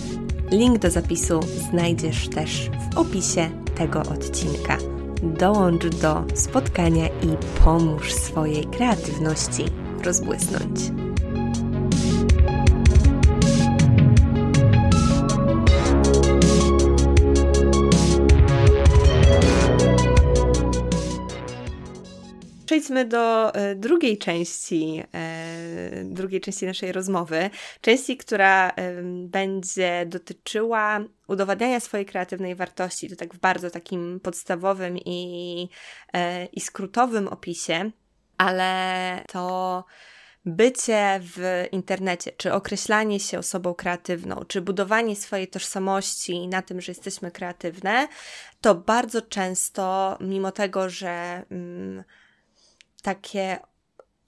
[0.51, 1.41] Link do zapisu
[1.71, 4.79] znajdziesz też w opisie tego odcinka.
[5.23, 9.65] Dołącz do spotkania i pomóż swojej kreatywności
[10.05, 10.81] rozbłysnąć.
[22.93, 27.51] Przejdźmy do e, drugiej części, e, drugiej części naszej rozmowy.
[27.81, 28.73] Części, która
[29.27, 33.11] będzie dotyczyła udowadniania swojej kreatywnej wartości.
[33.11, 35.69] To tak w bardzo takim podstawowym i,
[36.13, 37.91] e, i skrótowym opisie,
[38.39, 39.85] ale to
[40.45, 46.93] bycie w internecie, czy określanie się osobą kreatywną, czy budowanie swojej tożsamości na tym, że
[46.93, 48.09] jesteśmy kreatywne,
[48.61, 51.43] to bardzo często, mimo tego, że.
[51.51, 52.05] Mm,
[53.03, 53.59] takie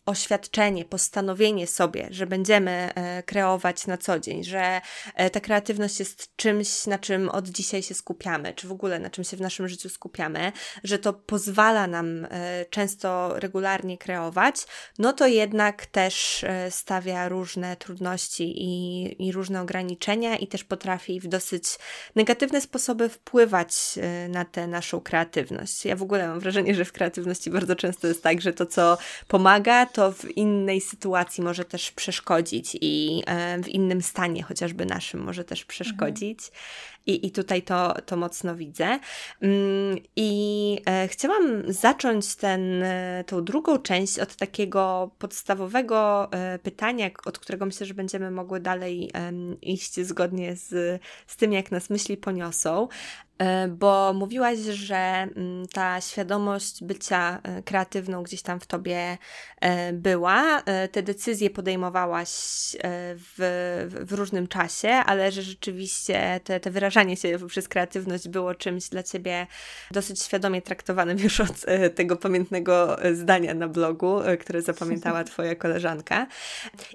[0.07, 4.81] oświadczenie, postanowienie sobie, że będziemy e, kreować na co dzień, że
[5.15, 9.11] e, ta kreatywność jest czymś, na czym od dzisiaj się skupiamy, czy w ogóle na
[9.11, 10.53] czym się w naszym życiu skupiamy,
[10.85, 14.57] że to pozwala nam e, często regularnie kreować,
[14.99, 21.29] no to jednak też stawia różne trudności i, i różne ograniczenia i też potrafi w
[21.29, 21.65] dosyć
[22.15, 23.75] negatywne sposoby wpływać
[24.29, 25.85] na tę naszą kreatywność.
[25.85, 28.99] Ja w ogóle mam wrażenie, że w kreatywności bardzo często jest tak, że to, co
[29.29, 35.21] pomaga, to w innej sytuacji może też przeszkodzić i e, w innym stanie, chociażby naszym,
[35.21, 36.39] może też przeszkodzić.
[36.39, 36.94] Mhm.
[37.07, 38.99] I, I tutaj to, to mocno widzę.
[39.41, 46.31] Mm, I e, chciałam zacząć ten, e, tą drugą część od takiego podstawowego
[46.63, 49.11] pytania, od którego myślę, że będziemy mogły dalej
[49.63, 52.89] iść zgodnie z, z tym, jak nas myśli poniosą.
[53.39, 59.19] E, bo mówiłaś, że mm, ta świadomość bycia e, kreatywną gdzieś tam w tobie
[59.61, 60.63] e, była.
[60.93, 62.31] Te decyzje podejmowałaś
[63.17, 68.89] w, w różnym czasie, ale że rzeczywiście te, te wyrażanie się przez kreatywność było czymś
[68.89, 69.47] dla ciebie
[69.91, 71.65] dosyć świadomie traktowanym już od
[71.95, 76.27] tego pamiętnego zdania na blogu, które zapamiętała twoja koleżanka.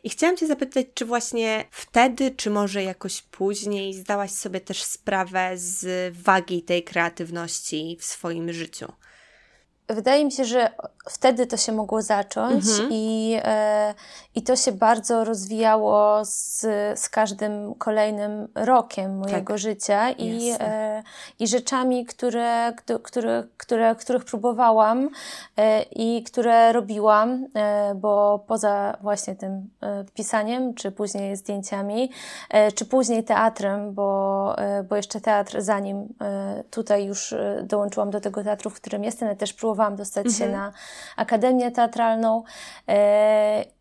[0.03, 5.51] I chciałam cię zapytać, czy właśnie wtedy, czy może jakoś później zdałaś sobie też sprawę
[5.55, 8.91] z wagi tej kreatywności w swoim życiu?
[9.89, 10.71] Wydaje mi się, że
[11.09, 12.89] wtedy to się mogło zacząć mhm.
[12.91, 13.93] i, e,
[14.35, 16.61] i to się bardzo rozwijało z,
[16.99, 19.57] z każdym kolejnym rokiem mojego tak.
[19.57, 21.03] życia i, e,
[21.39, 25.09] i rzeczami, które, które, które, których próbowałam
[25.57, 32.11] e, i które robiłam, e, bo poza właśnie tym e, pisaniem, czy później zdjęciami,
[32.49, 34.55] e, czy później teatrem, bo,
[34.89, 36.13] bo jeszcze teatr zanim
[36.71, 40.35] tutaj już dołączyłam do tego teatru, w którym jestem, ja też próbowałam dostać mhm.
[40.35, 40.71] się na
[41.15, 42.43] Akademię Teatralną.
[42.89, 43.79] E,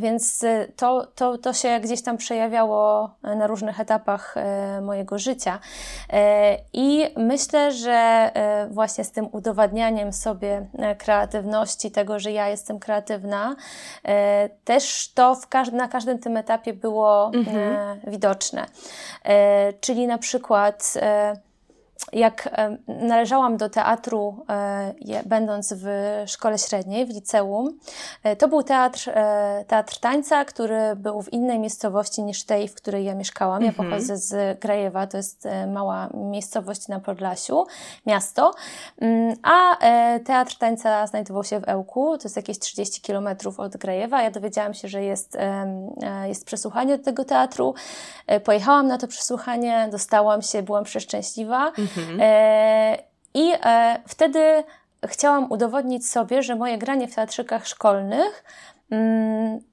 [0.00, 0.44] więc
[0.76, 4.34] to, to, to się gdzieś tam przejawiało na różnych etapach
[4.82, 5.58] mojego życia.
[6.72, 8.30] I myślę, że
[8.70, 10.66] właśnie z tym udowadnianiem sobie
[10.98, 13.56] kreatywności, tego, że ja jestem kreatywna,
[14.64, 18.00] też to w każdy, na każdym tym etapie było mhm.
[18.06, 18.66] widoczne.
[19.80, 20.94] Czyli na przykład
[22.12, 22.48] jak
[22.88, 25.86] należałam do teatru, e, będąc w
[26.26, 27.78] szkole średniej, w liceum,
[28.22, 32.74] e, to był teatr, e, teatr tańca, który był w innej miejscowości niż tej, w
[32.74, 33.62] której ja mieszkałam.
[33.62, 33.90] Ja mhm.
[33.90, 37.66] pochodzę z Grajewa, to jest mała miejscowość na Podlasiu,
[38.06, 38.54] miasto,
[39.00, 39.76] mm, a
[40.24, 44.22] teatr tańca znajdował się w Ełku, to jest jakieś 30 kilometrów od Grajewa.
[44.22, 45.38] Ja dowiedziałam się, że jest,
[46.26, 47.74] jest przesłuchanie do tego teatru.
[48.44, 51.72] Pojechałam na to przesłuchanie, dostałam się, byłam przeszczęśliwa.
[51.96, 52.18] Mhm.
[52.20, 52.98] E,
[53.34, 54.64] I e, wtedy
[55.06, 58.44] chciałam udowodnić sobie, że moje granie w teatrzykach szkolnych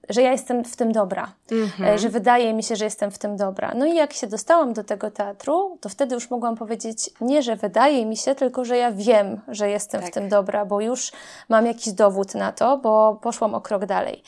[0.10, 1.98] że ja jestem w tym dobra, mm-hmm.
[1.98, 3.74] że wydaje mi się, że jestem w tym dobra.
[3.76, 7.56] No i jak się dostałam do tego teatru, to wtedy już mogłam powiedzieć nie, że
[7.56, 10.10] wydaje mi się, tylko że ja wiem, że jestem tak.
[10.10, 11.12] w tym dobra, bo już
[11.50, 14.24] mam jakiś dowód na to, bo poszłam o krok dalej.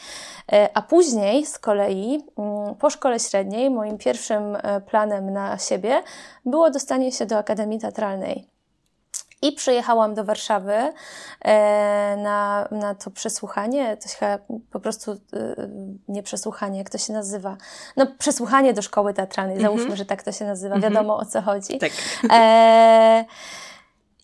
[0.51, 6.03] E, a później z kolei mm, po szkole średniej moim pierwszym planem na siebie
[6.45, 8.58] było dostanie się do Akademii Teatralnej.
[9.41, 10.73] I przyjechałam do Warszawy
[11.41, 14.39] e, na, na to przesłuchanie, to się
[14.71, 15.17] po prostu e,
[16.07, 17.57] nie przesłuchanie, jak to się nazywa?
[17.97, 19.75] No, przesłuchanie do szkoły teatralnej, mm -hmm.
[19.75, 20.93] załóżmy, że tak to się nazywa, mm -hmm.
[20.93, 21.77] wiadomo o co chodzi.
[21.77, 21.91] Tak.
[22.29, 23.25] E,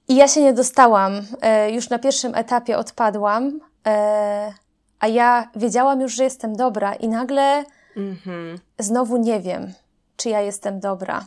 [0.07, 1.21] I ja się nie dostałam.
[1.41, 4.53] E, już na pierwszym etapie odpadłam, e,
[4.99, 7.63] a ja wiedziałam już, że jestem dobra, i nagle
[7.97, 8.57] mm -hmm.
[8.79, 9.73] znowu nie wiem,
[10.17, 11.25] czy ja jestem dobra.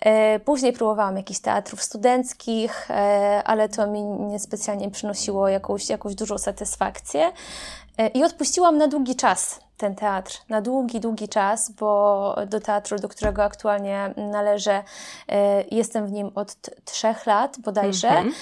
[0.00, 6.38] E, później próbowałam jakichś teatrów studenckich, e, ale to mi niespecjalnie przynosiło jakąś, jakąś dużą
[6.38, 7.32] satysfakcję.
[7.98, 12.98] E, I odpuściłam na długi czas ten teatr, na długi, długi czas, bo do teatru,
[12.98, 14.82] do którego aktualnie należę,
[15.70, 18.08] jestem w nim od trzech lat bodajże.
[18.08, 18.34] Mm -hmm.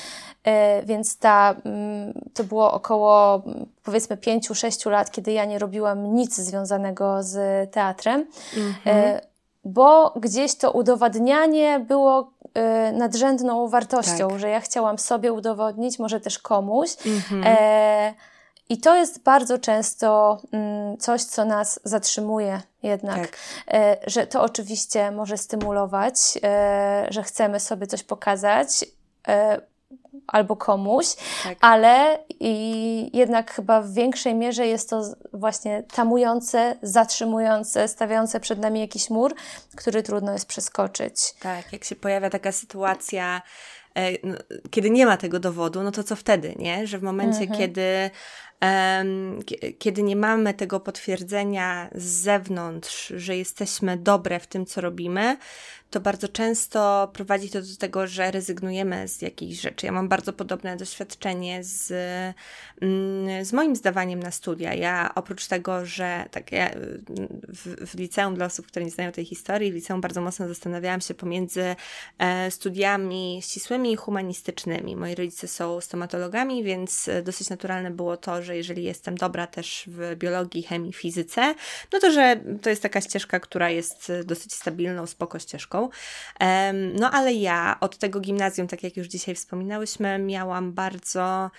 [0.85, 3.43] Więc ta, mm, to było około
[3.83, 8.27] powiedzmy pięciu, sześciu lat, kiedy ja nie robiłam nic związanego z teatrem.
[8.57, 9.32] Mm -hmm
[9.65, 12.33] bo gdzieś to udowadnianie było
[12.91, 14.39] y, nadrzędną wartością, tak.
[14.39, 16.91] że ja chciałam sobie udowodnić, może też komuś.
[17.07, 17.45] Mhm.
[17.47, 18.15] E,
[18.69, 23.37] I to jest bardzo często mm, coś, co nas zatrzymuje jednak, tak.
[23.69, 28.85] e, że to oczywiście może stymulować, e, że chcemy sobie coś pokazać,
[29.29, 29.72] e,
[30.27, 31.07] albo komuś,
[31.45, 31.59] tak.
[31.61, 35.03] ale i jednak chyba w większej mierze jest to
[35.33, 39.35] właśnie tamujące, zatrzymujące, stawiające przed nami jakiś mur,
[39.77, 41.35] który trudno jest przeskoczyć.
[41.41, 43.43] Tak, jak się pojawia taka sytuacja,
[43.97, 44.13] e,
[44.71, 46.87] kiedy nie ma tego dowodu, no to co wtedy, nie?
[46.87, 47.59] Że w momencie, mhm.
[47.59, 48.11] kiedy
[49.79, 55.37] kiedy nie mamy tego potwierdzenia z zewnątrz, że jesteśmy dobre w tym, co robimy,
[55.93, 59.87] to bardzo często prowadzi to do tego, że rezygnujemy z jakichś rzeczy.
[59.87, 61.93] Ja mam bardzo podobne doświadczenie z,
[62.81, 64.75] mm, z moim zdawaniem na studia.
[64.75, 66.71] Ja oprócz tego, że tak ja
[67.49, 71.01] w, w liceum, dla osób, które nie znają tej historii, w liceum bardzo mocno zastanawiałam
[71.01, 71.77] się pomiędzy
[72.19, 74.97] e, studiami ścisłymi i humanistycznymi.
[74.97, 80.17] Moi rodzice są stomatologami, więc dosyć naturalne było to, że jeżeli jestem dobra też w
[80.17, 81.55] biologii, chemii, fizyce,
[81.93, 85.82] no to, że to jest taka ścieżka, która jest dosyć stabilną, spoko ścieżką.
[86.95, 91.51] No ale ja od tego gimnazjum, tak jak już dzisiaj wspominałyśmy, miałam bardzo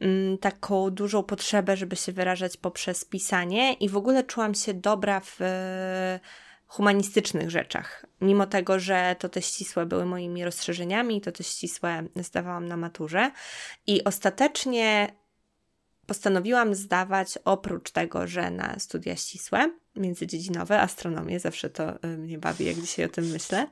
[0.00, 5.20] mm, taką dużą potrzebę, żeby się wyrażać poprzez pisanie i w ogóle czułam się dobra
[5.20, 5.38] w
[6.70, 8.06] humanistycznych rzeczach.
[8.20, 13.30] Mimo tego, że to te ścisłe były moimi rozszerzeniami, to te ścisłe zdawałam na maturze.
[13.86, 15.12] I ostatecznie
[16.10, 22.64] postanowiłam zdawać oprócz tego, że na studia ścisłe, międzydziedzinowe, astronomię, zawsze to e, mnie bawi,
[22.64, 23.66] jak dzisiaj o tym myślę,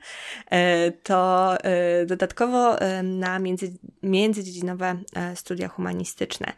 [0.51, 4.99] e, to e, dodatkowo na między, międzydziedzinowe
[5.35, 6.53] studia humanistyczne.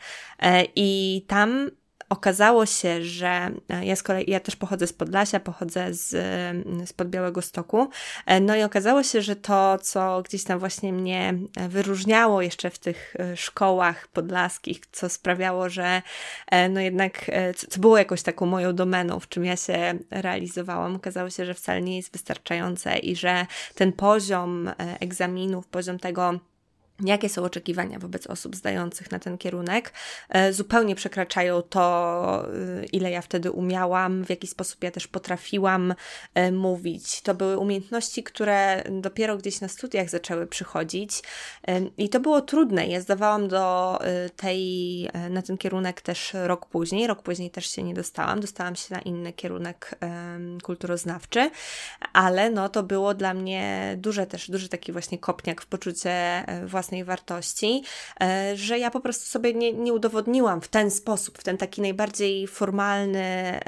[0.77, 1.71] I tam
[2.11, 6.87] okazało się, że e, ja z kolei, ja też pochodzę z Podlasia, pochodzę z, mm,
[6.87, 7.89] z Białego Stoku,
[8.27, 12.71] e, no i okazało się, że to, co gdzieś tam właśnie mnie e, wyróżniało jeszcze
[12.71, 16.03] w tych szkołach podlaskich, co sprawiało, że
[16.71, 17.31] no jednak,
[17.69, 21.83] co było jakąś taką moją domeną, w czym ja się realizowałam, okazało się, że wcale
[21.83, 24.71] nie jest wystarczające i że ten poziom
[25.01, 26.41] egzaminów, poziom tego,
[27.05, 29.93] jakie są oczekiwania wobec osób zdających na ten kierunek.
[30.29, 32.45] E, zupełnie przekraczają to,
[32.81, 35.95] e, ile ja wtedy umiałam, w jaki sposób ja też potrafiłam
[36.35, 37.23] e, mówić.
[37.23, 41.23] To były umiejętności, które dopiero gdzieś na studiach zaczęły przychodzić
[41.99, 42.87] i to było trudne.
[42.87, 43.99] Ja zdawałam do
[44.37, 47.07] tej, na ten kierunek też rok później.
[47.07, 48.41] Rok później też się nie dostałam.
[48.41, 49.99] Dostałam się na inny kierunek
[50.63, 51.51] kulturoznawczy,
[52.13, 56.90] ale no to było dla mnie duże też, duży taki właśnie kopniak w poczucie własnej
[56.91, 57.83] własnej wartości,
[58.21, 61.81] e, że ja po prostu sobie nie, nie udowodniłam w ten sposób, w ten taki
[61.81, 63.61] najbardziej formalny,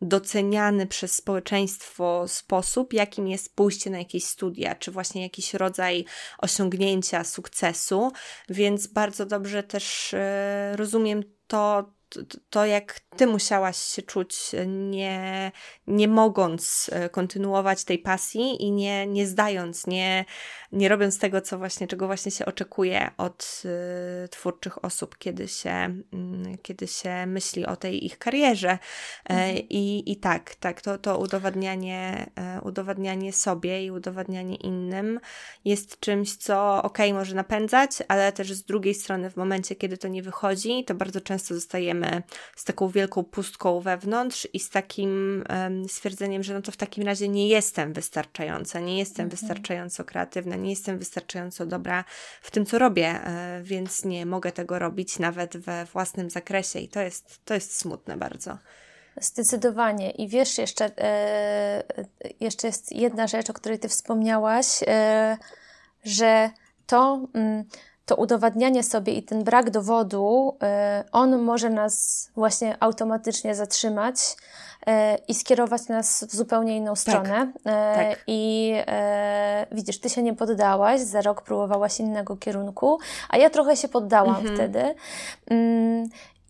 [0.00, 6.04] doceniany przez społeczeństwo sposób, jakim jest pójście na jakieś studia, czy właśnie jakiś rodzaj
[6.38, 8.12] osiągnięcia sukcesu,
[8.48, 11.92] więc bardzo dobrze też e, rozumiem to,
[12.50, 15.52] to, jak ty musiałaś się czuć, nie,
[15.86, 20.24] nie mogąc e, kontynuować tej pasji i nie, nie zdając, nie,
[20.72, 23.62] nie robiąc tego, co właśnie, czego właśnie się oczekuje od
[24.24, 26.02] y, twórczych osób, kiedy się,
[26.54, 28.70] y, kiedy się myśli o tej ich karierze.
[28.70, 28.78] E,
[29.24, 29.56] mhm.
[29.56, 35.20] I, I tak, tak, to, to udowadnianie, e, udowadnianie sobie i udowadnianie innym
[35.64, 40.08] jest czymś, co ok, może napędzać, ale też z drugiej strony, w momencie, kiedy to
[40.08, 41.95] nie wychodzi, to bardzo często zostajemy
[42.56, 47.04] z taką wielką pustką wewnątrz i z takim um, stwierdzeniem, że no to w takim
[47.04, 49.30] razie nie jestem wystarczająca, nie jestem mhm.
[49.30, 52.04] wystarczająco kreatywna, nie jestem wystarczająco dobra
[52.42, 56.88] w tym, co robię, e, więc nie mogę tego robić nawet we własnym zakresie i
[56.88, 58.58] to jest, to jest smutne bardzo.
[59.20, 60.10] Zdecydowanie.
[60.10, 61.82] I wiesz, jeszcze, e,
[62.40, 65.36] jeszcze jest jedna rzecz, o której Ty wspomniałaś, e,
[66.04, 66.50] że
[66.86, 67.28] to.
[67.34, 67.64] Mm,
[68.06, 74.16] to udowadnianie sobie i ten brak dowodu, e, on może nas właśnie automatycznie zatrzymać
[74.86, 76.98] e, i skierować nas w zupełnie inną tak.
[76.98, 77.52] stronę.
[77.64, 78.24] Tak, tak.
[78.26, 78.74] I
[79.72, 84.36] widzisz, ty się nie poddałaś, za rok próbowałaś innego kierunku, a ja trochę się poddałam
[84.36, 84.54] mhm.
[84.54, 84.94] wtedy.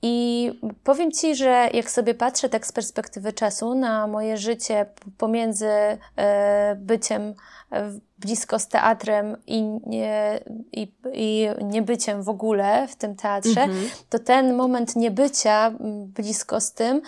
[0.03, 0.53] I
[0.85, 4.87] powiem Ci, że jak sobie patrzę tak z perspektywy czasu na moje życie
[5.19, 5.69] pomiędzy
[6.77, 7.35] byciem
[8.19, 10.41] blisko z teatrem i, nie,
[10.73, 13.89] i, i niebyciem w ogóle w tym teatrze, mhm.
[14.11, 15.73] to ten moment niebycia
[16.07, 17.03] blisko z tym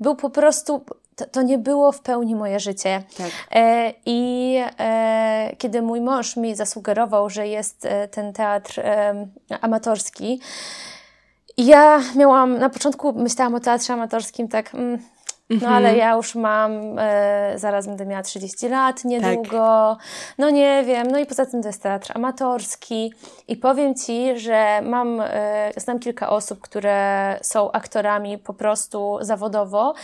[0.00, 0.84] był po prostu
[1.16, 3.02] to, to, nie było w pełni moje życie.
[3.16, 3.30] Tak.
[3.50, 9.26] E, I e, kiedy mój mąż mi zasugerował, że jest e, ten teatr e,
[9.60, 10.40] amatorski,
[11.56, 14.98] ja miałam, na początku myślałam o teatrze amatorskim tak, mm,
[15.50, 15.72] no mhm.
[15.72, 20.06] ale ja już mam, e, zaraz będę miała 30 lat niedługo, tak.
[20.38, 23.12] no nie wiem, no i poza tym to jest teatr amatorski
[23.48, 29.94] i powiem Ci, że mam, e, znam kilka osób, które są aktorami po prostu zawodowo,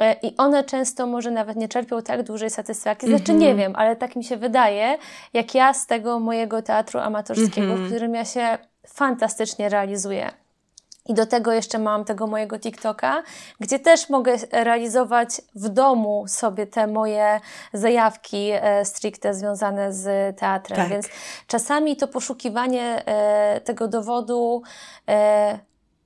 [0.00, 3.08] e, i one często może nawet nie czerpią tak dużej satysfakcji.
[3.08, 3.56] Znaczy nie mhm.
[3.56, 4.98] wiem, ale tak mi się wydaje,
[5.32, 10.30] jak ja z tego mojego teatru amatorskiego, w którym ja się fantastycznie realizuję.
[11.08, 13.22] I do tego jeszcze mam tego mojego TikToka,
[13.60, 17.40] gdzie też mogę realizować w domu sobie te moje
[17.72, 20.78] zajawki e, stricte związane z teatrem.
[20.78, 20.88] Tak.
[20.88, 21.08] Więc
[21.46, 24.62] czasami to poszukiwanie e, tego dowodu
[25.08, 25.58] e,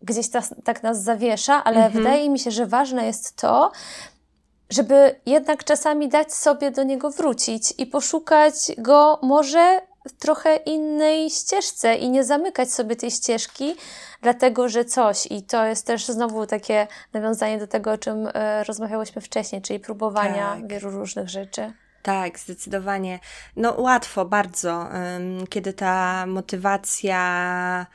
[0.02, 1.92] gdzieś ta, tak nas zawiesza, ale mhm.
[1.92, 3.72] wydaje mi się, że ważne jest to,
[4.70, 9.80] żeby jednak czasami dać sobie do niego wrócić i poszukać go może
[10.18, 13.74] trochę innej ścieżce i nie zamykać sobie tej ścieżki,
[14.22, 15.26] dlatego że coś.
[15.30, 19.80] I to jest też znowu takie nawiązanie do tego, o czym e, rozmawiałyśmy wcześniej, czyli
[19.80, 20.68] próbowania tak.
[20.68, 21.72] wielu różnych rzeczy.
[22.02, 23.18] Tak, zdecydowanie.
[23.56, 24.88] No łatwo, bardzo,
[25.48, 27.86] kiedy ta motywacja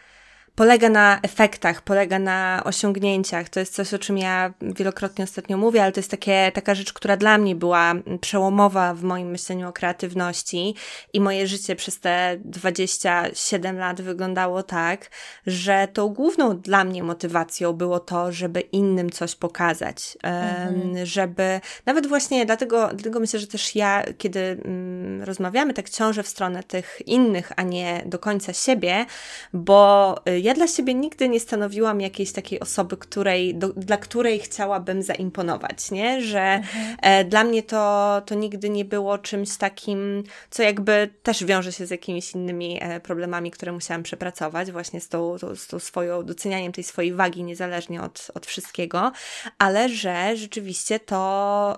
[0.57, 3.49] polega na efektach, polega na osiągnięciach.
[3.49, 6.93] To jest coś, o czym ja wielokrotnie ostatnio mówię, ale to jest takie, taka rzecz,
[6.93, 10.75] która dla mnie była przełomowa w moim myśleniu o kreatywności
[11.13, 15.09] i moje życie przez te 27 lat wyglądało tak,
[15.47, 21.05] że tą główną dla mnie motywacją było to, żeby innym coś pokazać, mhm.
[21.05, 26.27] żeby nawet właśnie dlatego, dlatego myślę, że też ja, kiedy mm, rozmawiamy, tak ciążę w
[26.27, 29.05] stronę tych innych, a nie do końca siebie,
[29.53, 34.39] bo y, ja dla siebie nigdy nie stanowiłam jakiejś takiej osoby, której, do, dla której
[34.39, 36.21] chciałabym zaimponować, nie?
[36.21, 36.97] Że mhm.
[37.01, 41.85] e, dla mnie to, to nigdy nie było czymś takim, co jakby też wiąże się
[41.85, 46.23] z jakimiś innymi e, problemami, które musiałam przepracować, właśnie z tą, to, z tą swoją,
[46.23, 49.11] docenianiem tej swojej wagi niezależnie od, od wszystkiego,
[49.57, 51.77] ale że rzeczywiście to,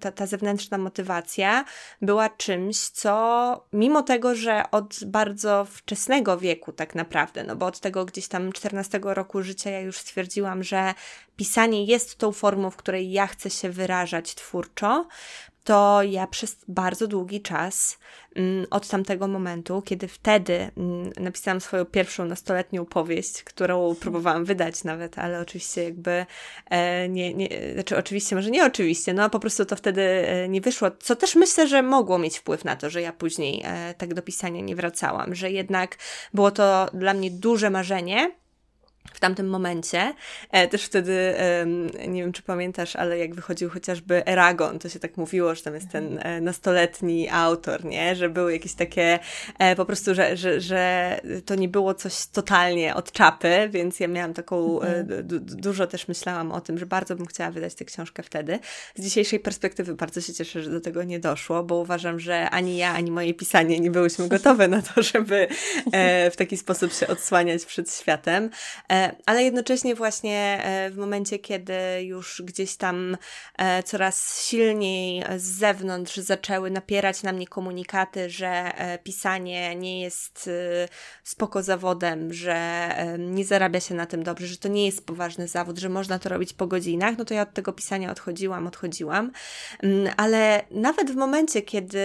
[0.00, 1.64] ta, ta zewnętrzna motywacja
[2.02, 7.80] była czymś, co mimo tego, że od bardzo wczesnego wieku tak naprawdę, no bo od
[7.80, 10.94] tego gdzieś tam 14 roku życia ja już stwierdziłam, że
[11.36, 15.06] pisanie jest tą formą, w której ja chcę się wyrażać twórczo,
[15.66, 17.98] to ja przez bardzo długi czas
[18.36, 24.84] mm, od tamtego momentu, kiedy wtedy mm, napisałam swoją pierwszą nastoletnią powieść, którą próbowałam wydać
[24.84, 26.26] nawet, ale oczywiście jakby
[26.70, 30.60] e, nie, nie, znaczy oczywiście, może nie oczywiście, no po prostu to wtedy e, nie
[30.60, 34.14] wyszło, co też myślę, że mogło mieć wpływ na to, że ja później e, tak
[34.14, 35.96] do pisania nie wracałam, że jednak
[36.34, 38.30] było to dla mnie duże marzenie,
[39.12, 40.14] w tamtym momencie.
[40.50, 41.66] E, też wtedy, e,
[42.08, 45.74] nie wiem czy pamiętasz, ale jak wychodził chociażby Eragon, to się tak mówiło, że tam
[45.74, 48.16] jest ten e, nastoletni autor, nie?
[48.16, 49.18] Że były jakieś takie
[49.76, 54.34] po prostu, że, że, że to nie było coś totalnie od czapy, więc ja miałam
[54.34, 55.06] taką, mhm.
[55.40, 58.58] dużo też myślałam o tym, że bardzo bym chciała wydać tę książkę wtedy.
[58.94, 62.76] Z dzisiejszej perspektywy bardzo się cieszę, że do tego nie doszło, bo uważam, że ani
[62.76, 65.48] ja, ani moje pisanie nie byłyśmy gotowe na to, żeby
[66.32, 68.50] w taki sposób się odsłaniać przed światem.
[68.96, 73.16] E, ale jednocześnie właśnie e, w momencie, kiedy już gdzieś tam
[73.58, 78.72] e, coraz silniej z zewnątrz zaczęły napierać na mnie komunikaty, że
[79.04, 80.50] pisanie nie jest
[81.24, 85.78] spoko zawodem, że nie zarabia się na tym dobrze, że to nie jest poważny zawód,
[85.78, 89.32] że można to robić po godzinach, no to ja od tego pisania odchodziłam, odchodziłam.
[89.82, 92.00] Mm, ale nawet w momencie, kiedy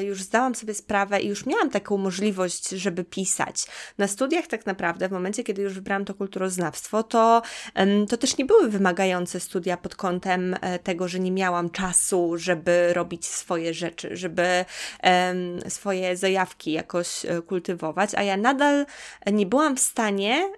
[0.00, 3.66] już zdałam sobie sprawę i już miałam taką możliwość, żeby pisać,
[3.98, 7.42] na studiach tak naprawdę, w momencie, kiedy już wybrałam to kulturę kulturoznawstwo, to,
[8.08, 12.92] to też nie były wymagające studia pod kątem e, tego, że nie miałam czasu, żeby
[12.92, 14.64] robić swoje rzeczy, żeby
[15.68, 18.86] swoje zajawki jakoś e, kultywować, a ja nadal
[19.26, 20.52] nie byłam w stanie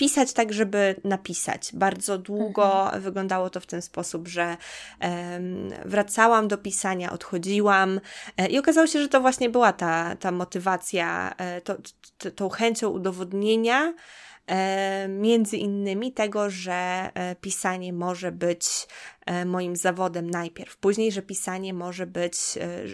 [0.00, 1.70] pisać tak, żeby napisać.
[1.74, 3.02] Bardzo długo mhm.
[3.02, 4.56] wyglądało to w ten sposób, że
[5.00, 8.00] um, wracałam do pisania, odchodziłam
[8.36, 11.76] e, i okazało się, że to właśnie była ta, ta motywacja, e, to,
[12.18, 13.94] to, tą chęcią udowodnienia,
[15.08, 18.66] między innymi tego, że e, pisanie może być
[19.26, 22.36] e, moim zawodem najpierw, później, że pisanie może być,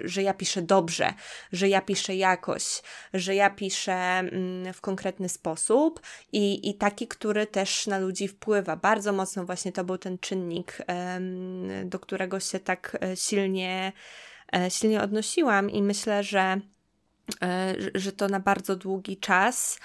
[0.05, 1.15] że ja piszę dobrze,
[1.53, 2.83] że ja piszę jakoś,
[3.15, 6.01] że ja piszę mm, w konkretny sposób
[6.33, 8.77] i, i taki, który też na ludzi wpływa.
[8.77, 10.79] Bardzo mocno właśnie to był ten czynnik,
[11.85, 13.93] do którego się tak silnie,
[14.69, 16.61] silnie odnosiłam i myślę, że,
[17.95, 19.79] że to na bardzo długi czas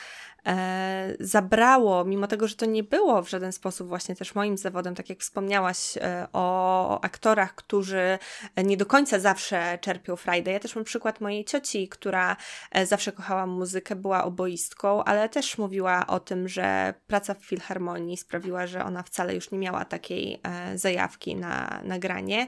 [0.47, 4.95] e, zabrało, mimo tego, że to nie było w żaden sposób właśnie też moim zawodem,
[4.95, 8.19] tak jak wspomniałaś e, o aktorach, którzy
[8.63, 10.51] nie do końca zawsze czerpią frajdę.
[10.51, 12.38] Ja też mam przykład mojej cioci, która
[12.72, 18.18] e, zawsze kochała muzykę, była oboistką, ale też mówiła o tym, że praca w filharmonii
[18.18, 22.47] sprawiła, że ona wcale już nie miała takiej e, zajawki na nagranie.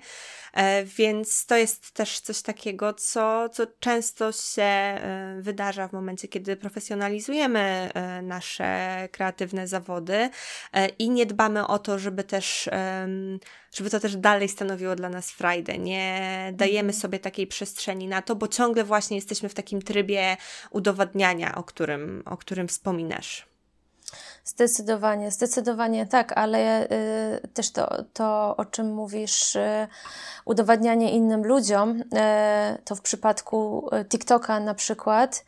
[0.54, 6.28] E, więc to jest też coś takiego, co, co często się e, wydarza w momencie,
[6.28, 7.83] kiedy profesjonalizujemy
[8.22, 10.30] nasze kreatywne zawody
[11.00, 12.70] i nie dbamy o to, żeby też,
[13.76, 15.78] żeby to też dalej stanowiło dla nas frajdę.
[15.78, 17.02] Nie dajemy mhm.
[17.02, 20.38] sobie takiej przestrzeni na to, bo ciągle właśnie jesteśmy w takim trybie
[20.72, 23.54] udowadniania, o którym, o którym wspominasz.
[24.46, 29.88] Zdecydowanie, zdecydowanie tak, ale y, też to, to, o czym mówisz, y,
[30.46, 32.04] udowadnianie innym ludziom, y,
[32.86, 35.46] to w przypadku TikToka na przykład,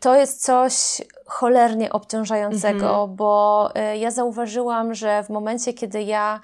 [0.00, 3.16] to jest coś cholernie obciążającego, mhm.
[3.16, 6.40] bo y, ja zauważyłam, że w momencie, kiedy ja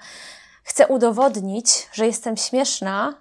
[0.63, 3.13] chcę udowodnić, że jestem śmieszna,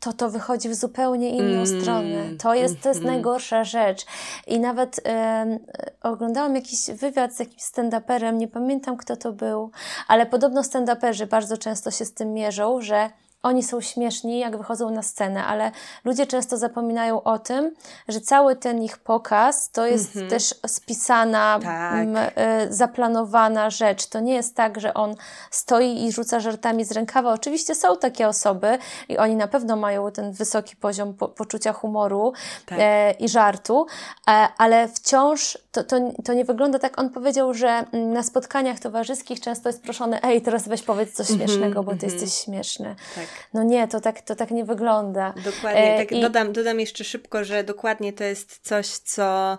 [0.00, 2.36] to to wychodzi w zupełnie inną mm, stronę.
[2.38, 4.06] To jest, to jest mm, najgorsza rzecz.
[4.46, 5.58] I nawet e,
[6.02, 9.70] oglądałam jakiś wywiad z jakimś stand-uperem, nie pamiętam kto to był,
[10.08, 13.10] ale podobno stand-uperzy bardzo często się z tym mierzą, że
[13.46, 15.70] oni są śmieszni, jak wychodzą na scenę, ale
[16.04, 17.74] ludzie często zapominają o tym,
[18.08, 20.30] że cały ten ich pokaz to jest mm -hmm.
[20.30, 21.94] też spisana, tak.
[21.94, 22.28] m, y,
[22.74, 24.06] zaplanowana rzecz.
[24.06, 25.14] To nie jest tak, że on
[25.50, 27.32] stoi i rzuca żartami z rękawa.
[27.32, 28.78] Oczywiście są takie osoby
[29.08, 32.32] i oni na pewno mają ten wysoki poziom po, poczucia humoru
[32.66, 32.78] tak.
[32.82, 33.86] e, i żartu,
[34.28, 36.98] e, ale wciąż to, to, to nie wygląda tak.
[36.98, 41.48] On powiedział, że na spotkaniach towarzyskich często jest proszony, ej, teraz weź powiedz coś mhm,
[41.48, 42.12] śmiesznego, bo ty mm -hmm.
[42.12, 42.96] jesteś śmieszny.
[43.14, 43.26] Tak.
[43.54, 45.34] No nie, to tak, to tak nie wygląda.
[45.44, 45.94] Dokładnie.
[45.94, 46.20] E, tak i...
[46.20, 49.58] dodam, dodam jeszcze szybko, że dokładnie to jest coś, co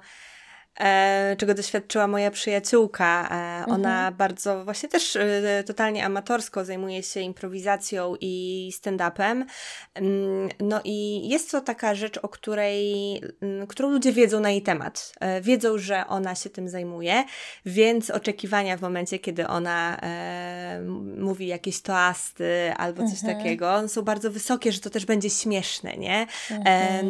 [1.37, 3.29] czego doświadczyła moja przyjaciółka.
[3.31, 4.13] E, ona mhm.
[4.13, 9.45] bardzo właśnie też e, totalnie amatorsko zajmuje się improwizacją i stand-upem.
[9.93, 14.61] Mm, no i jest to taka rzecz, o której, mm, którą ludzie wiedzą na jej
[14.61, 15.13] temat.
[15.19, 17.23] E, wiedzą, że ona się tym zajmuje,
[17.65, 20.81] więc oczekiwania w momencie, kiedy ona e,
[21.17, 23.37] mówi jakieś toasty albo coś mhm.
[23.37, 26.27] takiego, są bardzo wysokie, że to też będzie śmieszne, nie?
[26.51, 27.07] Mhm.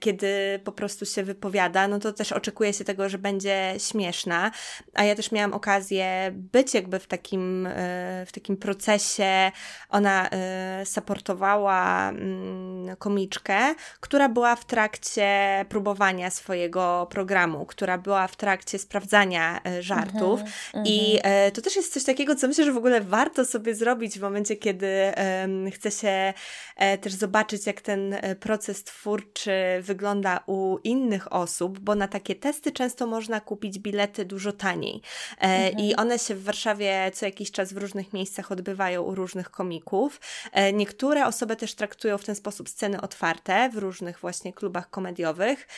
[0.00, 4.50] kiedy po prostu się wypowiada, no to też oczekuje się tego, że będzie śmieszna,
[4.94, 7.68] a ja też miałam okazję być jakby w takim,
[8.26, 9.52] w takim procesie.
[9.88, 10.30] Ona
[10.84, 15.28] supportowała mm, komiczkę, która była w trakcie
[15.68, 21.52] próbowania swojego programu, która była w trakcie sprawdzania żartów mhm, i mhm.
[21.52, 24.56] to też jest coś takiego, co myślę, że w ogóle warto sobie zrobić w momencie,
[24.56, 25.12] kiedy
[25.72, 26.34] chce się
[26.76, 32.34] e, też zobaczyć, jak ten e, proces twórczy wygląda u innych osób, bo na takie
[32.34, 35.02] testy często można kupić bilety dużo taniej.
[35.38, 35.84] E, mhm.
[35.84, 40.20] I one się w Warszawie co jakiś czas w różnych miejscach odbywają u różnych komików.
[40.72, 45.68] Niektóre osoby też traktują w ten sposób sceny otwarte w różnych właśnie klubach komediowych,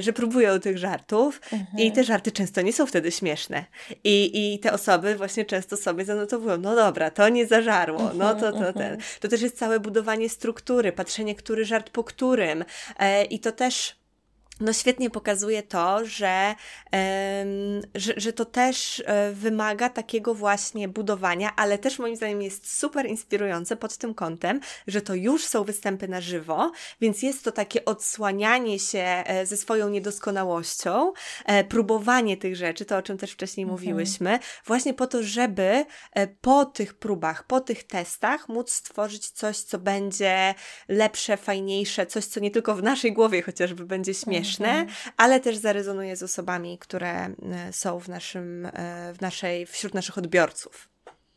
[0.00, 1.78] że próbują tych żartów mhm.
[1.78, 3.64] i te żarty często nie są wtedy śmieszne.
[4.04, 8.52] I, I te osoby właśnie często sobie zanotowują, no dobra, to nie zażarło, no to,
[8.52, 8.92] to ten.
[8.92, 9.00] Mhm.
[9.20, 12.64] To też jest całe budowanie struktury, patrzenie, który żart po którym.
[12.98, 13.97] E, I to też
[14.60, 16.54] no świetnie pokazuje to, że,
[17.94, 23.06] że, że to też e, wymaga takiego właśnie budowania, ale też moim zdaniem jest super
[23.06, 27.84] inspirujące pod tym kątem, że to już są występy na żywo, więc jest to takie
[27.84, 31.12] odsłanianie się e, ze swoją niedoskonałością,
[31.44, 33.80] e, próbowanie tych rzeczy, to o czym też wcześniej mhm.
[33.80, 35.84] mówiłyśmy, właśnie po to, żeby
[36.40, 40.54] po tych próbach, po tych testach móc stworzyć coś, co będzie
[40.88, 45.12] lepsze, fajniejsze, coś, co nie tylko w naszej głowie chociażby będzie śmieszne, śmieszne, mhm.
[45.16, 47.32] ale też zarezonuje z osobami, które e,
[47.72, 50.88] są w naszym, e, w naszej, wśród naszych odbiorców.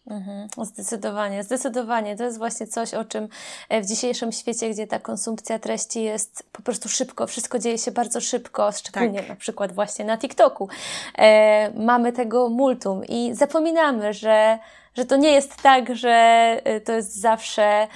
[0.08, 2.16] Mhm, zdecydowanie, zdecydowanie.
[2.16, 3.28] To jest właśnie coś, o czym
[3.70, 7.92] e, w dzisiejszym świecie, gdzie ta konsumpcja treści jest po prostu szybko, wszystko dzieje się
[7.92, 9.30] bardzo szybko, szczególnie tak.
[9.30, 10.70] na przykład właśnie na TikToku.
[11.18, 14.60] E, mamy tego multum i zapominamy, że
[14.96, 17.88] że to nie jest tak, że y, to jest zawsze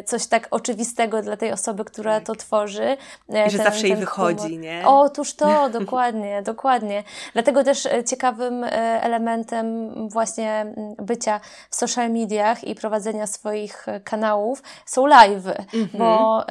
[0.00, 2.26] y, coś tak oczywistego dla tej osoby, która tak.
[2.26, 2.96] to tworzy.
[3.28, 4.60] I że ten, zawsze jej wychodzi, humor.
[4.60, 4.82] nie?
[4.86, 7.04] Otóż to, dokładnie, dokładnie.
[7.32, 8.64] Dlatego też y, ciekawym
[9.00, 11.40] elementem właśnie mm, bycia
[11.70, 15.88] w social mediach i prowadzenia swoich kanałów są live, mhm.
[15.94, 16.44] bo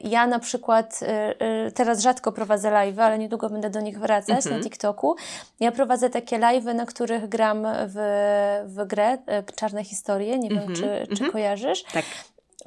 [0.00, 1.00] ja na przykład
[1.74, 4.56] teraz rzadko prowadzę live, ale niedługo będę do nich wracać mhm.
[4.56, 5.16] na TikToku.
[5.60, 9.11] Ja prowadzę takie live, na których gram w, w grę
[9.56, 11.06] czarne historie, nie wiem, mm -hmm, czy, mm -hmm.
[11.06, 11.32] czy mhm.
[11.32, 11.82] kojarzysz.
[11.82, 12.04] Tak.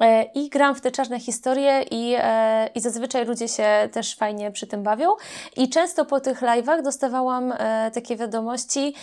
[0.00, 4.50] E, I gram w te czarne historie i, e, i zazwyczaj ludzie się też fajnie
[4.50, 5.08] przy tym bawią.
[5.56, 8.94] I często po tych live'ach dostawałam e, takie wiadomości.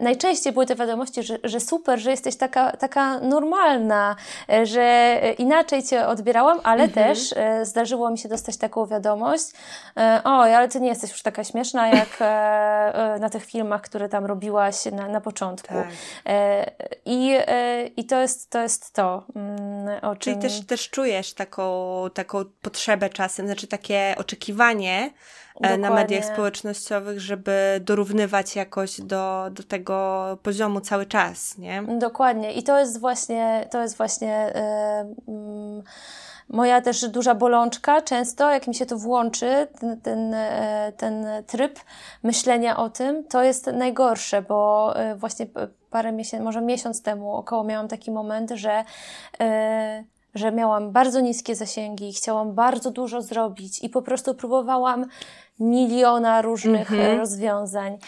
[0.00, 4.16] Najczęściej były te wiadomości, że, że super, że jesteś taka, taka normalna,
[4.62, 7.06] że inaczej Cię odbierałam, ale mhm.
[7.06, 9.44] też zdarzyło mi się dostać taką wiadomość.
[10.24, 12.18] Oj, ale Ty nie jesteś już taka śmieszna, jak
[13.20, 15.74] na tych filmach, które tam robiłaś na, na początku.
[15.74, 15.86] Tak.
[17.04, 17.32] I,
[17.96, 18.58] I to jest to.
[18.60, 25.10] Jest to mm, o Czyli też, też czujesz taką, taką potrzebę czasem, znaczy takie oczekiwanie
[25.54, 25.74] Dokładnie.
[25.74, 31.82] E, na mediach społecznościowych, żeby dorównywać jakoś do, do tego poziomu cały czas, nie?
[31.82, 32.52] Dokładnie.
[32.52, 34.52] I to jest właśnie, to jest właśnie
[35.26, 35.82] yy,
[36.48, 38.02] moja też duża bolączka.
[38.02, 41.80] Często, jak mi się to włączy, ten, ten, e, ten tryb
[42.22, 45.46] myślenia o tym, to jest najgorsze, bo właśnie
[45.90, 48.84] parę miesięcy, może miesiąc temu około miałam taki moment, że
[49.40, 49.46] yy,
[50.34, 55.06] że miałam bardzo niskie zasięgi, chciałam bardzo dużo zrobić i po prostu próbowałam
[55.60, 57.18] miliona różnych mm -hmm.
[57.18, 57.98] rozwiązań.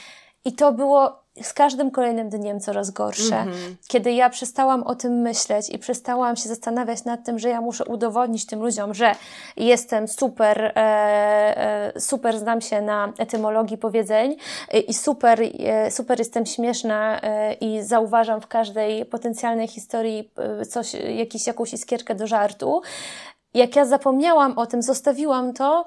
[0.45, 3.37] I to było z każdym kolejnym dniem coraz gorsze.
[3.37, 3.75] Mm -hmm.
[3.89, 7.85] Kiedy ja przestałam o tym myśleć i przestałam się zastanawiać nad tym, że ja muszę
[7.85, 9.15] udowodnić tym ludziom, że
[9.57, 14.37] jestem super, e, e, super znam się na etymologii powiedzeń
[14.69, 20.67] e, i super, e, super jestem śmieszna e, i zauważam w każdej potencjalnej historii e,
[20.67, 22.83] coś, jakiś, jakąś iskierkę do żartu.
[23.55, 25.85] Jak ja zapomniałam o tym, zostawiłam to,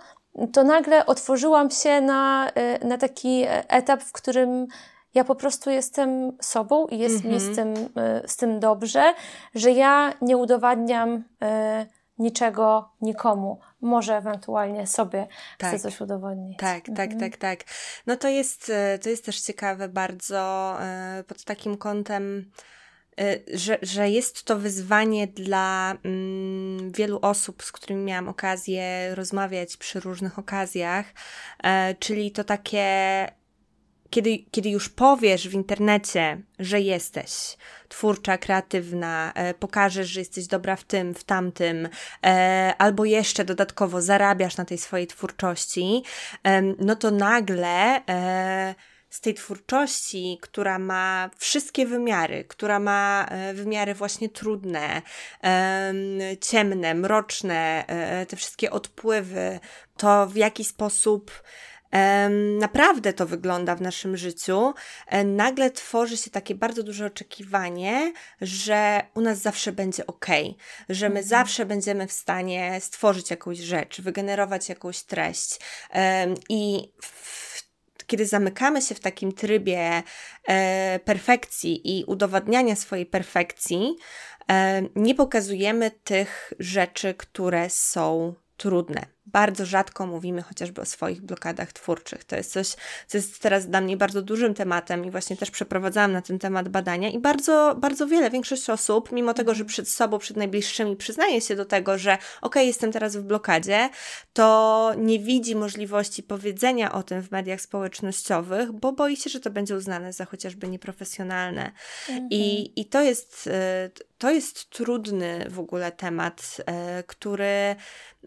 [0.53, 2.51] to nagle otworzyłam się na,
[2.84, 4.67] na taki etap, w którym
[5.14, 7.56] ja po prostu jestem sobą i jest mi z mhm.
[7.76, 9.14] tym, y, z tym dobrze,
[9.56, 11.23] że ja nie udowadniam y,
[12.18, 13.60] niczego nikomu.
[13.81, 15.27] Może ewentualnie sobie
[15.57, 15.69] tak.
[15.69, 16.57] chcę coś udowodnić.
[16.57, 17.19] Tak, tak, mhm.
[17.19, 17.64] tak, tak.
[18.07, 20.73] No to jest, y, to jest też ciekawe bardzo
[21.27, 22.52] pod takim kątem
[23.53, 29.99] że, że jest to wyzwanie dla mm, wielu osób, z którymi miałam okazję rozmawiać przy
[29.99, 31.06] różnych okazjach,
[31.64, 33.27] e, czyli to takie
[34.14, 37.57] kiedy, kiedy już powiesz w internecie, że jesteś
[37.90, 41.90] twórcza, kreatywna, e, pokażesz, że jesteś dobra w tym, w tamtym,
[42.26, 46.03] e, albo jeszcze dodatkowo zarabiasz na tej swojej twórczości,
[46.80, 48.76] no to nagle e,
[49.10, 55.02] z tej twórczości, która ma wszystkie wymiary, która ma wymiary właśnie trudne,
[56.41, 57.85] ciemne, mroczne,
[58.27, 59.60] te wszystkie odpływy,
[59.98, 61.31] to w jaki sposób
[62.59, 64.73] naprawdę to wygląda w naszym życiu,
[65.07, 70.25] e, nagle tworzy się takie bardzo duże oczekiwanie, że u nas zawsze będzie ok,
[70.89, 71.27] że my mhm.
[71.27, 75.59] zawsze będziemy w stanie stworzyć jakąś rzecz, wygenerować jakąś treść.
[76.49, 77.63] I w,
[78.07, 80.03] kiedy zamykamy się w takim trybie
[80.47, 83.95] e, perfekcji i udowadniania swojej perfekcji,
[84.95, 92.23] nie pokazujemy tych rzeczy, które są trudne bardzo rzadko mówimy chociażby o swoich blokadach twórczych.
[92.23, 92.75] To jest coś,
[93.07, 96.69] co jest teraz dla mnie bardzo dużym tematem i właśnie też przeprowadzałam na ten temat
[96.69, 101.41] badania i bardzo, bardzo wiele, większość osób, mimo tego, że przed sobą, przed najbliższymi przyznaje
[101.41, 103.89] się do tego, że ok, jestem teraz w blokadzie,
[104.33, 109.49] to nie widzi możliwości powiedzenia o tym w mediach społecznościowych, bo boi się, że to
[109.49, 111.71] będzie uznane za chociażby nieprofesjonalne.
[112.09, 112.27] Mhm.
[112.31, 113.89] I, I to jest e,
[114.23, 117.75] to jest trudny w ogóle temat, e, który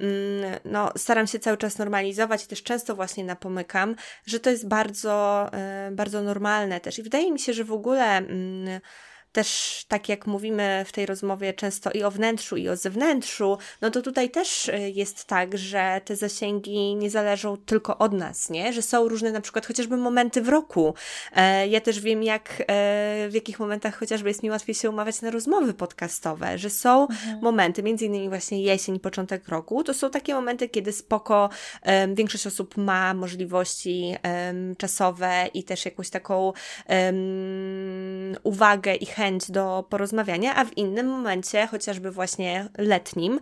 [0.01, 0.61] mm,
[0.97, 3.97] staram się cały czas normalizować i też często właśnie napomykam,
[4.27, 6.99] że to jest bardzo, e, bardzo normalne też.
[6.99, 8.81] I wydaje mi się, że w ogóle mm,
[9.37, 13.91] też tak jak mówimy w tej rozmowie często i o wnętrzu, i o zewnętrzu, no
[13.91, 18.73] to tutaj też y, jest tak, że te zasięgi nie zależą tylko od nas, nie?
[18.73, 20.95] Że są różne na przykład chociażby momenty w roku.
[21.33, 22.65] E, ja też wiem, jak e,
[23.29, 27.41] w jakich momentach chociażby jest mi łatwiej się umawiać na rozmowy podcastowe, że są mhm.
[27.43, 31.51] momenty, między innymi właśnie jesień, początek roku, to są takie momenty, kiedy spoko
[32.15, 34.17] większość osób ma możliwości
[34.79, 36.53] czasowe i też jakąś taką
[38.43, 43.41] uwagę i chęć chęć do porozmawiania, a w innym momencie, chociażby właśnie letnim,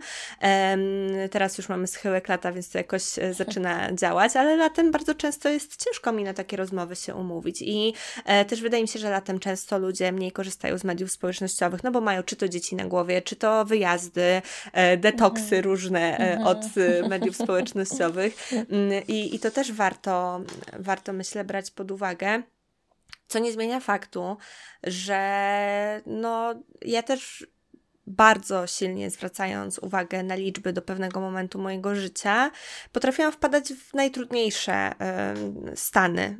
[1.31, 5.49] teraz już mamy schyłek lata, więc to jakoś e, zaczyna działać, ale latem bardzo często
[5.49, 7.93] jest ciężko mi na takie rozmowy się umówić i
[8.25, 11.91] e, też wydaje mi się, że latem często ludzie mniej korzystają z mediów społecznościowych, no
[11.91, 14.41] bo mają czy to dzieci na głowie, czy to wyjazdy,
[14.73, 15.63] e, detoksy mhm.
[15.63, 16.47] różne mhm.
[16.47, 16.65] od
[17.09, 20.41] mediów społecznościowych mm, I, i to też warto,
[20.79, 22.54] warto myślę brać pod uwagę.
[23.27, 24.37] Co nie zmienia faktu,
[24.83, 27.47] że no, ja też
[28.07, 32.51] bardzo silnie zwracając uwagę na liczby do pewnego momentu mojego życia,
[32.91, 34.91] potrafiłam wpadać w najtrudniejsze
[35.75, 36.37] stany,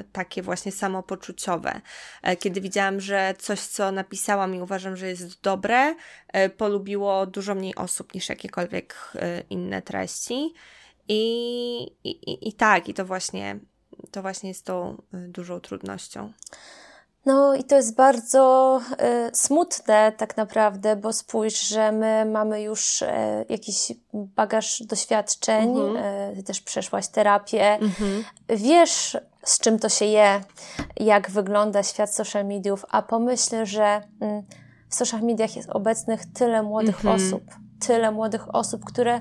[0.00, 1.80] y, takie właśnie samopoczuciowe.
[2.28, 5.94] Y, kiedy widziałam, że coś, co napisałam i uważam, że jest dobre,
[6.56, 9.12] polubiło dużo mniej osób niż jakiekolwiek
[9.50, 10.54] inne treści.
[11.08, 13.58] I, i, I tak, i to właśnie
[14.10, 16.32] to właśnie jest tą y, dużą trudnością.
[17.26, 18.80] No i to jest bardzo
[19.30, 23.06] y, smutne tak naprawdę, bo spójrz, że my mamy już y,
[23.48, 26.38] jakiś bagaż doświadczeń, mhm.
[26.38, 28.24] y, też przeszłaś terapię, mhm.
[28.48, 29.16] wiesz
[29.46, 30.40] z czym to się je,
[30.96, 34.44] jak wygląda świat social mediów, a pomyśl, że y,
[34.88, 37.16] w social mediach jest obecnych tyle młodych mhm.
[37.16, 37.42] osób,
[37.80, 39.20] tyle młodych osób, które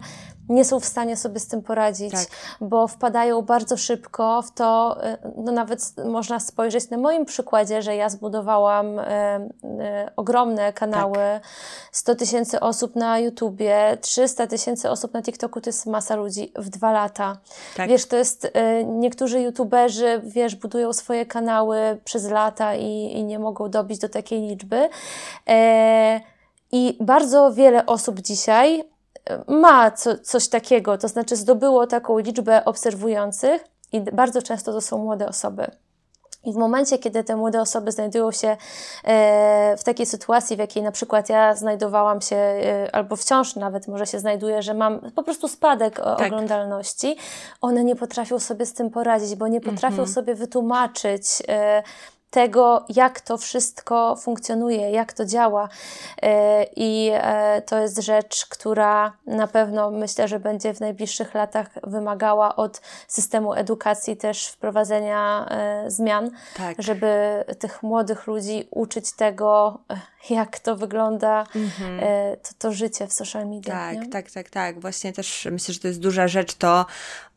[0.49, 2.27] nie są w stanie sobie z tym poradzić, tak.
[2.61, 7.95] bo wpadają bardzo szybko w to, y, no nawet można spojrzeć na moim przykładzie, że
[7.95, 11.44] ja zbudowałam y, y, ogromne kanały, tak.
[11.91, 16.69] 100 tysięcy osób na YouTubie, 300 tysięcy osób na TikToku, to jest masa ludzi w
[16.69, 17.38] dwa lata.
[17.77, 17.90] Tak.
[17.90, 18.52] Wiesz, to jest, y,
[18.86, 24.41] niektórzy YouTuberzy, wiesz, budują swoje kanały przez lata i, i nie mogą dobić do takiej
[24.41, 24.90] liczby.
[25.48, 26.35] E,
[26.77, 28.84] I bardzo wiele osób dzisiaj
[29.47, 34.97] ma co, coś takiego, to znaczy zdobyło taką liczbę obserwujących i bardzo często to są
[34.97, 35.72] młode osoby.
[36.45, 38.57] I w momencie, kiedy te młode osoby znajdują się
[39.03, 43.88] e, w takiej sytuacji, w jakiej na przykład ja znajdowałam się, e, albo wciąż nawet
[43.88, 46.22] może się znajduję, że mam po prostu spadek tak.
[46.22, 47.18] oglądalności,
[47.61, 50.14] one nie potrafią sobie z tym poradzić, bo nie potrafią mm -hmm.
[50.14, 51.84] sobie wytłumaczyć, e,
[52.36, 55.70] tego, jak to wszystko funkcjonuje, jak to działa.
[56.22, 61.68] E, I e, to jest rzecz, która na pewno myślę, że będzie w najbliższych latach
[61.84, 66.82] wymagała od systemu edukacji też wprowadzenia e, zmian, tak.
[66.82, 69.80] żeby tych młodych ludzi uczyć tego,
[70.30, 71.99] jak to wygląda mhm.
[72.43, 73.73] to, to życie w social media.
[73.73, 74.10] Tak, nie?
[74.10, 74.81] tak, tak, tak.
[74.81, 76.85] Właśnie też myślę, że to jest duża rzecz, to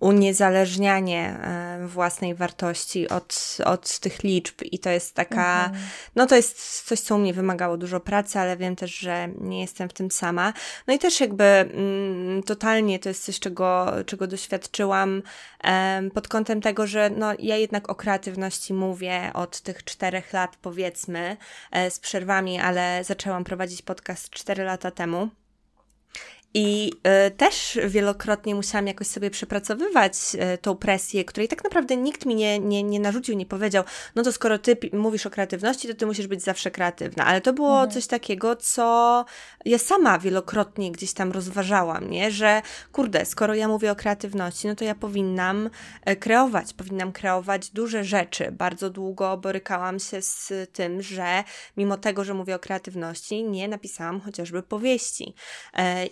[0.01, 1.39] uniezależnianie
[1.87, 5.85] własnej wartości od, od tych liczb i to jest taka, mhm.
[6.17, 9.61] no to jest coś, co u mnie wymagało dużo pracy, ale wiem też, że nie
[9.61, 10.53] jestem w tym sama.
[10.87, 15.23] No i też jakby mm, totalnie to jest coś, czego, czego doświadczyłam
[15.65, 20.57] um, pod kątem tego, że no ja jednak o kreatywności mówię od tych czterech lat
[20.63, 21.37] powiedzmy,
[21.71, 25.29] e, z przerwami, ale zaczęłam prowadzić podcast cztery lata temu.
[26.55, 26.93] I
[27.27, 30.15] y, też wielokrotnie musiałam jakoś sobie przepracowywać
[30.55, 33.85] y, tą presję, której tak naprawdę nikt mi nie, nie, nie narzucił, nie powiedział,
[34.15, 37.25] no to skoro ty mówisz o kreatywności, to ty musisz być zawsze kreatywna.
[37.27, 37.91] Ale to było mhm.
[37.91, 39.25] coś takiego, co
[39.65, 42.31] ja sama wielokrotnie gdzieś tam rozważałam, nie?
[42.31, 42.63] Że
[42.93, 45.71] kurde, skoro ja mówię o kreatywności, no to ja powinnam
[46.05, 48.53] e, kreować, powinnam kreować duże rzeczy.
[48.53, 51.45] Bardzo długo borykałam się z tym, że
[51.77, 55.35] mimo tego, że mówię o kreatywności, nie napisałam chociażby powieści.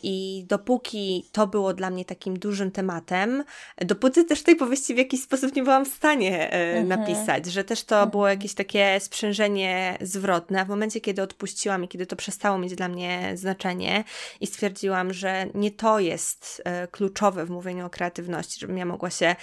[0.03, 3.45] I i dopóki to było dla mnie takim dużym tematem,
[3.79, 6.89] dopóty też tej powieści w jakiś sposób nie byłam w stanie e, mhm.
[6.89, 8.11] napisać, że też to mhm.
[8.11, 10.61] było jakieś takie sprzężenie zwrotne.
[10.61, 14.05] A w momencie, kiedy odpuściłam i kiedy to przestało mieć dla mnie znaczenie
[14.41, 19.11] i stwierdziłam, że nie to jest e, kluczowe w mówieniu o kreatywności, żebym ja mogła
[19.11, 19.37] się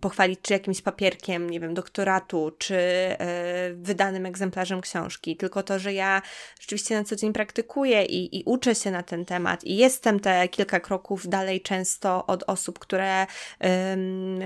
[0.00, 3.16] pochwalić czy jakimś papierkiem, nie wiem, doktoratu, czy e,
[3.74, 6.22] wydanym egzemplarzem książki, tylko to, że ja
[6.60, 10.48] rzeczywiście na co dzień praktykuję i, i uczę się na ten temat i jestem te
[10.48, 13.26] kilka kroków dalej często od osób, które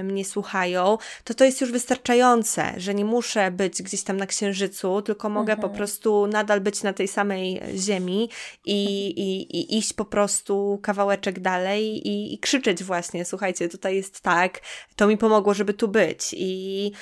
[0.05, 5.03] mnie słuchają, to to jest już wystarczające, że nie muszę być gdzieś tam na księżycu,
[5.03, 5.71] tylko mogę mhm.
[5.71, 8.31] po prostu nadal być na tej samej ziemi
[8.65, 14.21] i, i, i iść po prostu kawałeczek dalej i, i krzyczeć właśnie, słuchajcie, tutaj jest
[14.21, 14.61] tak,
[14.97, 16.35] to mi pomoże mogło, żeby tu być.
[16.37, 16.93] I,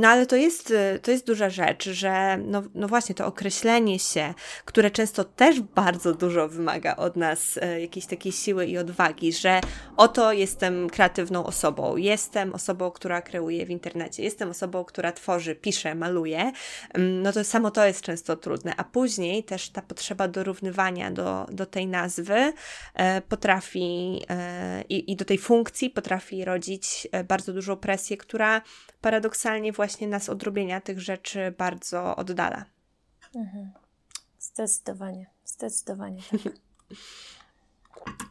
[0.00, 0.72] no ale to jest,
[1.02, 6.14] to jest duża rzecz, że no, no właśnie to określenie się, które często też bardzo
[6.14, 9.60] dużo wymaga od nas e, jakiejś takiej siły i odwagi, że
[9.96, 15.94] oto jestem kreatywną osobą, jestem osobą, która kreuje w internecie, jestem osobą, która tworzy, pisze,
[15.94, 16.52] maluje,
[16.98, 21.66] no to samo to jest często trudne, a później też ta potrzeba dorównywania do, do
[21.66, 22.52] tej nazwy
[22.94, 28.62] e, potrafi e, i, i do tej funkcji potrafi rodzić bardzo bardzo dużą presję, która
[29.00, 32.64] paradoksalnie właśnie nas od robienia tych rzeczy bardzo oddala.
[33.34, 33.72] Mhm.
[34.38, 36.40] Zdecydowanie, zdecydowanie tak.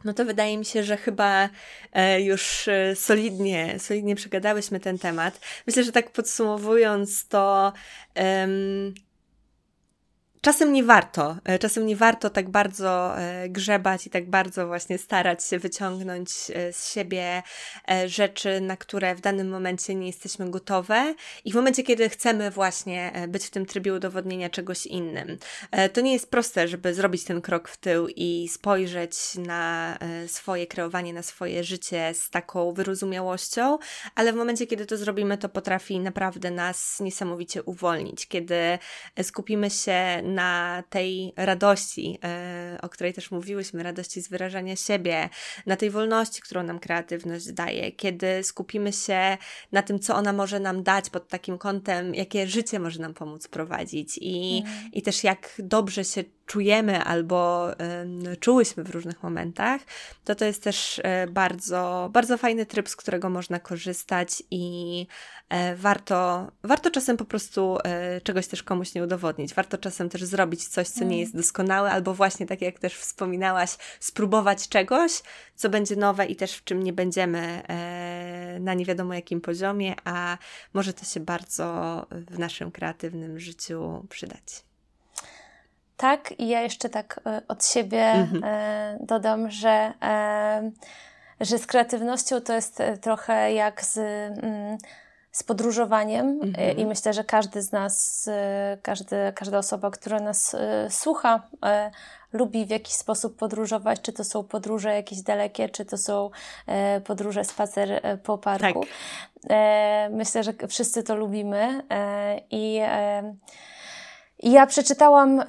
[0.04, 1.48] No to wydaje mi się, że chyba
[1.92, 5.40] e, już e, solidnie, solidnie przegadałyśmy ten temat.
[5.66, 7.72] Myślę, że tak podsumowując to,
[8.16, 8.94] um,
[10.44, 14.98] czasem nie warto, e, czasem nie warto tak bardzo e, grzebać i tak bardzo właśnie
[14.98, 17.42] starać się wyciągnąć e, z siebie
[18.06, 21.14] rzeczy, na które w danym momencie nie jesteśmy gotowe
[21.44, 25.38] i w momencie, kiedy chcemy właśnie być w tym trybie udowodnienia czegoś innym.
[25.92, 31.12] To nie jest proste, żeby zrobić ten krok w tył i spojrzeć na swoje kreowanie,
[31.12, 33.78] na swoje życie z taką wyrozumiałością,
[34.14, 38.78] ale w momencie, kiedy to zrobimy, to potrafi naprawdę nas niesamowicie uwolnić, kiedy
[39.22, 45.28] skupimy się na tej radości, e, o której też mówiłyśmy, radości z wyrażania siebie,
[45.66, 49.36] na tej wolności, którą nam kreatywność daje, kiedy skupimy się
[49.72, 53.48] na tym, co ona może nam dać pod takim kątem, jakie życie może nam pomóc
[53.48, 54.92] prowadzić i, mm.
[54.92, 59.80] i też jak dobrze się czujemy albo y, czułyśmy w różnych momentach,
[60.24, 65.06] to to jest też y, bardzo, bardzo fajny tryb, z którego można korzystać i
[65.76, 67.78] warto, warto czasem po prostu
[68.22, 69.54] czegoś też komuś nie udowodnić.
[69.54, 71.18] Warto czasem też zrobić coś, co nie mm.
[71.18, 75.22] jest doskonałe, albo właśnie tak jak też wspominałaś, spróbować czegoś,
[75.54, 77.62] co będzie nowe i też w czym nie będziemy
[78.60, 80.38] na nie wiadomo jakim poziomie, a
[80.74, 84.64] może to się bardzo w naszym kreatywnym życiu przydać.
[85.96, 88.44] Tak, i ja jeszcze tak e, od siebie mhm.
[88.44, 90.70] E, dodam, że, e,
[91.40, 94.78] że z kreatywnością to jest trochę jak z, mm,
[95.34, 96.78] z podróżowaniem mhm.
[96.78, 98.28] i myślę, że każdy z nas,
[98.82, 100.56] każdy, każda osoba, która nas
[100.88, 101.42] słucha,
[102.32, 106.30] lubi w jakiś sposób podróżować, czy to są podróże jakieś dalekie, czy to są
[107.04, 108.80] podróże, spacer po parku.
[108.80, 109.50] Tak.
[110.10, 111.82] Myślę, że wszyscy to lubimy
[112.50, 112.80] i
[114.44, 115.44] i ja przeczytałam, y,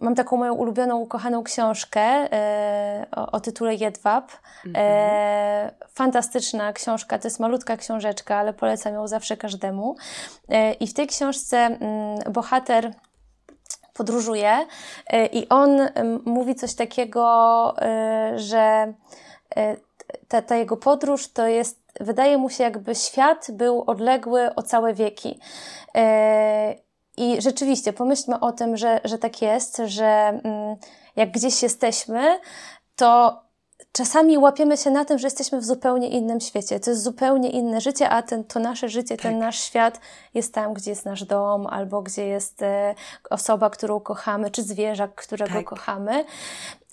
[0.00, 4.32] mam taką moją ulubioną, ukochaną książkę y, o, o, tytule Jedwab.
[4.66, 4.86] Mhm.
[4.86, 9.96] E, fantastyczna książka, to jest malutka książeczka, ale polecam ją zawsze każdemu.
[10.48, 12.94] E, I w tej książce mm, bohater
[13.94, 14.66] podróżuje
[15.06, 15.80] e, i on
[16.24, 17.74] mówi coś takiego,
[18.36, 18.92] że
[20.28, 24.94] ta, ta jego podróż to jest, wydaje mu się, jakby świat był odległy o całe
[24.94, 25.38] wieki.
[27.20, 30.76] I rzeczywiście pomyślmy o tym, że, że tak jest, że mm,
[31.16, 32.40] jak gdzieś jesteśmy,
[32.96, 33.40] to
[33.92, 36.80] czasami łapiemy się na tym, że jesteśmy w zupełnie innym świecie.
[36.80, 39.22] To jest zupełnie inne życie, a ten, to nasze życie, tak.
[39.22, 40.00] ten nasz świat
[40.34, 42.94] jest tam, gdzie jest nasz dom, albo gdzie jest e,
[43.30, 45.64] osoba, którą kochamy, czy zwierzak, którego tak.
[45.64, 46.24] kochamy.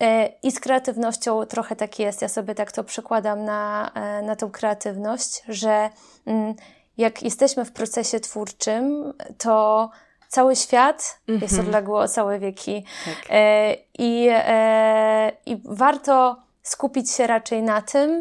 [0.01, 2.21] E, I z kreatywnością trochę tak jest.
[2.21, 5.89] Ja sobie tak to przekładam na, e, na tą kreatywność, że
[6.25, 6.55] mm,
[6.97, 9.89] jak jesteśmy w procesie twórczym, to
[10.27, 11.43] cały świat mm -hmm.
[11.43, 11.67] jest mhm.
[11.67, 12.85] odległy o całe wieki.
[13.05, 13.15] Tak.
[13.29, 18.19] E, i, e, I warto skupić się raczej na tym,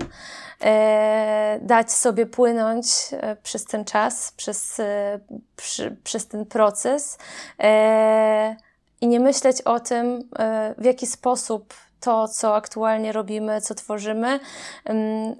[0.61, 5.21] e, dać sobie płynąć e, przez ten czas, przez, e,
[5.57, 7.19] przy, przez ten proces
[9.01, 10.29] i nie myśleć o tym,
[10.79, 14.41] w jaki sposób to, co aktualnie robimy, co tworzymy,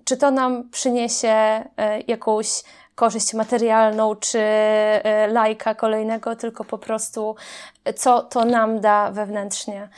[0.05, 1.65] czy to nam przyniesie
[2.07, 2.63] jakąś
[2.97, 7.37] korzyść materialną czy e, lajka kolejnego, tylko po prostu
[7.85, 9.89] e, co to nam da wewnętrznie,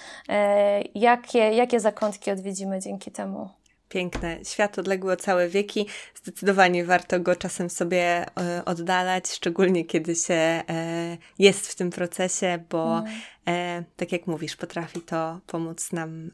[0.94, 3.48] jakie, jakie zakątki odwiedzimy dzięki temu.
[3.88, 4.44] Piękne.
[4.44, 5.86] Świat odległy o całe wieki.
[6.14, 8.26] Zdecydowanie warto go czasem sobie
[8.64, 10.62] oddalać, szczególnie kiedy się
[11.38, 13.02] jest w tym procesie, bo
[13.46, 13.84] mm.
[13.96, 16.30] tak jak mówisz, potrafi to pomóc nam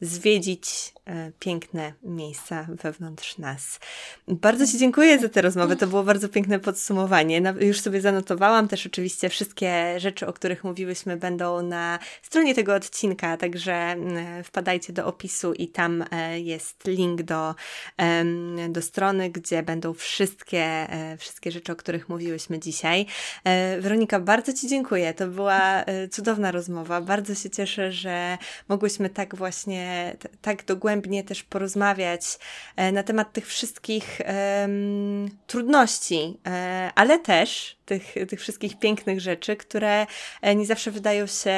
[0.00, 3.80] zwiedzić e, piękne miejsca wewnątrz nas.
[4.28, 5.76] Bardzo Ci dziękuję za tę rozmowę.
[5.76, 7.42] To było bardzo piękne podsumowanie.
[7.60, 13.36] Już sobie zanotowałam też oczywiście wszystkie rzeczy, o których mówiłyśmy, będą na stronie tego odcinka,
[13.36, 13.96] także
[14.44, 17.54] wpadajcie do opisu i tam e, jest link do,
[18.68, 23.06] do strony, gdzie będą wszystkie, e, wszystkie rzeczy, o których mówiłyśmy dzisiaj.
[23.80, 25.14] Weronika, bardzo Ci dziękuję.
[25.14, 27.00] To była cudowna rozmowa.
[27.00, 28.38] Bardzo się cieszę, że
[28.68, 29.87] mogłyśmy tak właśnie
[30.42, 32.38] tak dogłębnie też porozmawiać
[32.76, 34.20] e, na temat tych wszystkich
[35.46, 40.06] trudności, e, ale też tych, tych wszystkich pięknych rzeczy, które
[40.42, 41.56] e, nie zawsze wydają się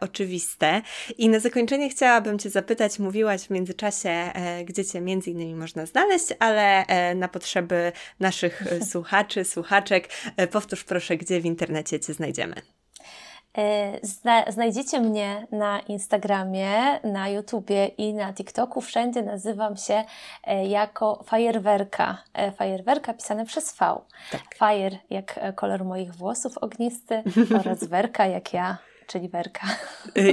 [0.00, 0.82] oczywiste.
[1.18, 4.32] I na zakończenie chciałabym Cię zapytać, mówiłaś w międzyczasie,
[4.64, 6.84] gdzie Cię między innymi można znaleźć, ale
[7.14, 10.08] na potrzeby naszych słuchaczy, słuchaczek,
[10.50, 12.54] powtórz proszę, gdzie w internecie Cię znajdziemy.
[13.58, 18.80] E, zna, znajdziecie mnie na Instagramie, na YouTubie i na TikToku.
[18.80, 20.04] Wszędzie nazywam się
[20.44, 22.18] e, jako Fajerwerka.
[22.34, 24.00] E, Fajerwerka pisane przez V.
[24.32, 24.54] Tak.
[24.56, 27.22] Fajer jak kolor moich włosów ognisty
[27.60, 29.66] oraz werka jak ja czyli Werka.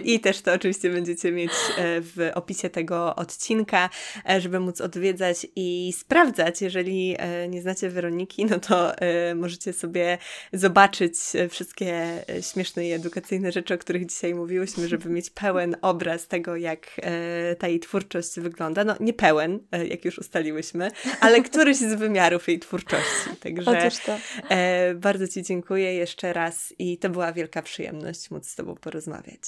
[0.03, 3.89] I też to oczywiście będziecie mieć e, w opisie tego odcinka,
[4.29, 6.61] e, żeby móc odwiedzać i sprawdzać.
[6.61, 8.91] Jeżeli e, nie znacie Weroniki, no to
[9.35, 10.17] możecie sobie
[10.53, 11.13] zobaczyć
[11.49, 17.01] wszystkie śmieszne i edukacyjne rzeczy, o których dzisiaj mówiłyśmy, żeby mieć pełen obraz tego, jak
[17.59, 18.83] ta jej twórczość wygląda.
[18.83, 19.59] No nie pełen,
[19.89, 23.29] jak już ustaliłyśmy, ale któryś z wymiarów jej twórczości.
[23.39, 23.89] Także
[24.95, 29.41] bardzo Ci dziękuję jeszcze raz i to była wielka przyjemność móc Tobą porozmawiać.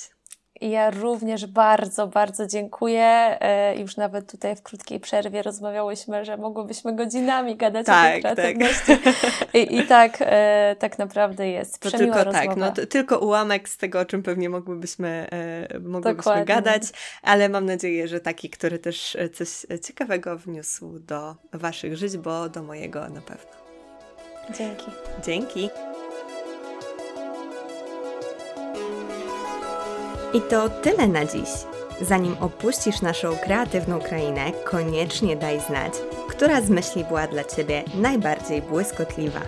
[0.61, 3.03] Ja również bardzo, bardzo dziękuję.
[3.41, 8.21] E, już nawet tutaj w krótkiej przerwie rozmawiałyśmy, że mogłybyśmy godzinami gadać tak, o tej
[8.21, 8.55] tak, tak.
[8.57, 8.97] kreatywności.
[9.03, 9.55] Tak.
[9.61, 11.79] I, I, tak, e, tak naprawdę jest.
[11.79, 12.47] To tylko rozmowa.
[12.47, 16.83] tak, no, to, tylko ułamek z tego, o czym pewnie mogłybyśmy, e, mogłybyśmy gadać,
[17.21, 22.63] ale mam nadzieję, że taki, który też coś ciekawego wniósł do Waszych żyć, bo do
[22.63, 23.51] mojego na pewno.
[24.57, 24.85] Dzięki.
[25.25, 25.69] Dzięki.
[30.33, 31.49] I to tyle na dziś.
[32.01, 35.93] Zanim opuścisz naszą kreatywną krainę, koniecznie daj znać,
[36.29, 39.41] która z myśli była dla Ciebie najbardziej błyskotliwa.